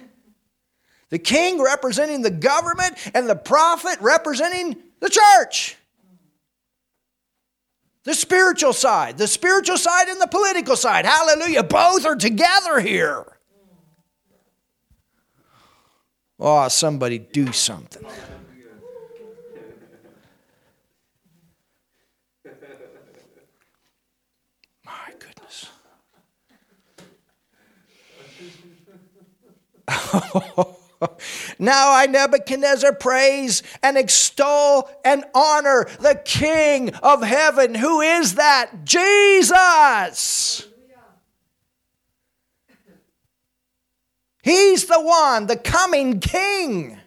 The 1.10 1.20
king 1.20 1.64
representing 1.64 2.22
the 2.22 2.32
government 2.32 2.98
and 3.14 3.30
the 3.30 3.36
prophet 3.38 3.98
representing 4.02 4.76
the 5.00 5.10
church. 5.10 5.78
The 8.04 8.14
spiritual 8.14 8.74
side, 8.74 9.18
the 9.18 9.28
spiritual 9.28 9.78
side 9.78 10.10
and 10.10 10.20
the 10.20 10.28
political 10.28 10.76
side. 10.76 11.06
Hallelujah. 11.06 11.64
Both 11.64 12.06
are 12.06 12.18
together 12.18 12.82
here. 12.82 13.26
Oh, 16.38 16.68
somebody 16.68 17.20
do 17.20 17.54
something. 17.54 18.06
now 31.60 31.92
I, 31.92 32.08
Nebuchadnezzar, 32.10 32.94
praise 32.96 33.64
and 33.84 33.98
extol 33.98 34.90
and 35.04 35.24
honor 35.34 35.88
the 36.00 36.22
King 36.24 36.94
of 36.96 37.22
heaven. 37.24 37.76
Who 37.76 38.02
is 38.02 38.36
that? 38.36 38.84
Jesus. 38.84 40.68
He's 44.42 44.86
the 44.86 45.02
one, 45.02 45.48
the 45.48 45.58
coming 45.58 46.20
King. 46.20 47.00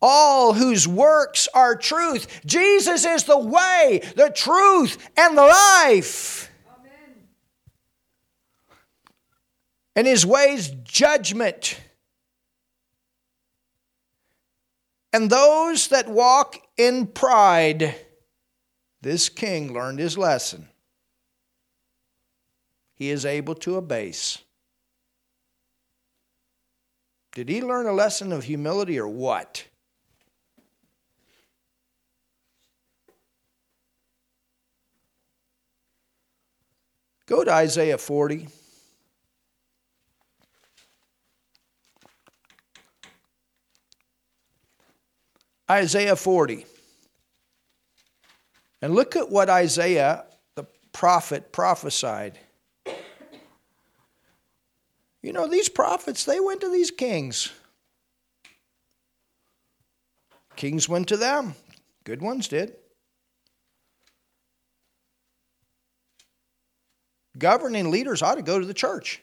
All 0.00 0.54
whose 0.54 0.88
works 0.88 1.46
are 1.52 1.76
truth. 1.76 2.40
Jesus 2.46 3.04
is 3.04 3.24
the 3.24 3.38
way, 3.38 4.00
the 4.16 4.30
truth, 4.30 5.10
and 5.18 5.36
the 5.36 5.42
life. 5.42 6.49
And 10.00 10.06
his 10.06 10.24
ways 10.24 10.70
judgment. 10.82 11.78
And 15.12 15.28
those 15.28 15.88
that 15.88 16.08
walk 16.08 16.56
in 16.78 17.06
pride, 17.06 17.94
this 19.02 19.28
king 19.28 19.74
learned 19.74 19.98
his 19.98 20.16
lesson. 20.16 20.70
He 22.94 23.10
is 23.10 23.26
able 23.26 23.54
to 23.56 23.76
abase. 23.76 24.38
Did 27.32 27.50
he 27.50 27.60
learn 27.60 27.86
a 27.86 27.92
lesson 27.92 28.32
of 28.32 28.44
humility 28.44 28.98
or 28.98 29.06
what? 29.06 29.66
Go 37.26 37.44
to 37.44 37.52
Isaiah 37.52 37.98
40. 37.98 38.48
Isaiah 45.70 46.16
40. 46.16 46.66
And 48.82 48.92
look 48.92 49.14
at 49.14 49.30
what 49.30 49.48
Isaiah, 49.48 50.24
the 50.56 50.64
prophet, 50.92 51.52
prophesied. 51.52 52.40
You 55.22 55.32
know, 55.32 55.46
these 55.46 55.68
prophets, 55.68 56.24
they 56.24 56.40
went 56.40 56.62
to 56.62 56.72
these 56.72 56.90
kings. 56.90 57.52
Kings 60.56 60.88
went 60.88 61.06
to 61.08 61.16
them. 61.16 61.54
Good 62.02 62.20
ones 62.20 62.48
did. 62.48 62.74
Governing 67.38 67.92
leaders 67.92 68.22
ought 68.22 68.34
to 68.34 68.42
go 68.42 68.58
to 68.58 68.66
the 68.66 68.74
church. 68.74 69.22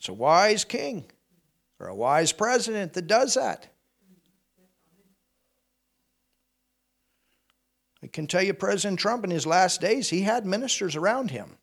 It's 0.00 0.08
a 0.08 0.12
wise 0.12 0.64
king 0.64 1.04
or 1.80 1.88
a 1.88 1.94
wise 1.94 2.32
president 2.32 2.92
that 2.94 3.06
does 3.06 3.34
that. 3.34 3.68
I 8.02 8.06
can 8.06 8.26
tell 8.26 8.42
you, 8.42 8.54
President 8.54 9.00
Trump 9.00 9.24
in 9.24 9.30
his 9.30 9.46
last 9.46 9.80
days, 9.80 10.08
he 10.08 10.22
had 10.22 10.46
ministers 10.46 10.94
around 10.94 11.30
him. 11.30 11.56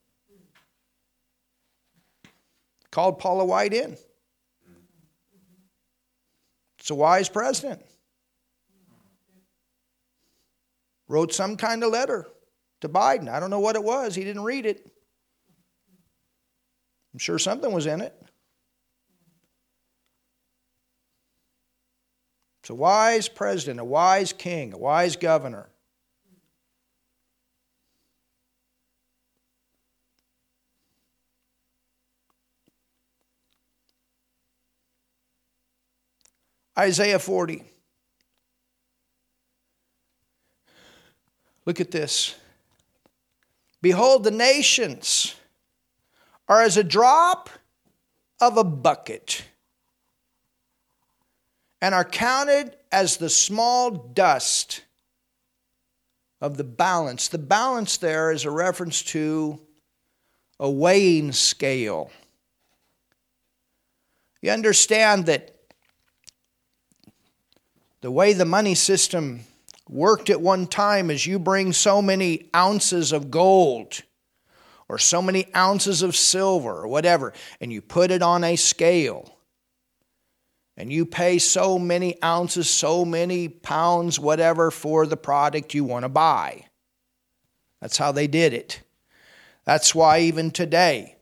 Called 2.91 3.19
Paula 3.19 3.45
White 3.45 3.73
in. 3.73 3.97
It's 6.79 6.89
a 6.89 6.95
wise 6.95 7.29
president. 7.29 7.81
Wrote 11.07 11.33
some 11.33 11.55
kind 11.55 11.83
of 11.83 11.91
letter 11.91 12.27
to 12.81 12.89
Biden. 12.89 13.29
I 13.29 13.39
don't 13.39 13.49
know 13.49 13.59
what 13.59 13.75
it 13.75 13.83
was. 13.83 14.15
He 14.15 14.23
didn't 14.23 14.43
read 14.43 14.65
it. 14.65 14.85
I'm 17.13 17.19
sure 17.19 17.39
something 17.39 17.71
was 17.71 17.85
in 17.85 18.01
it. 18.01 18.13
It's 22.65 22.71
a 22.71 22.73
wise 22.73 23.27
president, 23.27 23.79
a 23.79 23.83
wise 23.83 24.33
king, 24.33 24.73
a 24.73 24.77
wise 24.79 25.15
governor. 25.17 25.67
Isaiah 36.75 37.19
40. 37.19 37.63
Look 41.67 41.79
at 41.79 41.91
this. 41.91 42.33
Behold, 43.79 44.23
the 44.23 44.31
nations 44.31 45.35
are 46.47 46.63
as 46.63 46.77
a 46.77 46.83
drop 46.83 47.51
of 48.41 48.57
a 48.57 48.63
bucket 48.63 49.43
and 51.81 51.93
are 51.93 52.05
counted 52.05 52.75
as 52.91 53.17
the 53.17 53.29
small 53.29 53.91
dust 53.91 54.81
of 56.41 56.57
the 56.57 56.63
balance. 56.63 57.27
The 57.27 57.37
balance 57.37 57.97
there 57.97 58.31
is 58.31 58.45
a 58.45 58.51
reference 58.51 59.01
to 59.03 59.59
a 60.59 60.69
weighing 60.69 61.31
scale. 61.31 62.11
You 64.41 64.51
understand 64.51 65.25
that 65.25 65.55
the 68.01 68.11
way 68.11 68.33
the 68.33 68.45
money 68.45 68.75
system 68.75 69.41
worked 69.89 70.29
at 70.29 70.41
one 70.41 70.67
time 70.67 71.09
is 71.09 71.25
you 71.25 71.39
bring 71.39 71.73
so 71.73 72.01
many 72.01 72.49
ounces 72.55 73.11
of 73.11 73.31
gold 73.31 74.03
or 74.87 74.99
so 74.99 75.21
many 75.21 75.47
ounces 75.55 76.03
of 76.03 76.15
silver 76.15 76.81
or 76.81 76.87
whatever, 76.87 77.33
and 77.59 77.73
you 77.73 77.81
put 77.81 78.11
it 78.11 78.21
on 78.21 78.43
a 78.43 78.55
scale 78.55 79.34
and 80.77 80.91
you 80.91 81.05
pay 81.05 81.39
so 81.39 81.79
many 81.79 82.21
ounces, 82.23 82.69
so 82.69 83.05
many 83.05 83.47
pounds, 83.47 84.19
whatever, 84.19 84.71
for 84.71 85.05
the 85.05 85.17
product 85.17 85.73
you 85.73 85.83
want 85.83 86.03
to 86.03 86.09
buy. 86.09 86.65
That's 87.81 87.97
how 87.97 88.11
they 88.11 88.27
did 88.27 88.53
it. 88.53 88.81
That's 89.63 89.95
why 89.95 90.19
even 90.19 90.51
today, 90.51 91.15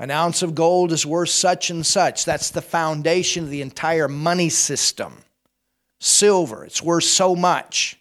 An 0.00 0.12
ounce 0.12 0.42
of 0.42 0.54
gold 0.54 0.92
is 0.92 1.04
worth 1.04 1.30
such 1.30 1.70
and 1.70 1.84
such. 1.84 2.24
That's 2.24 2.50
the 2.50 2.62
foundation 2.62 3.44
of 3.44 3.50
the 3.50 3.62
entire 3.62 4.06
money 4.06 4.48
system. 4.48 5.24
Silver, 5.98 6.64
it's 6.64 6.82
worth 6.82 7.04
so 7.04 7.34
much. 7.34 7.98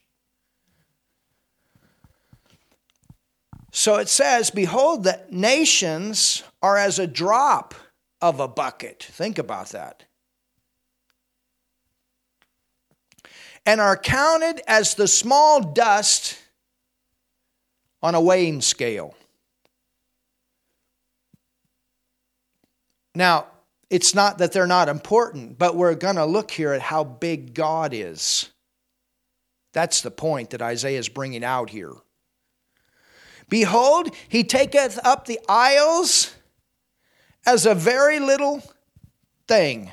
So 3.71 3.95
it 3.95 4.09
says, 4.09 4.51
Behold, 4.51 5.03
the 5.03 5.19
nations 5.31 6.43
are 6.61 6.77
as 6.77 6.99
a 6.99 7.07
drop 7.07 7.73
of 8.21 8.39
a 8.39 8.47
bucket. 8.47 9.07
Think 9.11 9.39
about 9.39 9.69
that. 9.69 10.03
And 13.67 13.81
are 13.81 13.97
counted 13.97 14.61
as 14.65 14.95
the 14.95 15.09
small 15.09 15.61
dust 15.61 16.39
on 18.01 18.15
a 18.15 18.21
weighing 18.21 18.61
scale. 18.61 19.13
Now, 23.13 23.47
it's 23.89 24.15
not 24.15 24.37
that 24.37 24.53
they're 24.53 24.67
not 24.67 24.87
important, 24.87 25.57
but 25.57 25.75
we're 25.75 25.95
going 25.95 26.15
to 26.15 26.25
look 26.25 26.49
here 26.49 26.71
at 26.71 26.81
how 26.81 27.03
big 27.03 27.53
God 27.53 27.93
is. 27.93 28.49
That's 29.73 30.01
the 30.01 30.11
point 30.11 30.51
that 30.51 30.61
Isaiah 30.61 30.99
is 30.99 31.09
bringing 31.09 31.43
out 31.43 31.69
here. 31.69 31.91
Behold, 33.49 34.15
he 34.29 34.45
taketh 34.45 34.97
up 35.03 35.25
the 35.25 35.39
isles 35.49 36.33
as 37.45 37.65
a 37.65 37.75
very 37.75 38.19
little 38.19 38.63
thing. 39.47 39.91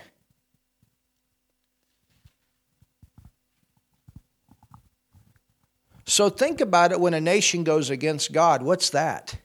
So 6.14 6.28
think 6.28 6.60
about 6.60 6.92
it 6.92 7.00
when 7.00 7.12
a 7.12 7.20
nation 7.20 7.64
goes 7.64 7.90
against 7.90 8.30
God. 8.30 8.62
What's 8.62 8.90
that? 8.90 9.36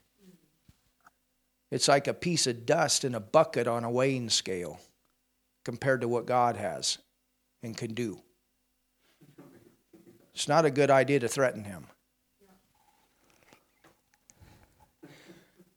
It's 1.71 1.87
like 1.87 2.07
a 2.07 2.13
piece 2.13 2.45
of 2.45 2.67
dust 2.67 3.03
in 3.03 3.15
a 3.15 3.19
bucket 3.19 3.67
on 3.67 3.83
a 3.83 3.89
weighing 3.89 4.29
scale 4.29 4.79
compared 5.65 6.01
to 6.01 6.07
what 6.07 6.27
God 6.27 6.57
has 6.57 6.99
and 7.63 7.75
can 7.75 7.95
do. 7.95 8.21
It's 10.35 10.47
not 10.47 10.63
a 10.63 10.69
good 10.69 10.91
idea 10.91 11.19
to 11.21 11.27
threaten 11.27 11.63
him. 11.63 11.87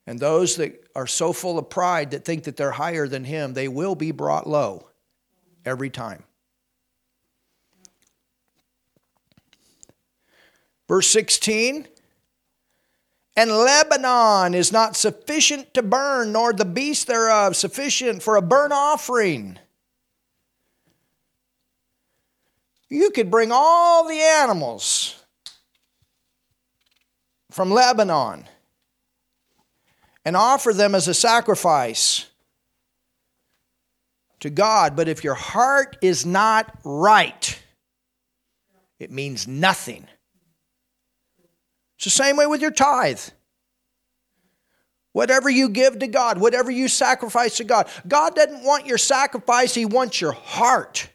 And 0.07 0.21
those 0.21 0.57
that 0.57 0.79
are 0.95 1.07
so 1.07 1.33
full 1.33 1.59
of 1.59 1.71
pride 1.71 2.11
that 2.11 2.27
think 2.27 2.45
that 2.45 2.59
they're 2.59 2.71
higher 2.71 3.09
than 3.09 3.25
him, 3.25 3.55
they 3.55 3.67
will 3.67 3.95
be 3.95 4.11
brought 4.11 4.47
low 4.47 4.89
every 5.65 5.89
time. 5.89 6.25
Verse 10.93 11.09
16 11.09 11.89
And 13.35 13.51
Lebanon 13.51 14.53
is 14.53 14.73
not 14.73 14.95
sufficient 14.95 15.73
to 15.73 15.83
burn, 15.83 16.33
nor 16.33 16.53
the 16.53 16.67
beast 16.67 17.07
thereof 17.07 17.57
sufficient 17.57 18.23
for 18.23 18.37
a 18.37 18.43
burnt 18.43 18.75
offering. 18.75 19.59
You 22.91 23.11
could 23.11 23.31
bring 23.31 23.49
all 23.51 24.07
the 24.07 24.21
animals 24.21 25.19
from 27.51 27.71
Lebanon 27.71 28.45
and 30.27 30.37
offer 30.37 30.75
them 30.75 30.95
as 30.95 31.09
a 31.09 31.15
sacrifice 31.15 32.27
to 34.41 34.51
God. 34.51 34.95
But 34.95 35.09
if 35.09 35.25
your 35.25 35.37
heart 35.37 35.97
is 36.03 36.27
not 36.27 36.79
right, 36.85 37.59
it 38.99 39.11
means 39.11 39.49
nothing. 39.49 40.07
It's 42.03 42.17
the 42.17 42.25
same 42.25 42.37
way 42.37 42.47
with 42.47 42.61
your 42.61 42.73
tithe. 42.73 43.21
Whatever 45.13 45.49
you 45.49 45.69
give 45.69 45.99
to 46.01 46.07
God, 46.07 46.39
whatever 46.39 46.71
you 46.71 46.89
sacrifice 46.89 47.59
to 47.59 47.65
God, 47.65 47.89
God 48.09 48.35
doesn't 48.35 48.65
want 48.65 48.87
your 48.87 48.99
sacrifice, 48.99 49.75
He 49.75 49.85
wants 49.85 50.21
your 50.21 50.33
heart 50.33 51.09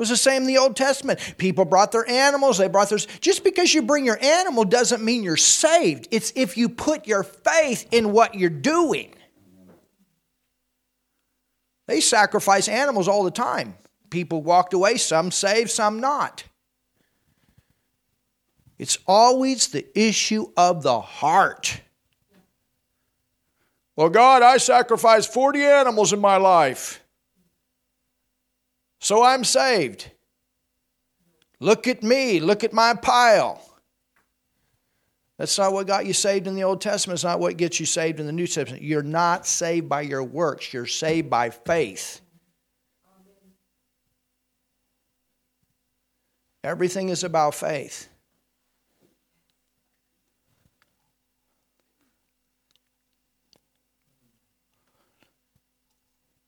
was 0.00 0.08
the 0.08 0.16
same 0.16 0.42
in 0.42 0.48
the 0.48 0.56
Old 0.56 0.76
Testament. 0.76 1.20
People 1.36 1.66
brought 1.66 1.92
their 1.92 2.08
animals, 2.08 2.56
they 2.56 2.68
brought 2.68 2.88
their. 2.88 2.98
Just 3.20 3.44
because 3.44 3.74
you 3.74 3.82
bring 3.82 4.06
your 4.06 4.18
animal 4.22 4.64
doesn't 4.64 5.04
mean 5.04 5.22
you're 5.22 5.36
saved. 5.36 6.08
It's 6.10 6.32
if 6.34 6.56
you 6.56 6.70
put 6.70 7.06
your 7.06 7.22
faith 7.22 7.86
in 7.90 8.10
what 8.10 8.34
you're 8.34 8.48
doing. 8.48 9.14
They 11.86 12.00
sacrifice 12.00 12.66
animals 12.66 13.08
all 13.08 13.24
the 13.24 13.30
time. 13.30 13.74
People 14.08 14.40
walked 14.40 14.72
away, 14.72 14.96
some 14.96 15.30
saved, 15.30 15.70
some 15.70 16.00
not. 16.00 16.44
It's 18.80 18.96
always 19.06 19.68
the 19.68 19.86
issue 19.94 20.46
of 20.56 20.82
the 20.82 21.02
heart. 21.02 21.82
Well, 23.94 24.08
God, 24.08 24.40
I 24.40 24.56
sacrificed 24.56 25.34
40 25.34 25.62
animals 25.62 26.14
in 26.14 26.18
my 26.18 26.38
life. 26.38 27.04
So 28.98 29.22
I'm 29.22 29.44
saved. 29.44 30.10
Look 31.58 31.86
at 31.88 32.02
me. 32.02 32.40
Look 32.40 32.64
at 32.64 32.72
my 32.72 32.94
pile. 32.94 33.60
That's 35.36 35.58
not 35.58 35.74
what 35.74 35.86
got 35.86 36.06
you 36.06 36.14
saved 36.14 36.46
in 36.46 36.54
the 36.54 36.64
Old 36.64 36.80
Testament. 36.80 37.18
It's 37.18 37.24
not 37.24 37.38
what 37.38 37.58
gets 37.58 37.80
you 37.80 37.84
saved 37.84 38.18
in 38.18 38.24
the 38.24 38.32
New 38.32 38.46
Testament. 38.46 38.82
You're 38.82 39.02
not 39.02 39.46
saved 39.46 39.90
by 39.90 40.00
your 40.00 40.24
works, 40.24 40.72
you're 40.72 40.86
saved 40.86 41.28
by 41.28 41.50
faith. 41.50 42.22
Everything 46.64 47.10
is 47.10 47.24
about 47.24 47.54
faith. 47.54 48.09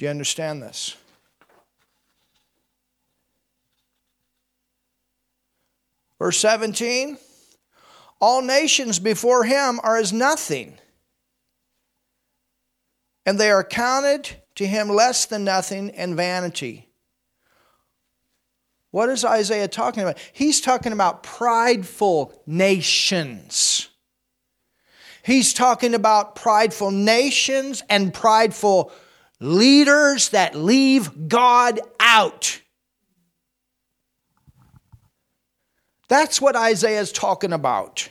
Do 0.03 0.07
you 0.07 0.11
understand 0.11 0.61
this? 0.61 0.96
Verse 6.18 6.38
17 6.38 7.18
All 8.20 8.42
nations 8.42 8.98
before 8.98 9.44
him 9.44 9.78
are 9.84 9.96
as 9.96 10.12
nothing, 10.12 10.76
and 13.24 13.38
they 13.38 13.53
are 13.53 13.62
counted 13.62 14.28
to 14.57 14.66
him 14.66 14.88
less 14.88 15.26
than 15.26 15.44
nothing 15.44 15.90
and 15.90 16.16
vanity. 16.16 16.88
What 18.90 19.09
is 19.09 19.24
Isaiah 19.24 19.68
talking 19.68 20.03
about? 20.03 20.18
He's 20.32 20.61
talking 20.61 20.92
about 20.92 21.22
prideful 21.22 22.42
nations. 22.44 23.88
He's 25.22 25.55
talking 25.55 25.94
about 25.94 26.34
prideful 26.34 26.90
nations 26.90 27.84
and 27.88 28.12
prideful 28.12 28.90
leaders 29.43 30.30
that 30.30 30.55
leave 30.55 31.28
God 31.28 31.80
out. 31.99 32.61
That's 36.09 36.40
what 36.40 36.57
Isaiah 36.57 37.01
is 37.01 37.11
talking 37.11 37.53
about. 37.53 38.09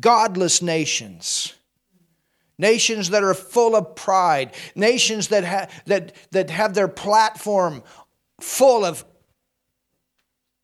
Godless 0.00 0.60
nations. 0.60 1.54
Nations 2.58 3.10
that 3.10 3.22
are 3.22 3.34
full 3.34 3.76
of 3.76 3.94
pride, 3.94 4.54
nations 4.74 5.28
that, 5.28 5.44
ha- 5.44 5.68
that, 5.84 6.14
that 6.32 6.50
have 6.50 6.74
their 6.74 6.88
platform 6.88 7.82
full 8.40 8.84
of 8.84 9.04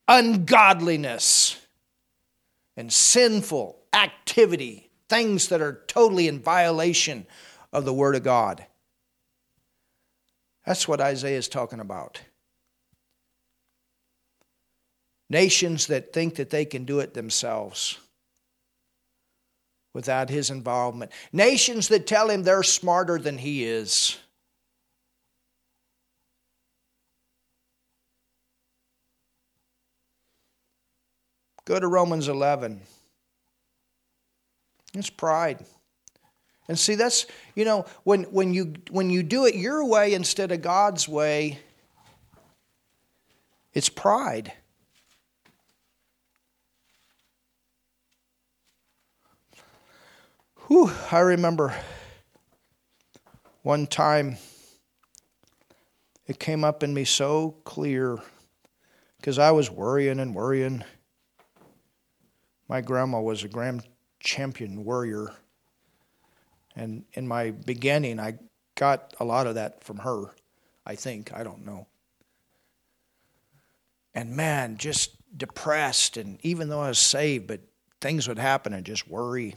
ungodliness 0.08 1.58
and 2.76 2.92
sinful 2.92 3.78
activity, 3.92 4.90
things 5.12 5.48
that 5.48 5.60
are 5.60 5.82
totally 5.88 6.26
in 6.26 6.40
violation 6.40 7.26
of 7.70 7.84
the 7.84 7.92
Word 7.92 8.16
of 8.16 8.22
God. 8.22 8.64
That's 10.64 10.88
what 10.88 11.02
Isaiah 11.02 11.36
is 11.36 11.48
talking 11.48 11.80
about. 11.80 12.22
Nations 15.28 15.88
that 15.88 16.14
think 16.14 16.36
that 16.36 16.48
they 16.48 16.64
can 16.64 16.86
do 16.86 17.00
it 17.00 17.12
themselves 17.12 17.98
without 19.92 20.30
his 20.30 20.48
involvement. 20.48 21.12
Nations 21.30 21.88
that 21.88 22.06
tell 22.06 22.30
him 22.30 22.42
they're 22.42 22.62
smarter 22.62 23.18
than 23.18 23.36
he 23.36 23.64
is. 23.64 24.16
Go 31.66 31.78
to 31.78 31.86
Romans 31.86 32.28
11. 32.28 32.80
It's 34.94 35.10
pride. 35.10 35.64
And 36.68 36.78
see, 36.78 36.94
that's, 36.94 37.26
you 37.54 37.64
know, 37.64 37.86
when, 38.04 38.24
when, 38.24 38.54
you, 38.54 38.74
when 38.90 39.10
you 39.10 39.22
do 39.22 39.46
it 39.46 39.54
your 39.54 39.84
way 39.84 40.14
instead 40.14 40.52
of 40.52 40.62
God's 40.62 41.08
way, 41.08 41.58
it's 43.72 43.88
pride. 43.88 44.52
Whew, 50.68 50.90
I 51.10 51.18
remember 51.20 51.74
one 53.62 53.86
time 53.86 54.36
it 56.26 56.38
came 56.38 56.64
up 56.64 56.82
in 56.82 56.94
me 56.94 57.04
so 57.04 57.56
clear 57.64 58.18
because 59.16 59.38
I 59.38 59.50
was 59.50 59.70
worrying 59.70 60.20
and 60.20 60.34
worrying. 60.34 60.84
My 62.68 62.80
grandma 62.80 63.20
was 63.20 63.42
a 63.44 63.48
grandchild 63.48 63.91
champion 64.22 64.84
warrior. 64.84 65.32
And 66.74 67.04
in 67.12 67.28
my 67.28 67.50
beginning, 67.50 68.18
I 68.18 68.38
got 68.76 69.14
a 69.20 69.24
lot 69.24 69.46
of 69.46 69.56
that 69.56 69.84
from 69.84 69.98
her, 69.98 70.34
I 70.86 70.94
think. 70.94 71.32
I 71.34 71.42
don't 71.44 71.66
know. 71.66 71.86
And 74.14 74.36
man, 74.36 74.76
just 74.76 75.16
depressed. 75.36 76.16
And 76.16 76.38
even 76.42 76.68
though 76.68 76.80
I 76.80 76.88
was 76.88 76.98
saved, 76.98 77.46
but 77.46 77.60
things 78.00 78.28
would 78.28 78.38
happen 78.38 78.72
and 78.72 78.84
just 78.84 79.08
worry. 79.08 79.54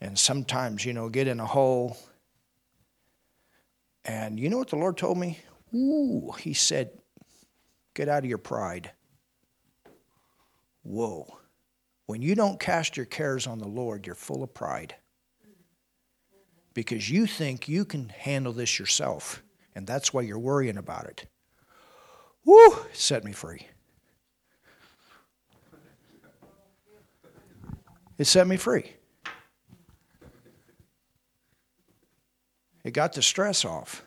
And 0.00 0.18
sometimes, 0.18 0.84
you 0.84 0.92
know, 0.92 1.08
get 1.08 1.28
in 1.28 1.40
a 1.40 1.46
hole. 1.46 1.96
And 4.04 4.38
you 4.38 4.50
know 4.50 4.58
what 4.58 4.68
the 4.68 4.76
Lord 4.76 4.96
told 4.96 5.16
me? 5.18 5.38
Ooh, 5.74 6.32
He 6.38 6.54
said, 6.54 6.90
get 7.94 8.08
out 8.08 8.22
of 8.22 8.28
your 8.28 8.38
pride. 8.38 8.90
Whoa. 10.82 11.38
When 12.06 12.20
you 12.20 12.34
don't 12.34 12.60
cast 12.60 12.96
your 12.96 13.06
cares 13.06 13.46
on 13.46 13.58
the 13.58 13.68
Lord, 13.68 14.06
you're 14.06 14.14
full 14.14 14.42
of 14.42 14.52
pride. 14.52 14.94
Because 16.74 17.08
you 17.08 17.26
think 17.26 17.68
you 17.68 17.84
can 17.84 18.08
handle 18.08 18.52
this 18.52 18.78
yourself. 18.78 19.42
And 19.74 19.86
that's 19.86 20.12
why 20.12 20.22
you're 20.22 20.38
worrying 20.38 20.76
about 20.76 21.06
it. 21.06 21.26
Woo! 22.44 22.76
Set 22.92 23.24
me 23.24 23.32
free. 23.32 23.68
It 28.18 28.26
set 28.26 28.46
me 28.46 28.56
free. 28.56 28.92
It 32.84 32.92
got 32.92 33.14
the 33.14 33.22
stress 33.22 33.64
off. 33.64 34.04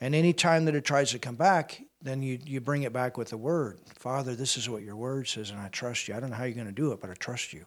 And 0.00 0.14
any 0.14 0.32
time 0.32 0.64
that 0.64 0.74
it 0.74 0.84
tries 0.84 1.10
to 1.10 1.18
come 1.18 1.36
back, 1.36 1.82
then 2.02 2.22
you, 2.22 2.38
you 2.44 2.60
bring 2.60 2.82
it 2.82 2.92
back 2.92 3.16
with 3.16 3.28
the 3.28 3.36
word. 3.36 3.78
Father, 3.98 4.34
this 4.34 4.56
is 4.56 4.68
what 4.68 4.82
your 4.82 4.96
word 4.96 5.28
says, 5.28 5.50
and 5.50 5.60
I 5.60 5.68
trust 5.68 6.08
you. 6.08 6.14
I 6.14 6.20
don't 6.20 6.30
know 6.30 6.36
how 6.36 6.44
you're 6.44 6.54
going 6.54 6.66
to 6.66 6.72
do 6.72 6.92
it, 6.92 7.00
but 7.00 7.10
I 7.10 7.14
trust 7.14 7.52
you. 7.52 7.64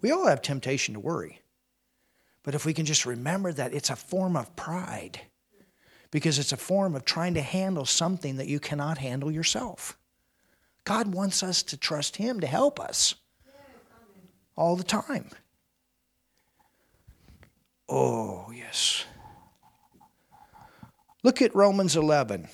We 0.00 0.10
all 0.10 0.26
have 0.26 0.42
temptation 0.42 0.94
to 0.94 1.00
worry. 1.00 1.40
But 2.44 2.54
if 2.54 2.64
we 2.64 2.74
can 2.74 2.86
just 2.86 3.06
remember 3.06 3.52
that 3.52 3.74
it's 3.74 3.90
a 3.90 3.96
form 3.96 4.36
of 4.36 4.54
pride, 4.56 5.20
because 6.10 6.38
it's 6.38 6.52
a 6.52 6.56
form 6.56 6.94
of 6.94 7.04
trying 7.04 7.34
to 7.34 7.40
handle 7.40 7.84
something 7.84 8.36
that 8.36 8.46
you 8.46 8.60
cannot 8.60 8.98
handle 8.98 9.30
yourself. 9.30 9.98
God 10.84 11.14
wants 11.14 11.42
us 11.42 11.62
to 11.64 11.76
trust 11.76 12.16
Him 12.16 12.40
to 12.40 12.46
help 12.46 12.78
us 12.78 13.14
all 14.56 14.76
the 14.76 14.84
time. 14.84 15.30
Oh, 17.88 18.52
yes. 18.54 19.04
Look 21.22 21.40
at 21.40 21.54
Romans 21.54 21.96
11 21.96 22.48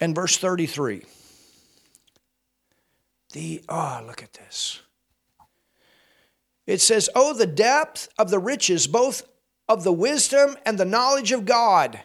and 0.00 0.14
verse 0.14 0.36
33. 0.36 1.02
The, 3.32 3.62
oh, 3.68 4.02
look 4.06 4.22
at 4.22 4.32
this. 4.32 4.80
It 6.66 6.80
says, 6.80 7.08
Oh, 7.14 7.32
the 7.32 7.46
depth 7.46 8.08
of 8.18 8.30
the 8.30 8.38
riches, 8.38 8.86
both 8.86 9.22
of 9.68 9.84
the 9.84 9.92
wisdom 9.92 10.56
and 10.64 10.78
the 10.78 10.84
knowledge 10.84 11.32
of 11.32 11.44
God. 11.44 12.00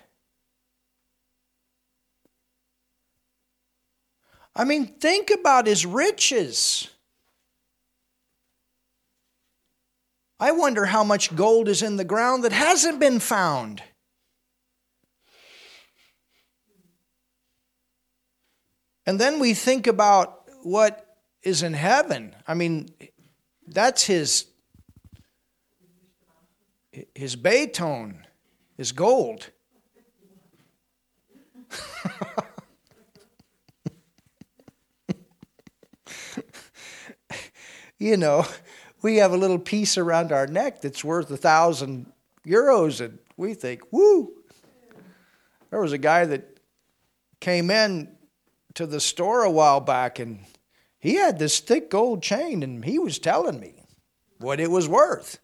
I 4.55 4.65
mean, 4.65 4.85
think 4.85 5.31
about 5.31 5.67
his 5.67 5.85
riches. 5.85 6.89
I 10.39 10.51
wonder 10.51 10.85
how 10.87 11.03
much 11.03 11.35
gold 11.35 11.69
is 11.69 11.81
in 11.81 11.97
the 11.97 12.03
ground 12.03 12.43
that 12.43 12.51
hasn't 12.51 12.99
been 12.99 13.19
found. 13.19 13.83
And 19.05 19.19
then 19.19 19.39
we 19.39 19.53
think 19.53 19.87
about 19.87 20.47
what 20.63 21.17
is 21.43 21.63
in 21.63 21.73
heaven. 21.73 22.35
I 22.47 22.53
mean, 22.53 22.89
that's 23.67 24.03
his 24.05 24.45
his 27.15 27.37
tone 27.73 28.27
is 28.77 28.91
gold. 28.91 29.49
you 37.97 38.17
know, 38.17 38.45
we 39.01 39.15
have 39.17 39.31
a 39.31 39.37
little 39.37 39.57
piece 39.57 39.97
around 39.97 40.33
our 40.33 40.47
neck 40.47 40.81
that's 40.81 41.03
worth 41.03 41.31
a 41.31 41.37
thousand 41.37 42.11
euros, 42.45 43.01
and 43.01 43.19
we 43.37 43.53
think, 43.53 43.81
woo. 43.91 44.33
There 45.69 45.79
was 45.79 45.93
a 45.93 45.97
guy 45.97 46.25
that 46.25 46.59
came 47.39 47.71
in 47.71 48.17
to 48.75 48.85
the 48.85 48.99
store 48.99 49.43
a 49.43 49.51
while 49.51 49.79
back, 49.79 50.19
and 50.19 50.39
he 50.99 51.15
had 51.15 51.39
this 51.39 51.59
thick 51.59 51.89
gold 51.89 52.23
chain, 52.23 52.63
and 52.63 52.85
he 52.85 52.99
was 52.99 53.19
telling 53.19 53.59
me 53.59 53.73
what 54.39 54.59
it 54.59 54.71
was 54.71 54.87
worth. 54.87 55.39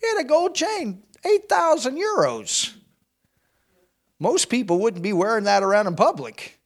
He 0.00 0.06
had 0.08 0.24
a 0.24 0.28
gold 0.28 0.54
chain, 0.54 1.02
8,000 1.24 1.96
euros. 1.96 2.74
Most 4.20 4.48
people 4.48 4.78
wouldn't 4.78 5.02
be 5.02 5.12
wearing 5.12 5.44
that 5.44 5.62
around 5.62 5.86
in 5.86 5.94
public. 5.94 6.58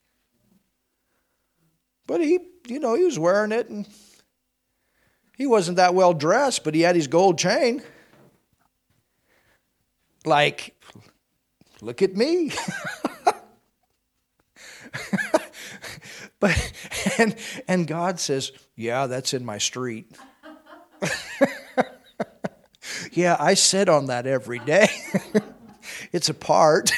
But 2.06 2.20
he, 2.20 2.38
you 2.66 2.78
know, 2.78 2.94
he 2.94 3.04
was 3.04 3.18
wearing 3.18 3.52
it 3.52 3.68
and 3.68 3.86
he 5.36 5.46
wasn't 5.46 5.76
that 5.76 5.94
well 5.94 6.14
dressed, 6.14 6.64
but 6.64 6.74
he 6.74 6.82
had 6.82 6.96
his 6.96 7.06
gold 7.06 7.38
chain. 7.38 7.82
Like, 10.24 10.74
look 11.80 12.02
at 12.02 12.16
me. 12.16 12.52
but 16.42 16.72
and 17.18 17.34
and 17.66 17.86
God 17.86 18.20
says, 18.20 18.52
"Yeah, 18.76 19.06
that's 19.06 19.32
in 19.32 19.46
my 19.46 19.56
street." 19.56 20.14
Yeah, 23.12 23.36
I 23.38 23.54
sit 23.54 23.88
on 23.88 24.06
that 24.06 24.26
every 24.26 24.58
day. 24.58 24.88
it's 26.12 26.30
a 26.30 26.34
part. 26.34 26.90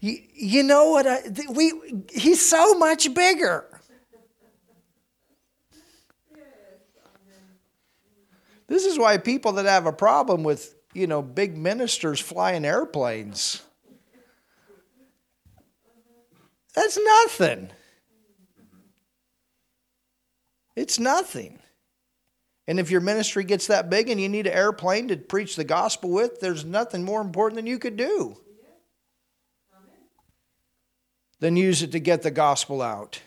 you, 0.00 0.18
you, 0.34 0.62
know 0.62 0.90
what? 0.90 1.06
I, 1.06 1.20
we, 1.50 1.72
he's 2.10 2.46
so 2.46 2.78
much 2.78 3.12
bigger. 3.12 3.66
This 8.66 8.84
is 8.84 8.98
why 8.98 9.18
people 9.18 9.52
that 9.52 9.66
have 9.66 9.86
a 9.86 9.92
problem 9.92 10.42
with, 10.42 10.74
you 10.94 11.06
know, 11.06 11.20
big 11.22 11.56
ministers 11.56 12.18
flying 12.18 12.64
airplanes. 12.64 13.62
That's 16.76 16.98
nothing. 17.02 17.70
It's 20.76 20.98
nothing. 21.00 21.58
And 22.68 22.78
if 22.78 22.90
your 22.90 23.00
ministry 23.00 23.44
gets 23.44 23.68
that 23.68 23.88
big 23.88 24.10
and 24.10 24.20
you 24.20 24.28
need 24.28 24.46
an 24.46 24.52
airplane 24.52 25.08
to 25.08 25.16
preach 25.16 25.56
the 25.56 25.64
gospel 25.64 26.10
with, 26.10 26.40
there's 26.40 26.64
nothing 26.64 27.02
more 27.02 27.22
important 27.22 27.56
than 27.56 27.66
you 27.66 27.78
could 27.78 27.96
do 27.96 28.36
than 31.38 31.56
use 31.56 31.82
it 31.82 31.92
to 31.92 32.00
get 32.00 32.22
the 32.22 32.30
gospel 32.30 32.80
out. 32.80 33.20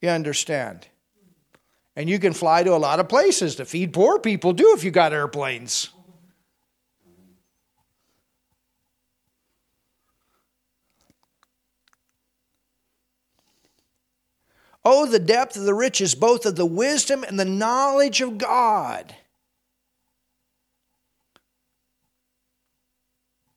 You 0.00 0.08
understand? 0.08 0.86
And 1.94 2.08
you 2.08 2.18
can 2.18 2.32
fly 2.32 2.62
to 2.62 2.74
a 2.74 2.78
lot 2.78 3.00
of 3.00 3.08
places 3.08 3.56
to 3.56 3.64
feed 3.64 3.92
poor 3.92 4.18
people, 4.18 4.54
too, 4.54 4.72
if 4.76 4.84
you 4.84 4.90
got 4.90 5.12
airplanes. 5.12 5.90
Oh, 14.84 15.06
the 15.06 15.18
depth 15.18 15.56
of 15.56 15.64
the 15.64 15.74
riches, 15.74 16.14
both 16.14 16.46
of 16.46 16.56
the 16.56 16.66
wisdom 16.66 17.22
and 17.22 17.38
the 17.38 17.44
knowledge 17.44 18.20
of 18.20 18.38
God. 18.38 19.14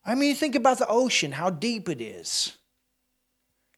I 0.06 0.16
mean, 0.16 0.36
think 0.36 0.56
about 0.56 0.80
the 0.80 0.88
ocean, 0.88 1.32
how 1.32 1.50
deep 1.50 1.88
it 1.88 2.02
is. 2.02 2.58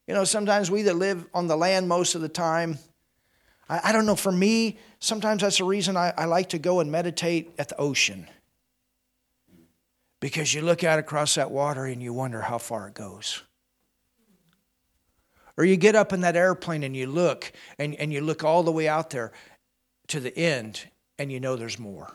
You 0.07 0.13
know, 0.13 0.23
sometimes 0.23 0.71
we 0.71 0.83
that 0.83 0.95
live 0.95 1.25
on 1.33 1.47
the 1.47 1.55
land 1.55 1.87
most 1.87 2.15
of 2.15 2.21
the 2.21 2.29
time, 2.29 2.79
I, 3.69 3.89
I 3.89 3.91
don't 3.91 4.05
know, 4.05 4.15
for 4.15 4.31
me, 4.31 4.79
sometimes 4.99 5.41
that's 5.41 5.57
the 5.59 5.63
reason 5.65 5.97
I, 5.97 6.13
I 6.17 6.25
like 6.25 6.49
to 6.49 6.59
go 6.59 6.79
and 6.79 6.91
meditate 6.91 7.53
at 7.57 7.69
the 7.69 7.77
ocean. 7.77 8.27
Because 10.19 10.53
you 10.53 10.61
look 10.61 10.83
out 10.83 10.97
across 10.97 11.35
that 11.35 11.51
water 11.51 11.85
and 11.85 12.01
you 12.01 12.13
wonder 12.13 12.41
how 12.41 12.57
far 12.57 12.87
it 12.87 12.95
goes. 12.95 13.43
Or 15.57 15.65
you 15.65 15.77
get 15.77 15.95
up 15.95 16.11
in 16.11 16.21
that 16.21 16.35
airplane 16.35 16.83
and 16.83 16.95
you 16.95 17.07
look, 17.07 17.51
and, 17.79 17.95
and 17.95 18.11
you 18.11 18.21
look 18.21 18.43
all 18.43 18.63
the 18.63 18.71
way 18.71 18.87
out 18.87 19.09
there 19.09 19.31
to 20.07 20.19
the 20.19 20.37
end, 20.37 20.85
and 21.17 21.31
you 21.31 21.39
know 21.39 21.55
there's 21.55 21.79
more. 21.79 22.11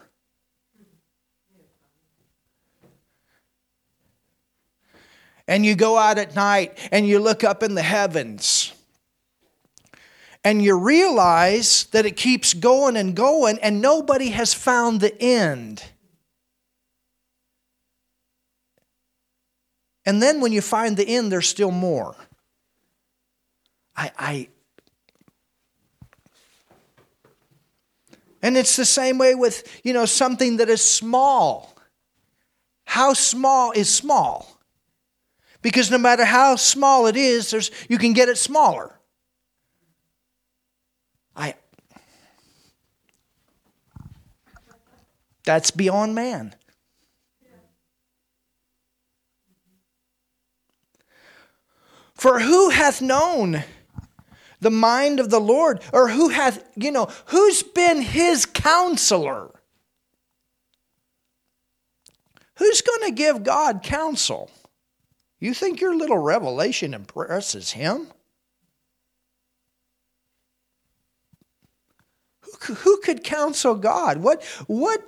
And 5.49 5.67
you 5.67 5.75
go 5.75 5.99
out 5.99 6.19
at 6.19 6.37
night 6.37 6.79
and 6.93 7.09
you 7.09 7.19
look 7.19 7.43
up 7.43 7.65
in 7.65 7.75
the 7.75 7.83
heavens 7.83 8.73
and 10.45 10.63
you 10.63 10.79
realize 10.79 11.85
that 11.93 12.07
it 12.07 12.17
keeps 12.17 12.55
going 12.55 12.97
and 12.97 13.15
going, 13.15 13.59
and 13.59 13.83
nobody 13.83 14.31
has 14.31 14.55
found 14.55 15.01
the 15.01 15.21
end. 15.21 15.85
And 20.07 20.23
then 20.23 20.41
when 20.41 20.53
you 20.53 20.63
find 20.63 20.97
the 20.97 21.07
end, 21.07 21.31
there's 21.31 21.49
still 21.49 21.71
more. 21.71 22.17
I, 24.01 24.11
I 24.19 24.49
and 28.43 28.57
it's 28.57 28.77
the 28.77 28.87
same 28.87 29.19
way 29.19 29.35
with, 29.35 29.83
you 29.85 29.93
know, 29.93 30.07
something 30.07 30.57
that 30.57 30.71
is 30.71 30.83
small. 30.83 31.77
How 32.87 33.13
small 33.13 33.73
is 33.73 33.93
small? 33.93 34.59
Because 35.61 35.91
no 35.91 35.99
matter 35.99 36.25
how 36.25 36.57
small 36.57 37.07
it 37.07 37.17
is, 37.17 37.51
there's, 37.51 37.71
you 37.91 37.99
can 37.99 38.15
get 38.15 38.31
it 38.31 38.39
smaller. 38.39 38.99
I, 41.37 41.55
that's 45.45 45.71
beyond 45.71 46.15
man. 46.15 46.55
For 52.15 52.41
who 52.41 52.71
hath 52.71 53.03
known 53.03 53.65
the 54.61 54.71
mind 54.71 55.21
of 55.21 55.31
the 55.31 55.41
Lord? 55.41 55.83
Or 55.93 56.09
who 56.09 56.29
hath, 56.29 56.63
you 56.77 56.91
know, 56.91 57.09
who's 57.27 57.63
been 57.63 58.03
his 58.03 58.47
counselor? 58.47 59.51
Who's 62.57 62.83
going 62.83 63.09
to 63.09 63.13
give 63.13 63.43
God 63.43 63.83
counsel? 63.83 64.51
You 65.39 65.55
think 65.55 65.81
your 65.81 65.97
little 65.97 66.19
revelation 66.19 66.93
impresses 66.93 67.71
him? 67.71 68.09
Who, 72.67 72.75
who 72.75 73.01
could 73.01 73.25
counsel 73.25 73.75
God? 73.75 74.19
What, 74.19 74.45
what, 74.67 75.03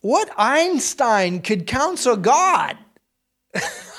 what 0.00 0.28
Einstein 0.36 1.40
could 1.40 1.68
counsel 1.68 2.16
God? 2.16 2.76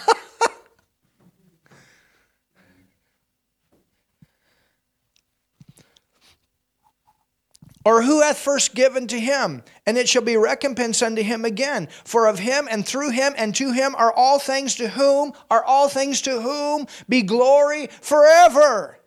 Or 7.84 8.04
who 8.04 8.22
hath 8.22 8.38
first 8.38 8.76
given 8.76 9.08
to 9.08 9.20
him? 9.20 9.64
And 9.88 9.98
it 9.98 10.08
shall 10.08 10.22
be 10.22 10.38
recompense 10.38 11.02
unto 11.02 11.24
him 11.24 11.46
again. 11.46 11.88
For 12.04 12.28
of 12.28 12.40
him 12.40 12.68
and 12.70 12.86
through 12.86 13.10
him 13.10 13.34
and 13.38 13.56
to 13.56 13.72
him 13.72 13.96
are 13.96 14.14
all 14.14 14.38
things 14.38 14.76
to 14.76 14.90
whom, 14.90 15.34
are 15.50 15.64
all 15.64 15.90
things 15.90 16.22
to 16.24 16.42
whom 16.42 16.86
be 17.10 17.24
glory 17.24 17.88
forever. 17.88 19.00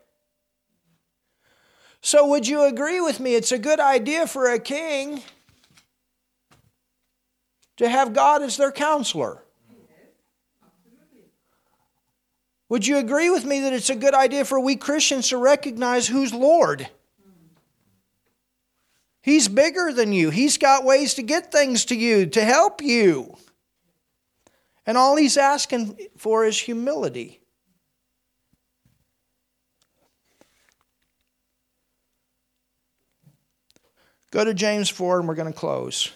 So, 2.01 2.27
would 2.27 2.47
you 2.47 2.65
agree 2.65 3.01
with 3.01 3.21
me? 3.21 3.35
It's 3.35 3.53
a 3.53 3.59
good 3.59 3.81
idea 3.81 4.27
for 4.27 4.53
a 4.53 4.59
king 4.59 5.23
to 7.77 7.89
have 7.89 8.13
God 8.13 8.43
as 8.43 8.57
their 8.57 8.73
counselor. 8.73 9.43
Would 12.69 12.87
you 12.87 12.99
agree 12.99 13.31
with 13.31 13.45
me 13.45 13.61
that 13.61 13.73
it's 13.73 13.91
a 13.91 13.95
good 13.95 14.15
idea 14.15 14.45
for 14.45 14.59
we 14.59 14.75
Christians 14.75 15.29
to 15.29 15.37
recognize 15.37 16.09
who's 16.09 16.35
Lord? 16.35 16.89
He's 19.25 19.49
bigger 19.49 19.91
than 19.91 20.13
you. 20.13 20.29
He's 20.29 20.59
got 20.59 20.85
ways 20.85 21.15
to 21.15 21.23
get 21.23 21.51
things 21.51 21.87
to 21.87 21.97
you, 21.97 22.27
to 22.27 22.45
help 22.45 22.83
you. 22.83 23.39
And 24.85 24.99
all 24.99 25.17
he's 25.17 25.39
asking 25.39 25.97
for 26.19 26.45
is 26.45 26.59
humility. 26.59 27.41
Go 34.31 34.45
to 34.45 34.53
James 34.53 34.91
4 34.91 35.21
and 35.21 35.27
we're 35.27 35.37
going 35.37 35.51
to 35.51 35.59
close. 35.59 36.13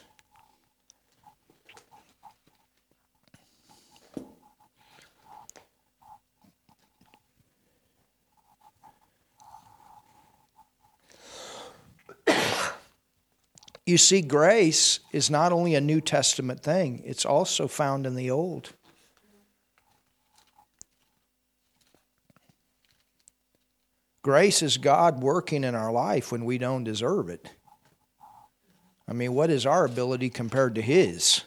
You 13.88 13.96
see, 13.96 14.20
grace 14.20 15.00
is 15.12 15.30
not 15.30 15.50
only 15.50 15.74
a 15.74 15.80
New 15.80 16.02
Testament 16.02 16.60
thing, 16.62 17.00
it's 17.06 17.24
also 17.24 17.66
found 17.66 18.04
in 18.04 18.16
the 18.16 18.30
Old. 18.30 18.74
Grace 24.20 24.60
is 24.60 24.76
God 24.76 25.22
working 25.22 25.64
in 25.64 25.74
our 25.74 25.90
life 25.90 26.30
when 26.30 26.44
we 26.44 26.58
don't 26.58 26.84
deserve 26.84 27.30
it. 27.30 27.48
I 29.08 29.14
mean, 29.14 29.32
what 29.32 29.48
is 29.48 29.64
our 29.64 29.86
ability 29.86 30.28
compared 30.28 30.74
to 30.74 30.82
His? 30.82 31.44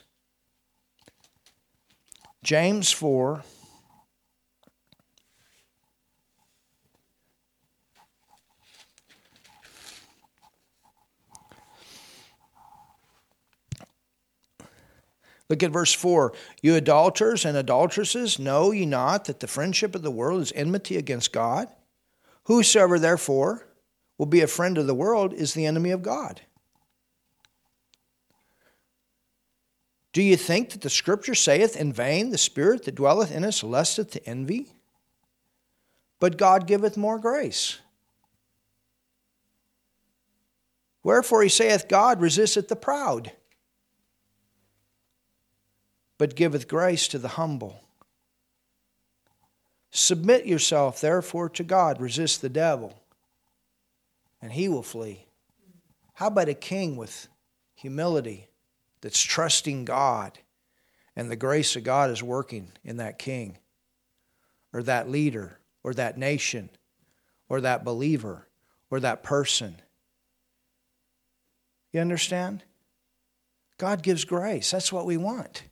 James 2.42 2.90
4 2.90 3.44
Look 15.52 15.62
at 15.62 15.70
verse 15.70 15.92
4. 15.92 16.32
You 16.62 16.76
adulterers 16.76 17.44
and 17.44 17.58
adulteresses, 17.58 18.38
know 18.38 18.70
ye 18.70 18.86
not 18.86 19.26
that 19.26 19.40
the 19.40 19.46
friendship 19.46 19.94
of 19.94 20.00
the 20.00 20.10
world 20.10 20.40
is 20.40 20.50
enmity 20.56 20.96
against 20.96 21.30
God? 21.30 21.68
Whosoever 22.44 22.98
therefore 22.98 23.68
will 24.16 24.24
be 24.24 24.40
a 24.40 24.46
friend 24.46 24.78
of 24.78 24.86
the 24.86 24.94
world 24.94 25.34
is 25.34 25.52
the 25.52 25.66
enemy 25.66 25.90
of 25.90 26.00
God. 26.00 26.40
Do 30.14 30.22
you 30.22 30.38
think 30.38 30.70
that 30.70 30.80
the 30.80 30.88
scripture 30.88 31.34
saith 31.34 31.76
in 31.76 31.92
vain, 31.92 32.30
The 32.30 32.38
spirit 32.38 32.84
that 32.86 32.94
dwelleth 32.94 33.30
in 33.30 33.44
us 33.44 33.62
lusteth 33.62 34.10
to 34.12 34.26
envy? 34.26 34.72
But 36.18 36.38
God 36.38 36.66
giveth 36.66 36.96
more 36.96 37.18
grace. 37.18 37.78
Wherefore 41.02 41.42
he 41.42 41.50
saith, 41.50 41.88
God 41.88 42.22
resisteth 42.22 42.68
the 42.68 42.74
proud 42.76 43.32
but 46.22 46.36
giveth 46.36 46.68
grace 46.68 47.08
to 47.08 47.18
the 47.18 47.26
humble. 47.26 47.80
Submit 49.90 50.46
yourself, 50.46 51.00
therefore, 51.00 51.48
to 51.48 51.64
God. 51.64 52.00
Resist 52.00 52.40
the 52.40 52.48
devil, 52.48 53.02
and 54.40 54.52
he 54.52 54.68
will 54.68 54.84
flee. 54.84 55.26
How 56.12 56.28
about 56.28 56.48
a 56.48 56.54
king 56.54 56.94
with 56.94 57.26
humility 57.74 58.46
that's 59.00 59.20
trusting 59.20 59.84
God, 59.84 60.38
and 61.16 61.28
the 61.28 61.34
grace 61.34 61.74
of 61.74 61.82
God 61.82 62.08
is 62.08 62.22
working 62.22 62.70
in 62.84 62.98
that 62.98 63.18
king, 63.18 63.58
or 64.72 64.84
that 64.84 65.10
leader, 65.10 65.58
or 65.82 65.92
that 65.92 66.18
nation, 66.18 66.70
or 67.48 67.60
that 67.62 67.84
believer, 67.84 68.46
or 68.92 69.00
that 69.00 69.24
person? 69.24 69.74
You 71.90 72.00
understand? 72.00 72.62
God 73.76 74.04
gives 74.04 74.24
grace. 74.24 74.70
That's 74.70 74.92
what 74.92 75.04
we 75.04 75.16
want. 75.16 75.64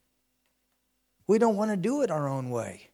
We 1.30 1.38
don't 1.38 1.54
want 1.54 1.70
to 1.70 1.76
do 1.76 2.02
it 2.02 2.10
our 2.10 2.26
own 2.26 2.50
way. 2.50 2.88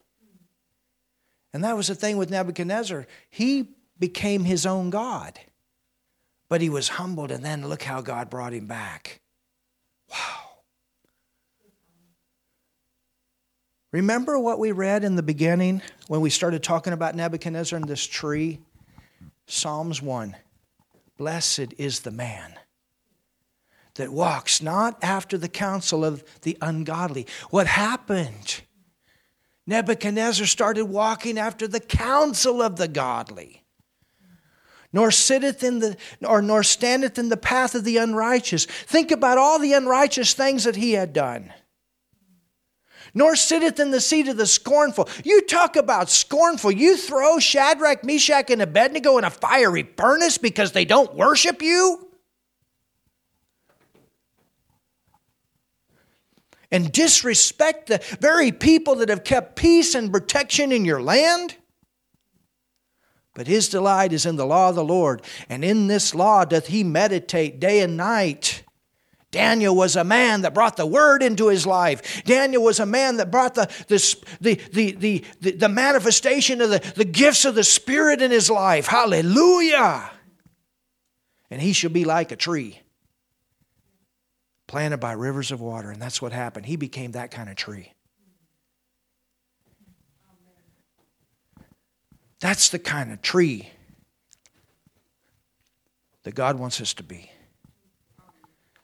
And 1.55 1.65
that 1.65 1.75
was 1.75 1.87
the 1.87 1.95
thing 1.95 2.19
with 2.19 2.29
Nebuchadnezzar. 2.29 3.07
He 3.31 3.71
became 3.99 4.45
his 4.45 4.67
own 4.67 4.91
God, 4.91 5.39
but 6.51 6.61
he 6.61 6.69
was 6.69 6.87
humbled, 6.87 7.31
and 7.31 7.43
then 7.43 7.67
look 7.67 7.83
how 7.83 8.03
God 8.03 8.29
brought 8.29 8.53
him 8.53 8.67
back. 8.67 9.23
Wow. 10.11 10.51
Remember 13.91 14.39
what 14.39 14.59
we 14.59 14.71
read 14.71 15.03
in 15.03 15.17
the 15.17 15.23
beginning 15.23 15.81
when 16.09 16.21
we 16.21 16.29
started 16.29 16.63
talking 16.63 16.93
about 16.93 17.15
Nebuchadnezzar 17.15 17.79
and 17.79 17.89
this 17.89 18.07
tree? 18.07 18.59
Psalms 19.47 20.03
1 20.03 20.37
Blessed 21.17 21.73
is 21.79 22.01
the 22.01 22.11
man 22.11 22.53
that 23.97 24.13
walks 24.13 24.63
not 24.63 24.99
after 25.03 25.37
the 25.37 25.49
counsel 25.49 26.05
of 26.05 26.25
the 26.43 26.57
ungodly. 26.61 27.27
What 27.51 27.67
happened? 27.67 28.63
Nebuchadnezzar 29.67 30.47
started 30.47 30.85
walking 30.87 31.39
after 31.39 31.67
the 31.67 31.81
counsel 31.81 32.63
of 32.63 32.77
the 32.77 32.89
godly. 32.89 33.65
Nor 34.93 35.11
sitteth 35.11 35.63
in 35.63 35.81
the 35.81 35.97
or 36.27 36.41
nor 36.41 36.63
standeth 36.63 37.19
in 37.19 37.29
the 37.29 37.37
path 37.37 37.75
of 37.75 37.85
the 37.85 37.97
unrighteous. 37.97 38.65
Think 38.65 39.11
about 39.11 39.37
all 39.37 39.59
the 39.59 39.73
unrighteous 39.73 40.33
things 40.33 40.65
that 40.65 40.77
he 40.77 40.93
had 40.93 41.13
done. 41.13 41.53
Nor 43.13 43.35
sitteth 43.35 43.81
in 43.81 43.91
the 43.91 44.01
seat 44.01 44.29
of 44.29 44.37
the 44.37 44.47
scornful. 44.47 45.09
You 45.25 45.43
talk 45.43 45.77
about 45.77 46.11
scornful. 46.11 46.71
You 46.71 46.97
throw 46.97 47.39
Shadrach, 47.39 48.05
Meshach, 48.05 48.51
and 48.51 48.63
Abednego 48.63 49.19
in 49.19 49.25
a 49.25 49.31
fiery 49.31 49.83
furnace 49.97 50.39
because 50.39 50.73
they 50.73 50.85
don't 50.85 51.15
worship 51.15 51.63
you? 51.63 52.06
And 56.71 56.91
disrespect 56.93 57.87
the 57.87 58.03
very 58.21 58.53
people 58.53 58.97
that 58.97 59.09
have 59.09 59.25
kept 59.25 59.57
peace 59.57 59.95
and 59.95 60.13
protection 60.13 60.73
in 60.73 60.85
your 60.85 61.03
land? 61.03 61.57
But 63.35 63.47
his 63.47 63.69
delight 63.69 64.13
is 64.13 64.25
in 64.25 64.37
the 64.37 64.47
law 64.47 64.71
of 64.71 64.75
the 64.75 64.85
Lord, 64.85 65.23
and 65.49 65.63
in 65.63 65.89
this 65.89 66.15
law 66.15 66.45
doth 66.45 66.69
he 66.69 66.83
meditate 66.83 67.61
day 67.61 67.81
and 67.81 67.97
night. 67.97 68.63
Daniel 69.31 69.77
was 69.77 69.97
a 69.97 70.05
man 70.05 70.41
that 70.43 70.55
brought 70.55 70.79
the 70.79 70.87
word 70.87 71.23
into 71.23 71.49
his 71.49 71.67
life. 71.67 72.25
Daniel 72.25 72.63
was 72.63 72.81
a 72.81 72.87
man 72.87 73.19
that 73.19 73.31
brought 73.31 73.55
the, 73.55 73.71
the, 73.89 74.55
the, 74.73 74.93
the, 74.93 75.51
the, 75.51 75.69
manifestation 75.69 76.63
of 76.63 76.71
the, 76.71 76.79
the 76.97 77.05
gifts 77.05 77.45
of 77.45 77.55
the 77.55 77.65
Spirit 77.65 78.23
in 78.23 78.31
his 78.31 78.49
life. 78.49 78.87
Hallelujah. 78.87 80.11
And 81.51 81.61
he 81.61 81.75
shall 81.75 81.91
be 81.91 82.07
like 82.07 82.33
a 82.33 82.37
tree 82.37 82.81
planted 84.67 84.99
by 84.99 85.13
rivers 85.13 85.51
of 85.51 85.61
water. 85.61 85.91
And 85.91 86.01
that's 86.01 86.21
what 86.21 86.33
happened. 86.33 86.67
He 86.67 86.77
became 86.77 87.13
that 87.13 87.31
kind 87.31 87.49
of 87.49 87.57
tree. 87.57 87.93
That's 92.41 92.69
the 92.69 92.79
kind 92.79 93.13
of 93.13 93.23
tree 93.23 93.71
that 96.25 96.35
God 96.35 96.59
wants 96.59 96.81
us 96.81 96.93
to 96.95 97.03
be. 97.03 97.31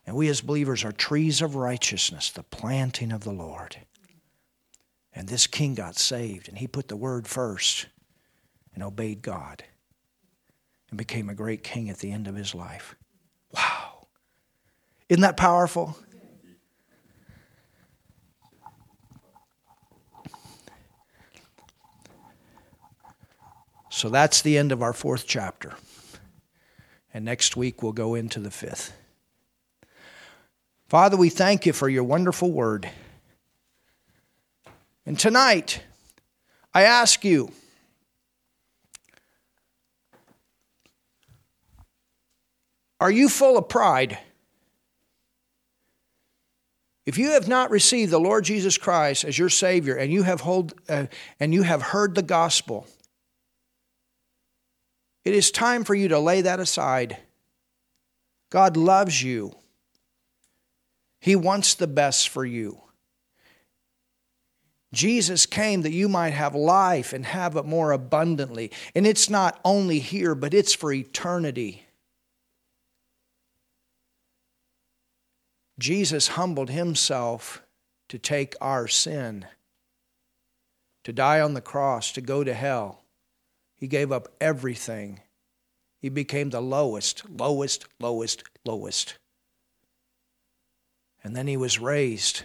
And 0.06 0.16
we 0.16 0.28
as 0.28 0.40
believers 0.40 0.84
are 0.84 0.92
trees 0.92 1.42
of 1.42 1.54
righteousness, 1.54 2.30
the 2.30 2.42
planting 2.42 3.12
of 3.12 3.24
the 3.24 3.32
Lord. 3.32 3.76
And 5.14 5.28
this 5.28 5.46
king 5.46 5.74
got 5.74 5.96
saved, 5.96 6.48
and 6.48 6.58
he 6.58 6.66
put 6.66 6.88
the 6.88 6.96
word 6.96 7.28
first 7.28 7.86
and 8.74 8.82
obeyed 8.82 9.22
God 9.22 9.64
and 10.88 10.98
became 10.98 11.28
a 11.28 11.34
great 11.34 11.62
king 11.62 11.90
at 11.90 11.98
the 11.98 12.10
end 12.10 12.26
of 12.26 12.34
his 12.34 12.54
life. 12.54 12.96
Wow. 13.54 13.91
Isn't 15.12 15.20
that 15.20 15.36
powerful? 15.36 15.94
So 23.90 24.08
that's 24.08 24.40
the 24.40 24.56
end 24.56 24.72
of 24.72 24.80
our 24.80 24.94
fourth 24.94 25.26
chapter. 25.26 25.74
And 27.12 27.26
next 27.26 27.58
week 27.58 27.82
we'll 27.82 27.92
go 27.92 28.14
into 28.14 28.40
the 28.40 28.50
fifth. 28.50 28.94
Father, 30.88 31.18
we 31.18 31.28
thank 31.28 31.66
you 31.66 31.74
for 31.74 31.90
your 31.90 32.04
wonderful 32.04 32.50
word. 32.50 32.88
And 35.04 35.18
tonight, 35.18 35.82
I 36.72 36.84
ask 36.84 37.22
you, 37.22 37.52
are 42.98 43.10
you 43.10 43.28
full 43.28 43.58
of 43.58 43.68
pride? 43.68 44.16
If 47.04 47.18
you 47.18 47.30
have 47.30 47.48
not 47.48 47.70
received 47.70 48.12
the 48.12 48.20
Lord 48.20 48.44
Jesus 48.44 48.78
Christ 48.78 49.24
as 49.24 49.38
your 49.38 49.48
Savior 49.48 49.96
and 49.96 50.12
you 50.12 50.22
have, 50.22 50.40
hold, 50.42 50.74
uh, 50.88 51.06
and 51.40 51.52
you 51.52 51.62
have 51.62 51.82
heard 51.82 52.14
the 52.14 52.22
gospel, 52.22 52.86
it 55.24 55.34
is 55.34 55.50
time 55.50 55.84
for 55.84 55.94
you 55.94 56.08
to 56.08 56.18
lay 56.18 56.42
that 56.42 56.60
aside. 56.60 57.16
God 58.50 58.76
loves 58.76 59.22
you. 59.22 59.54
He 61.20 61.36
wants 61.36 61.74
the 61.74 61.86
best 61.86 62.28
for 62.28 62.44
you. 62.44 62.82
Jesus 64.92 65.46
came 65.46 65.82
that 65.82 65.92
you 65.92 66.08
might 66.08 66.30
have 66.34 66.54
life 66.54 67.12
and 67.12 67.24
have 67.24 67.56
it 67.56 67.64
more 67.64 67.92
abundantly. 67.92 68.70
And 68.94 69.06
it's 69.06 69.30
not 69.30 69.58
only 69.64 70.00
here, 70.00 70.34
but 70.34 70.52
it's 70.52 70.74
for 70.74 70.92
eternity. 70.92 71.86
Jesus 75.82 76.28
humbled 76.28 76.70
himself 76.70 77.60
to 78.08 78.16
take 78.16 78.54
our 78.60 78.86
sin, 78.86 79.46
to 81.02 81.12
die 81.12 81.40
on 81.40 81.54
the 81.54 81.60
cross, 81.60 82.12
to 82.12 82.20
go 82.20 82.44
to 82.44 82.54
hell. 82.54 83.02
He 83.74 83.88
gave 83.88 84.12
up 84.12 84.28
everything. 84.40 85.22
He 85.98 86.08
became 86.08 86.50
the 86.50 86.60
lowest, 86.60 87.28
lowest, 87.28 87.86
lowest, 87.98 88.44
lowest. 88.64 89.18
And 91.24 91.34
then 91.34 91.48
he 91.48 91.56
was 91.56 91.80
raised 91.80 92.44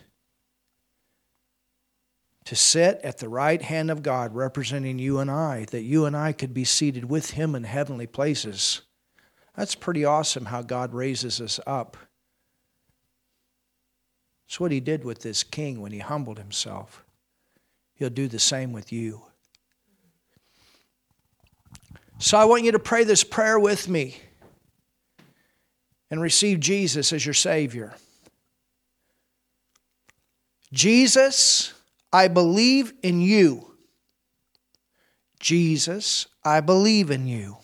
to 2.46 2.56
sit 2.56 3.00
at 3.04 3.20
the 3.20 3.30
right 3.30 3.62
hand 3.62 3.92
of 3.92 4.02
God, 4.02 4.34
representing 4.34 4.98
you 4.98 5.20
and 5.20 5.30
I, 5.30 5.66
that 5.66 5.84
you 5.84 6.06
and 6.06 6.18
I 6.18 6.32
could 6.32 6.56
be 6.56 6.64
seated 6.64 7.06
with 7.06 7.32
him 7.32 7.54
in 7.54 7.66
heavenly 7.66 8.08
places. 8.08 8.82
That's 9.56 9.76
pretty 9.76 10.04
awesome 10.06 10.46
how 10.46 10.64
God 10.64 10.96
raises 10.96 11.40
us 11.40 11.60
up. 11.68 11.98
It's 14.48 14.60
what 14.60 14.72
he 14.72 14.80
did 14.80 15.04
with 15.04 15.22
this 15.22 15.44
king 15.44 15.82
when 15.82 15.92
he 15.92 16.00
humbled 16.00 16.38
himself. 16.38 17.04
He'll 17.96 18.10
do 18.10 18.28
the 18.28 18.40
same 18.40 18.72
with 18.72 18.94
you. 18.94 19.24
So 22.20 22.38
I 22.38 22.46
want 22.46 22.64
you 22.64 22.72
to 22.72 22.80
pray 22.80 23.04
this 23.04 23.24
prayer 23.24 23.60
with 23.60 23.90
me 23.90 24.18
and 26.10 26.22
receive 26.22 26.60
Jesus 26.60 27.12
as 27.12 27.26
your 27.26 27.34
Savior. 27.34 27.94
Jesus, 30.72 31.74
I 32.12 32.28
believe 32.28 32.94
in 33.04 33.22
you. 33.22 33.76
Jesus, 35.40 36.28
I 36.44 36.62
believe 36.62 37.12
in 37.12 37.28
you. 37.28 37.58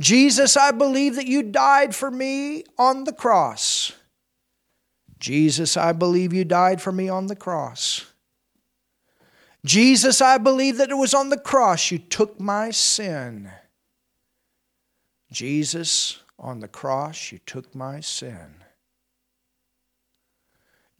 Jesus, 0.00 0.56
I 0.56 0.70
believe 0.70 1.16
that 1.16 1.26
you 1.26 1.42
died 1.42 1.94
for 1.94 2.10
me 2.10 2.64
on 2.78 3.04
the 3.04 3.12
cross. 3.12 3.92
Jesus, 5.18 5.76
I 5.76 5.92
believe 5.92 6.32
you 6.32 6.44
died 6.44 6.80
for 6.80 6.92
me 6.92 7.08
on 7.08 7.26
the 7.26 7.36
cross. 7.36 8.04
Jesus, 9.64 10.20
I 10.20 10.38
believe 10.38 10.76
that 10.76 10.90
it 10.90 10.96
was 10.96 11.14
on 11.14 11.30
the 11.30 11.38
cross 11.38 11.90
you 11.90 11.98
took 11.98 12.38
my 12.38 12.70
sin. 12.70 13.50
Jesus, 15.32 16.20
on 16.38 16.60
the 16.60 16.68
cross 16.68 17.32
you 17.32 17.38
took 17.44 17.74
my 17.74 18.00
sin. 18.00 18.54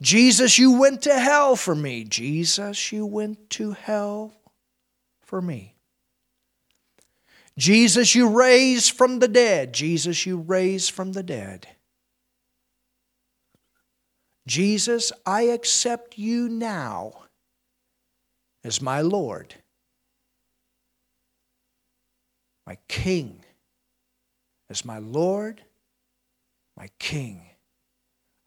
Jesus, 0.01 0.57
you 0.57 0.71
went 0.71 1.01
to 1.03 1.17
hell 1.17 1.55
for 1.55 1.75
me. 1.75 2.03
Jesus, 2.03 2.91
you 2.91 3.05
went 3.05 3.49
to 3.51 3.71
hell 3.71 4.33
for 5.21 5.41
me. 5.41 5.75
Jesus, 7.57 8.15
you 8.15 8.29
raised 8.29 8.91
from 8.91 9.19
the 9.19 9.27
dead. 9.27 9.73
Jesus, 9.73 10.25
you 10.25 10.37
raised 10.37 10.91
from 10.91 11.11
the 11.11 11.23
dead. 11.23 11.67
Jesus, 14.49 15.11
I 15.27 15.43
accept 15.43 16.17
you 16.17 16.49
now 16.49 17.25
as 18.63 18.81
my 18.81 18.99
Lord, 19.01 19.53
my 22.65 22.79
King, 22.87 23.45
as 24.67 24.83
my 24.83 24.97
Lord, 24.97 25.61
my 26.75 26.89
King. 26.97 27.43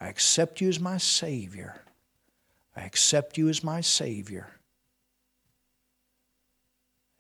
I 0.00 0.08
accept 0.08 0.60
you 0.60 0.68
as 0.68 0.80
my 0.80 0.98
Savior. 0.98 1.84
I 2.74 2.80
accept 2.80 3.38
you 3.38 3.48
as 3.48 3.62
my 3.62 3.80
Savior. 3.80 4.48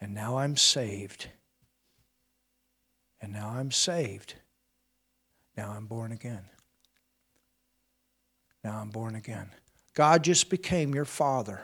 And 0.00 0.12
now 0.12 0.38
I'm 0.38 0.56
saved. 0.56 1.28
And 3.20 3.32
now 3.32 3.50
I'm 3.50 3.70
saved. 3.70 4.34
Now 5.56 5.70
I'm 5.70 5.86
born 5.86 6.10
again. 6.10 6.42
Now 8.64 8.80
I'm 8.80 8.90
born 8.90 9.14
again. 9.14 9.50
God 9.94 10.24
just 10.24 10.50
became 10.50 10.94
your 10.94 11.04
Father 11.04 11.60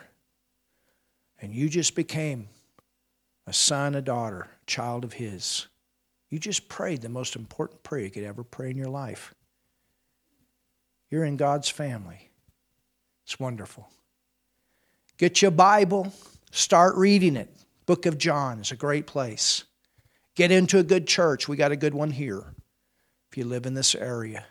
and 1.40 1.54
you 1.54 1.68
just 1.68 1.94
became 1.94 2.48
a 3.46 3.52
son, 3.52 3.94
a 3.94 4.02
daughter, 4.02 4.48
a 4.62 4.66
child 4.66 5.04
of 5.04 5.14
His, 5.14 5.68
you 6.30 6.38
just 6.38 6.68
prayed 6.68 7.00
the 7.00 7.08
most 7.08 7.36
important 7.36 7.82
prayer 7.82 8.04
you 8.04 8.10
could 8.10 8.24
ever 8.24 8.44
pray 8.44 8.70
in 8.70 8.76
your 8.76 8.88
life. 8.88 9.34
You're 11.10 11.24
in 11.24 11.36
God's 11.36 11.70
family. 11.70 12.30
It's 13.24 13.40
wonderful. 13.40 13.88
Get 15.16 15.40
your 15.40 15.50
Bible, 15.50 16.12
start 16.50 16.96
reading 16.96 17.36
it. 17.36 17.48
Book 17.86 18.04
of 18.04 18.18
John 18.18 18.60
is 18.60 18.70
a 18.70 18.76
great 18.76 19.06
place. 19.06 19.64
Get 20.34 20.52
into 20.52 20.78
a 20.78 20.82
good 20.82 21.06
church. 21.06 21.48
We 21.48 21.56
got 21.56 21.72
a 21.72 21.76
good 21.76 21.94
one 21.94 22.10
here 22.10 22.44
if 23.30 23.38
you 23.38 23.44
live 23.44 23.64
in 23.64 23.74
this 23.74 23.94
area. 23.94 24.44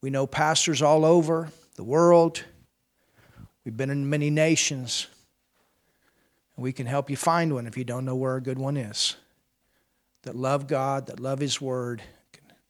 We 0.00 0.10
know 0.10 0.26
pastors 0.26 0.80
all 0.80 1.04
over 1.04 1.48
the 1.74 1.84
world. 1.84 2.44
We've 3.64 3.76
been 3.76 3.90
in 3.90 4.08
many 4.08 4.30
nations. 4.30 5.08
And 6.56 6.62
we 6.62 6.72
can 6.72 6.86
help 6.86 7.10
you 7.10 7.16
find 7.16 7.54
one 7.54 7.66
if 7.66 7.76
you 7.76 7.84
don't 7.84 8.04
know 8.04 8.16
where 8.16 8.36
a 8.36 8.40
good 8.40 8.58
one 8.58 8.76
is. 8.76 9.16
That 10.22 10.34
love 10.34 10.66
God, 10.66 11.06
that 11.06 11.20
love 11.20 11.38
His 11.38 11.60
Word, 11.60 12.02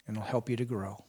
and 0.07 0.17
will 0.17 0.23
help 0.23 0.49
you 0.49 0.55
to 0.55 0.65
grow. 0.65 1.03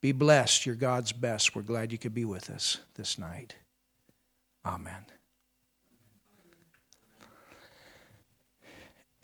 Be 0.00 0.12
blessed. 0.12 0.66
You're 0.66 0.74
God's 0.74 1.12
best. 1.12 1.54
We're 1.54 1.62
glad 1.62 1.92
you 1.92 1.98
could 1.98 2.12
be 2.12 2.24
with 2.24 2.50
us 2.50 2.78
this 2.94 3.18
night. 3.18 3.54
Amen. 4.66 5.06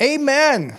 Amen. 0.01 0.79